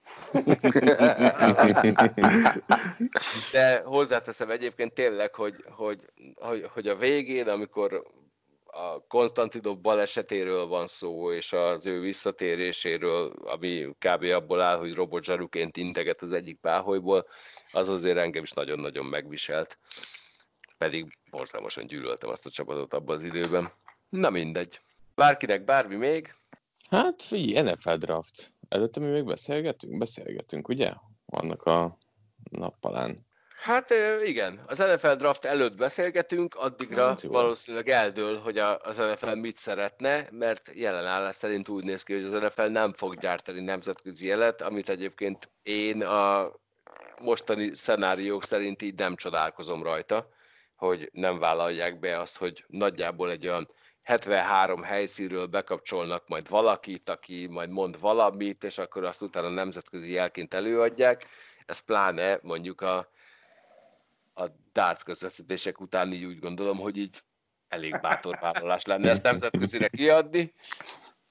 De 3.52 3.82
hozzáteszem 3.84 4.50
egyébként 4.50 4.92
tényleg, 4.92 5.34
hogy, 5.34 5.64
hogy, 5.68 6.06
hogy, 6.34 6.66
hogy 6.72 6.88
a 6.88 6.96
végén, 6.96 7.48
amikor 7.48 8.02
a 8.74 9.06
Konstantinov 9.06 9.80
balesetéről 9.80 10.66
van 10.66 10.86
szó, 10.86 11.32
és 11.32 11.52
az 11.52 11.86
ő 11.86 12.00
visszatéréséről, 12.00 13.32
ami 13.44 13.88
kb. 13.98 14.24
abból 14.24 14.60
áll, 14.60 14.78
hogy 14.78 14.94
robotzsaruként 14.94 15.76
integet 15.76 16.22
az 16.22 16.32
egyik 16.32 16.58
páholyból, 16.60 17.26
az 17.72 17.88
azért 17.88 18.16
engem 18.16 18.42
is 18.42 18.50
nagyon-nagyon 18.50 19.06
megviselt. 19.06 19.78
Pedig 20.78 21.18
borzalmasan 21.30 21.86
gyűlöltem 21.86 22.30
azt 22.30 22.46
a 22.46 22.50
csapatot 22.50 22.94
abban 22.94 23.16
az 23.16 23.22
időben. 23.22 23.72
Na 24.08 24.30
mindegy. 24.30 24.80
Bárkinek 25.14 25.64
bármi 25.64 25.96
még? 25.96 26.34
Hát 26.90 27.22
figyelj, 27.22 27.70
NFL 27.70 27.94
draft. 27.94 28.52
Előtte 28.72 29.00
mi 29.00 29.06
még 29.06 29.24
beszélgetünk? 29.24 29.98
Beszélgetünk, 29.98 30.68
ugye? 30.68 30.92
Annak 31.26 31.62
a 31.62 31.98
nappalán. 32.50 33.26
Hát 33.62 33.94
igen, 34.24 34.60
az 34.66 34.78
NFL 34.78 35.12
draft 35.12 35.44
előtt 35.44 35.76
beszélgetünk, 35.76 36.54
addigra 36.54 37.06
hát, 37.06 37.22
valószínűleg 37.22 37.88
eldől, 37.88 38.38
hogy 38.38 38.58
az 38.58 38.96
NFL 38.96 39.34
mit 39.34 39.56
szeretne, 39.56 40.28
mert 40.30 40.70
jelen 40.74 41.06
állás 41.06 41.34
szerint 41.34 41.68
úgy 41.68 41.84
néz 41.84 42.02
ki, 42.02 42.12
hogy 42.12 42.24
az 42.24 42.42
NFL 42.42 42.62
nem 42.62 42.92
fog 42.92 43.18
gyártani 43.18 43.60
nemzetközi 43.60 44.26
jelet, 44.26 44.62
amit 44.62 44.88
egyébként 44.88 45.50
én 45.62 46.02
a 46.02 46.52
mostani 47.20 47.74
szenáriók 47.74 48.44
szerint 48.44 48.82
így 48.82 48.98
nem 48.98 49.16
csodálkozom 49.16 49.82
rajta, 49.82 50.28
hogy 50.76 51.10
nem 51.12 51.38
vállalják 51.38 51.98
be 51.98 52.18
azt, 52.18 52.36
hogy 52.36 52.64
nagyjából 52.66 53.30
egy 53.30 53.46
olyan 53.46 53.68
73 54.02 54.82
helyszínről 54.82 55.46
bekapcsolnak 55.46 56.28
majd 56.28 56.48
valakit, 56.48 57.08
aki 57.08 57.46
majd 57.46 57.72
mond 57.72 58.00
valamit, 58.00 58.64
és 58.64 58.78
akkor 58.78 59.04
azt 59.04 59.22
utána 59.22 59.48
nemzetközi 59.48 60.10
jelként 60.10 60.54
előadják. 60.54 61.26
Ez 61.66 61.78
pláne 61.78 62.38
mondjuk 62.42 62.80
a 62.80 63.10
a 64.34 64.44
darts 64.72 65.02
közvetítések 65.02 65.80
után 65.80 66.12
így 66.12 66.24
úgy 66.24 66.38
gondolom, 66.38 66.78
hogy 66.78 66.96
így 66.96 67.22
elég 67.68 68.00
bátor 68.00 68.38
vállalás 68.40 68.84
lenne 68.84 69.10
ezt 69.10 69.22
nemzetközire 69.22 69.88
kiadni. 69.88 70.52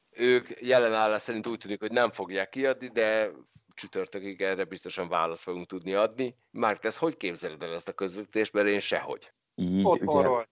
Ők 0.10 0.62
jelen 0.62 0.94
állás 0.94 1.22
szerint 1.22 1.48
úgy 1.48 1.58
tűnik, 1.58 1.80
hogy 1.80 1.92
nem 1.92 2.12
fogják 2.12 2.50
kiadni, 2.50 2.88
de 2.88 3.32
csütörtökig 3.74 4.42
erre 4.42 4.64
biztosan 4.64 5.08
választ 5.08 5.42
fogunk 5.42 5.68
tudni 5.68 5.94
adni. 5.94 6.36
Már 6.52 6.78
ez 6.82 6.98
hogy 6.98 7.18
képzeled 7.18 7.64
el 7.64 7.74
ezt 7.74 7.88
a 7.88 7.94
közvetítést, 7.94 8.54
mert 8.54 8.68
én 8.68 8.80
sehogy. 8.80 9.32
Így, 9.56 9.86
ugye... 9.86 10.48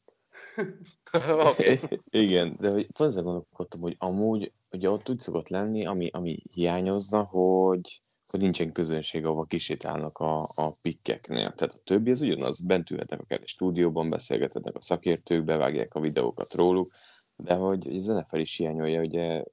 okay. 1.49 1.79
Igen, 2.09 2.55
de 2.59 2.85
pont 2.93 3.13
gondolkodtam, 3.13 3.81
hogy 3.81 3.95
amúgy 3.97 4.51
ugye 4.71 4.89
ott 4.89 5.09
úgy 5.09 5.19
szokott 5.19 5.49
lenni, 5.49 5.85
ami, 5.85 6.09
ami 6.13 6.43
hiányozna, 6.53 7.23
hogy 7.23 8.01
hogy 8.29 8.39
nincsen 8.39 8.71
közönség, 8.71 9.25
ahova 9.25 9.43
kisétálnak 9.43 10.17
a, 10.17 10.41
a 10.41 10.71
pikkeknél. 10.81 11.53
Tehát 11.55 11.73
a 11.73 11.81
többi 11.83 12.11
az 12.11 12.21
ugyanaz, 12.21 12.61
bent 12.61 12.89
ülhetnek 12.89 13.19
akár 13.19 13.39
egy 13.41 13.47
stúdióban, 13.47 14.09
beszélgetnek 14.09 14.75
a 14.75 14.81
szakértők, 14.81 15.43
bevágják 15.43 15.93
a 15.93 15.99
videókat 15.99 16.53
róluk, 16.53 16.91
de 17.37 17.53
hogy 17.53 17.87
a 17.87 18.13
NFL 18.13 18.37
is 18.37 18.55
hiányolja, 18.55 19.01
ugye 19.01 19.43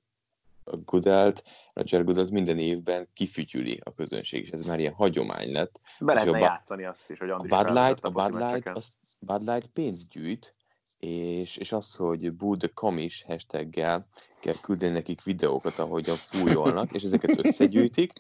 a 0.64 0.76
Goodelt, 0.76 1.44
Roger 1.72 2.04
Goodelt 2.04 2.30
minden 2.30 2.58
évben 2.58 3.08
kifütyüli 3.12 3.80
a 3.84 3.94
közönség, 3.94 4.42
és 4.42 4.50
ez 4.50 4.62
már 4.62 4.78
ilyen 4.78 4.92
hagyomány 4.92 5.52
lett. 5.52 5.80
Be 5.98 6.12
lehetne 6.12 6.36
a, 6.36 6.40
játszani 6.40 6.84
azt 6.84 7.10
is, 7.10 7.18
hogy 7.18 7.30
Andris 7.30 7.52
a 7.52 7.64
Bud 7.64 7.74
Light, 7.74 8.04
a 8.04 8.10
Bud 8.10 8.34
Light, 8.34 8.68
az, 8.68 8.98
Bud 9.20 9.42
Light 9.42 9.66
pénzt 9.66 10.10
gyűjt, 10.10 10.54
és, 10.98 11.56
és 11.56 11.73
az, 11.73 11.94
hogy 11.94 12.32
Boo 12.32 12.56
the 12.56 12.68
Comis 12.74 13.23
hashtaggel 13.23 14.06
kell 14.40 14.55
küldeni 14.60 14.93
nekik 14.93 15.23
videókat, 15.23 15.78
ahogyan 15.78 16.16
fújolnak, 16.16 16.93
és 16.93 17.02
ezeket 17.02 17.44
összegyűjtik, 17.47 18.12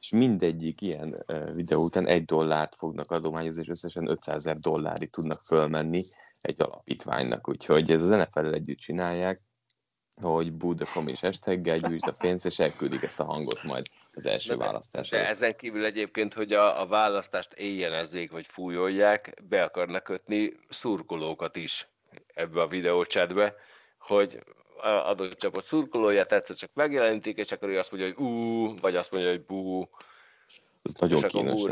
és 0.00 0.10
mindegyik 0.10 0.80
ilyen 0.80 1.24
videó 1.54 1.84
után 1.84 2.06
egy 2.06 2.24
dollárt 2.24 2.74
fognak 2.74 3.10
adományozni, 3.10 3.62
és 3.62 3.68
összesen 3.68 4.08
500 4.08 4.34
ezer 4.34 4.58
dollárig 4.58 5.10
tudnak 5.10 5.40
fölmenni 5.40 6.02
egy 6.40 6.62
alapítványnak, 6.62 7.48
úgyhogy 7.48 7.90
ez 7.90 8.02
az 8.02 8.08
NFL-el 8.08 8.54
együtt 8.54 8.78
csinálják, 8.78 9.40
hogy 10.22 10.52
budakom 10.52 11.08
és 11.08 11.20
hashtaggel 11.20 11.78
gyűjtsd 11.78 12.08
a 12.08 12.14
pénzt, 12.18 12.46
és 12.46 12.58
elküldik 12.58 13.02
ezt 13.02 13.20
a 13.20 13.24
hangot 13.24 13.62
majd 13.62 13.86
az 14.12 14.26
első 14.26 14.56
választásra. 14.56 15.18
De 15.18 15.28
ezen 15.28 15.56
kívül 15.56 15.84
egyébként, 15.84 16.34
hogy 16.34 16.52
a, 16.52 16.80
a 16.80 16.86
választást 16.86 17.52
éjjelezzék, 17.52 18.30
vagy 18.30 18.46
fújolják, 18.46 19.42
be 19.48 19.62
akarnak 19.62 20.02
kötni 20.02 20.52
szurkolókat 20.68 21.56
is 21.56 21.88
ebbe 22.34 22.60
a 22.60 22.66
videócsetbe, 22.66 23.54
hogy 23.98 24.38
adott 24.82 25.38
csapat 25.38 25.64
szurkolóját 25.64 26.32
egyszer 26.32 26.56
csak 26.56 26.70
megjelenítik, 26.74 27.38
és 27.38 27.52
akkor 27.52 27.68
ő 27.68 27.78
azt 27.78 27.92
mondja, 27.92 28.12
hogy 28.12 28.26
ú, 28.26 28.74
vagy 28.80 28.96
azt 28.96 29.12
mondja, 29.12 29.30
hogy 29.30 29.44
bú. 29.44 29.88
Ez 30.82 30.92
nagyon 30.98 31.22
kínos. 31.22 31.62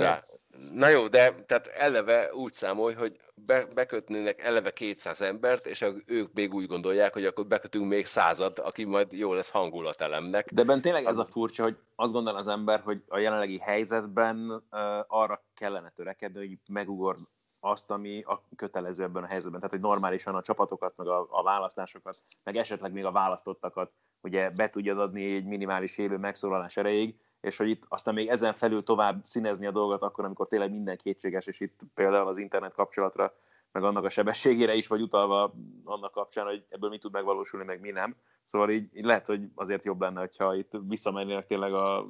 Na 0.74 0.88
jó, 0.88 1.08
de 1.08 1.34
tehát 1.34 1.66
eleve 1.66 2.34
úgy 2.34 2.52
számolj, 2.52 2.94
hogy 2.94 3.16
be, 3.34 3.66
bekötnének 3.74 4.42
eleve 4.42 4.72
200 4.72 5.20
embert, 5.20 5.66
és 5.66 5.84
ők 6.06 6.32
még 6.32 6.54
úgy 6.54 6.66
gondolják, 6.66 7.12
hogy 7.12 7.24
akkor 7.24 7.46
bekötünk 7.46 7.88
még 7.88 8.06
század, 8.06 8.58
aki 8.58 8.84
majd 8.84 9.12
jó 9.12 9.34
lesz 9.34 9.50
hangulatelemnek. 9.50 10.52
De 10.52 10.64
ben 10.64 10.80
tényleg 10.80 11.04
ez 11.04 11.16
a 11.16 11.28
furcsa, 11.30 11.62
hogy 11.62 11.76
azt 11.96 12.12
gondol 12.12 12.36
az 12.36 12.46
ember, 12.46 12.80
hogy 12.80 13.02
a 13.08 13.18
jelenlegi 13.18 13.58
helyzetben 13.58 14.50
uh, 14.50 14.60
arra 15.06 15.44
kellene 15.54 15.92
törekedni, 15.96 16.38
hogy 16.38 16.58
megugor 16.66 17.16
azt, 17.64 17.90
ami 17.90 18.22
a 18.22 18.42
kötelező 18.56 19.02
ebben 19.02 19.22
a 19.22 19.26
helyzetben. 19.26 19.60
Tehát, 19.60 19.74
hogy 19.74 19.90
normálisan 19.90 20.34
a 20.34 20.42
csapatokat, 20.42 20.96
meg 20.96 21.06
a, 21.06 21.26
a 21.30 21.42
választásokat, 21.42 22.16
meg 22.44 22.56
esetleg 22.56 22.92
még 22.92 23.04
a 23.04 23.12
választottakat 23.12 23.92
ugye 24.20 24.50
be 24.56 24.70
tudjad 24.70 24.98
adni 24.98 25.34
egy 25.34 25.44
minimális 25.44 25.98
élő 25.98 26.16
megszólalás 26.16 26.76
erejéig, 26.76 27.16
és 27.40 27.56
hogy 27.56 27.68
itt 27.68 27.84
aztán 27.88 28.14
még 28.14 28.28
ezen 28.28 28.54
felül 28.54 28.82
tovább 28.82 29.24
színezni 29.24 29.66
a 29.66 29.70
dolgot 29.70 30.02
akkor, 30.02 30.24
amikor 30.24 30.48
tényleg 30.48 30.70
minden 30.70 30.96
kétséges, 30.96 31.46
és 31.46 31.60
itt 31.60 31.80
például 31.94 32.28
az 32.28 32.38
internet 32.38 32.74
kapcsolatra, 32.74 33.34
meg 33.72 33.84
annak 33.84 34.04
a 34.04 34.10
sebességére 34.10 34.74
is 34.74 34.86
vagy 34.86 35.00
utalva 35.00 35.54
annak 35.84 36.12
kapcsán, 36.12 36.46
hogy 36.46 36.64
ebből 36.68 36.90
mi 36.90 36.98
tud 36.98 37.12
megvalósulni, 37.12 37.66
meg 37.66 37.80
mi 37.80 37.90
nem. 37.90 38.16
Szóval 38.42 38.70
így, 38.70 38.96
így 38.96 39.04
lehet, 39.04 39.26
hogy 39.26 39.48
azért 39.54 39.84
jobb 39.84 40.00
lenne, 40.00 40.20
hogyha 40.20 40.54
itt 40.54 40.70
visszamennének 40.88 41.46
tényleg 41.46 41.72
a 41.72 42.06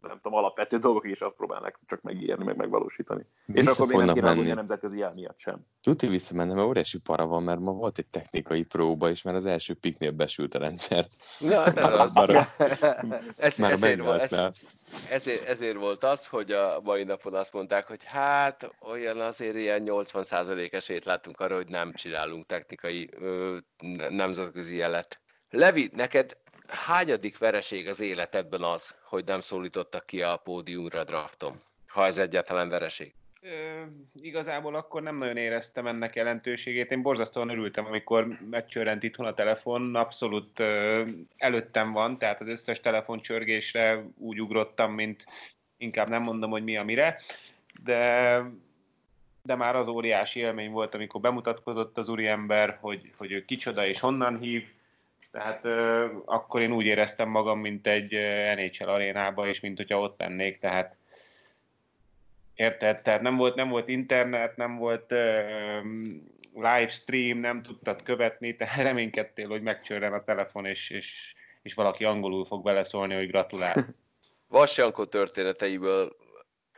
nem 0.00 0.20
tudom, 0.22 0.38
alapvető 0.38 0.78
dolgok 0.78 1.06
is 1.06 1.20
azt 1.20 1.34
próbálnak 1.36 1.78
csak 1.86 2.02
megírni, 2.02 2.44
meg 2.44 2.56
megvalósítani. 2.56 3.26
És 3.46 3.66
akkor 3.66 3.86
még 3.86 3.98
nem 3.98 4.14
kéne 4.14 4.50
a 4.50 4.54
nemzetközi 4.54 4.98
jel 4.98 5.12
miatt 5.14 5.38
sem. 5.38 5.66
Tuti 5.82 6.06
visszamenni, 6.06 6.54
mert 6.54 6.66
óriási 6.66 6.98
para 7.04 7.26
van, 7.26 7.42
mert 7.42 7.60
ma 7.60 7.72
volt 7.72 7.98
egy 7.98 8.06
technikai 8.06 8.62
próba, 8.62 9.08
és 9.08 9.22
már 9.22 9.34
az 9.34 9.46
első 9.46 9.74
piknél 9.74 10.10
besült 10.10 10.54
a 10.54 10.58
rendszer. 10.58 11.06
Ja, 11.40 11.64
már, 11.74 11.92
az. 11.92 12.14
már, 12.14 12.30
ez, 13.36 13.56
már 13.56 13.70
ezért, 13.70 14.00
volt, 14.00 14.20
ez, 14.20 14.64
ezért, 15.10 15.44
ezért 15.44 15.76
volt 15.76 16.04
az, 16.04 16.26
hogy 16.26 16.52
a 16.52 16.80
mai 16.82 17.04
napon 17.04 17.34
azt 17.34 17.52
mondták, 17.52 17.86
hogy 17.86 18.04
hát 18.04 18.70
olyan 18.80 19.20
azért 19.20 19.56
ilyen 19.56 19.82
80% 19.86 20.72
esélyt 20.72 21.04
láttunk 21.04 21.40
arra, 21.40 21.54
hogy 21.56 21.68
nem 21.68 21.92
csinálunk 21.92 22.46
technikai 22.46 23.10
ö, 23.12 23.56
nemzetközi 24.08 24.76
jelet. 24.76 25.20
Levi, 25.50 25.90
neked 25.92 26.36
hányadik 26.70 27.38
vereség 27.38 27.88
az 27.88 28.00
életedben 28.00 28.62
az, 28.62 28.94
hogy 29.02 29.24
nem 29.24 29.40
szólítottak 29.40 30.06
ki 30.06 30.22
a 30.22 30.36
pódiumra 30.36 31.04
draftom, 31.04 31.54
ha 31.86 32.06
ez 32.06 32.18
egyáltalán 32.18 32.68
vereség? 32.68 33.14
Ö, 33.42 33.82
igazából 34.14 34.74
akkor 34.74 35.02
nem 35.02 35.16
nagyon 35.16 35.36
éreztem 35.36 35.86
ennek 35.86 36.14
jelentőségét. 36.14 36.90
Én 36.90 37.02
borzasztóan 37.02 37.48
örültem, 37.48 37.86
amikor 37.86 38.38
megcsörrent 38.50 39.02
itthon 39.02 39.26
a 39.26 39.34
telefon. 39.34 39.94
Abszolút 39.96 40.58
ö, 40.58 41.04
előttem 41.36 41.92
van, 41.92 42.18
tehát 42.18 42.40
az 42.40 42.48
összes 42.48 42.80
telefoncsörgésre 42.80 44.04
úgy 44.16 44.40
ugrottam, 44.40 44.92
mint 44.92 45.24
inkább 45.76 46.08
nem 46.08 46.22
mondom, 46.22 46.50
hogy 46.50 46.64
mi 46.64 46.76
a 46.76 46.84
mire. 46.84 47.20
De, 47.82 48.42
de 49.42 49.54
már 49.54 49.76
az 49.76 49.88
óriási 49.88 50.40
élmény 50.40 50.70
volt, 50.70 50.94
amikor 50.94 51.20
bemutatkozott 51.20 51.98
az 51.98 52.08
úriember, 52.08 52.78
hogy, 52.80 53.12
hogy 53.16 53.32
ő 53.32 53.44
kicsoda 53.44 53.86
és 53.86 54.00
honnan 54.00 54.38
hív, 54.38 54.68
tehát 55.32 55.64
ö, 55.64 56.06
akkor 56.24 56.60
én 56.60 56.72
úgy 56.72 56.84
éreztem 56.84 57.28
magam, 57.28 57.60
mint 57.60 57.86
egy 57.86 58.12
NHL 58.56 58.88
arénába, 58.88 59.48
és 59.48 59.60
mint 59.60 59.76
hogyha 59.76 59.98
ott 59.98 60.18
lennék, 60.18 60.58
tehát 60.58 60.96
érted? 62.54 63.02
Tehát 63.02 63.20
nem 63.20 63.36
volt, 63.36 63.54
nem 63.54 63.68
volt 63.68 63.88
internet, 63.88 64.56
nem 64.56 64.76
volt 64.76 65.12
ö, 65.12 65.40
livestream, 66.54 67.38
nem 67.38 67.62
tudtad 67.62 68.02
követni, 68.02 68.56
tehát 68.56 68.82
reménykedtél, 68.90 69.48
hogy 69.48 69.62
megcsörren 69.62 70.12
a 70.12 70.24
telefon, 70.24 70.66
és, 70.66 70.90
és, 70.90 71.34
és 71.62 71.74
valaki 71.74 72.04
angolul 72.04 72.44
fog 72.44 72.62
beleszólni, 72.64 73.14
hogy 73.14 73.26
gratulál. 73.26 73.86
Vas 74.48 74.76
Jankó 74.76 75.04
történeteiből 75.04 76.16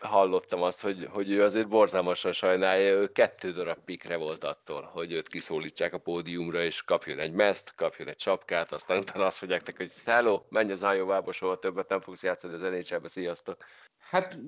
hallottam 0.03 0.63
azt, 0.63 0.83
hogy, 0.83 1.09
hogy 1.11 1.31
ő 1.31 1.43
azért 1.43 1.69
borzalmasan 1.69 2.33
sajnálja, 2.33 2.93
ő 2.93 3.13
kettő 3.13 3.51
darab 3.51 3.79
pikre 3.85 4.17
volt 4.17 4.45
attól, 4.45 4.91
hogy 4.93 5.13
őt 5.13 5.29
kiszólítsák 5.29 5.93
a 5.93 5.99
pódiumra, 5.99 6.63
és 6.63 6.83
kapjon 6.83 7.19
egy 7.19 7.33
meszt, 7.33 7.75
kapjon 7.75 8.09
egy 8.09 8.17
csapkát, 8.17 8.73
aztán 8.73 8.99
utána 8.99 9.27
azt 9.27 9.41
mondják 9.41 9.67
neki, 9.67 9.83
hogy 9.83 9.93
hello, 10.05 10.43
menj 10.49 10.73
az 10.73 10.85
Ájóvába, 10.85 11.33
soha 11.33 11.59
többet 11.59 11.89
nem 11.89 12.01
fogsz 12.01 12.23
játszani 12.23 12.55
az 12.55 12.63
nhl 12.63 13.07
sziasztok. 13.07 13.65
Hát 13.99 14.39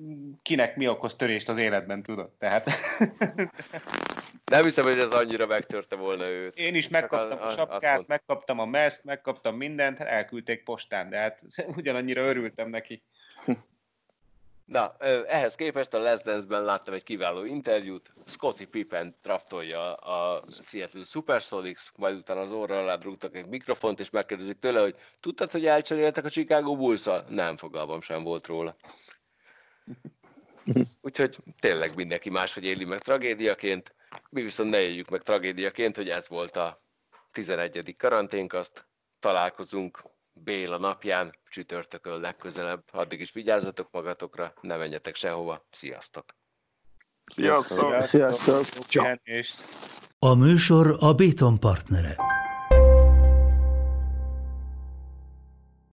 kinek 0.41 0.75
mi 0.75 0.87
okoz 0.87 1.15
törést 1.15 1.49
az 1.49 1.57
életben, 1.57 2.03
tudod? 2.03 2.29
Tehát... 2.29 2.69
Nem 4.51 4.63
hiszem, 4.63 4.83
hogy 4.83 4.99
ez 4.99 5.11
annyira 5.11 5.45
megtörte 5.45 5.95
volna 5.95 6.29
őt. 6.29 6.57
Én 6.57 6.75
is 6.75 6.87
megkaptam 6.87 7.37
a, 7.43 7.47
a, 7.47 7.51
a 7.51 7.55
sapkát, 7.55 8.07
megkaptam 8.07 8.59
a 8.59 8.65
meszt, 8.65 9.03
megkaptam 9.03 9.55
mindent, 9.55 9.99
elküldték 9.99 10.63
postán, 10.63 11.09
de 11.09 11.17
hát 11.17 11.41
ugyanannyira 11.77 12.21
örültem 12.21 12.69
neki. 12.69 13.03
Na, 14.65 14.95
ehhez 15.27 15.55
képest 15.55 15.93
a 15.93 15.99
Les 15.99 16.21
Dance-ben 16.21 16.63
láttam 16.63 16.93
egy 16.93 17.03
kiváló 17.03 17.43
interjút. 17.43 18.13
Scotty 18.25 18.63
Pippen 18.63 19.15
draftolja 19.21 19.93
a 19.93 20.41
Seattle 20.61 21.03
Supersonics, 21.03 21.91
majd 21.95 22.15
utána 22.15 22.39
az 22.39 22.51
orra 22.51 22.79
alá 22.79 22.97
rúgtak 23.01 23.35
egy 23.35 23.45
mikrofont, 23.45 23.99
és 23.99 24.09
megkérdezik 24.09 24.59
tőle, 24.59 24.79
hogy 24.81 24.95
tudtad, 25.19 25.51
hogy 25.51 25.65
elcseréltek 25.65 26.25
a 26.25 26.29
Chicago 26.29 26.75
bulls 26.75 27.07
-al? 27.07 27.25
Nem, 27.29 27.57
fogalmam 27.57 28.01
sem 28.01 28.23
volt 28.23 28.47
róla. 28.47 28.75
Úgyhogy 31.01 31.37
tényleg 31.59 31.95
mindenki 31.95 32.29
máshogy 32.29 32.63
éli 32.63 32.85
meg 32.85 32.99
tragédiaként. 32.99 33.95
Mi 34.29 34.41
viszont 34.41 34.69
ne 34.69 34.79
éljük 34.79 35.09
meg 35.09 35.21
tragédiaként, 35.21 35.95
hogy 35.95 36.09
ez 36.09 36.29
volt 36.29 36.55
a 36.55 36.81
11. 37.31 37.95
karanténkaszt. 37.97 38.87
Találkozunk 39.19 40.01
Béla 40.43 40.77
napján, 40.77 41.35
csütörtökön 41.49 42.19
legközelebb. 42.19 42.83
Addig 42.91 43.19
is 43.19 43.31
vigyázzatok 43.31 43.91
magatokra, 43.91 44.53
ne 44.61 44.77
menjetek 44.77 45.15
sehova. 45.15 45.65
Sziasztok! 45.71 46.25
Sziasztok! 47.25 48.07
Sziasztok! 48.07 48.65
Sziasztok. 48.89 49.65
A 50.19 50.33
műsor 50.33 50.95
a 50.99 51.13
Béton 51.13 51.59
partnere. 51.59 52.15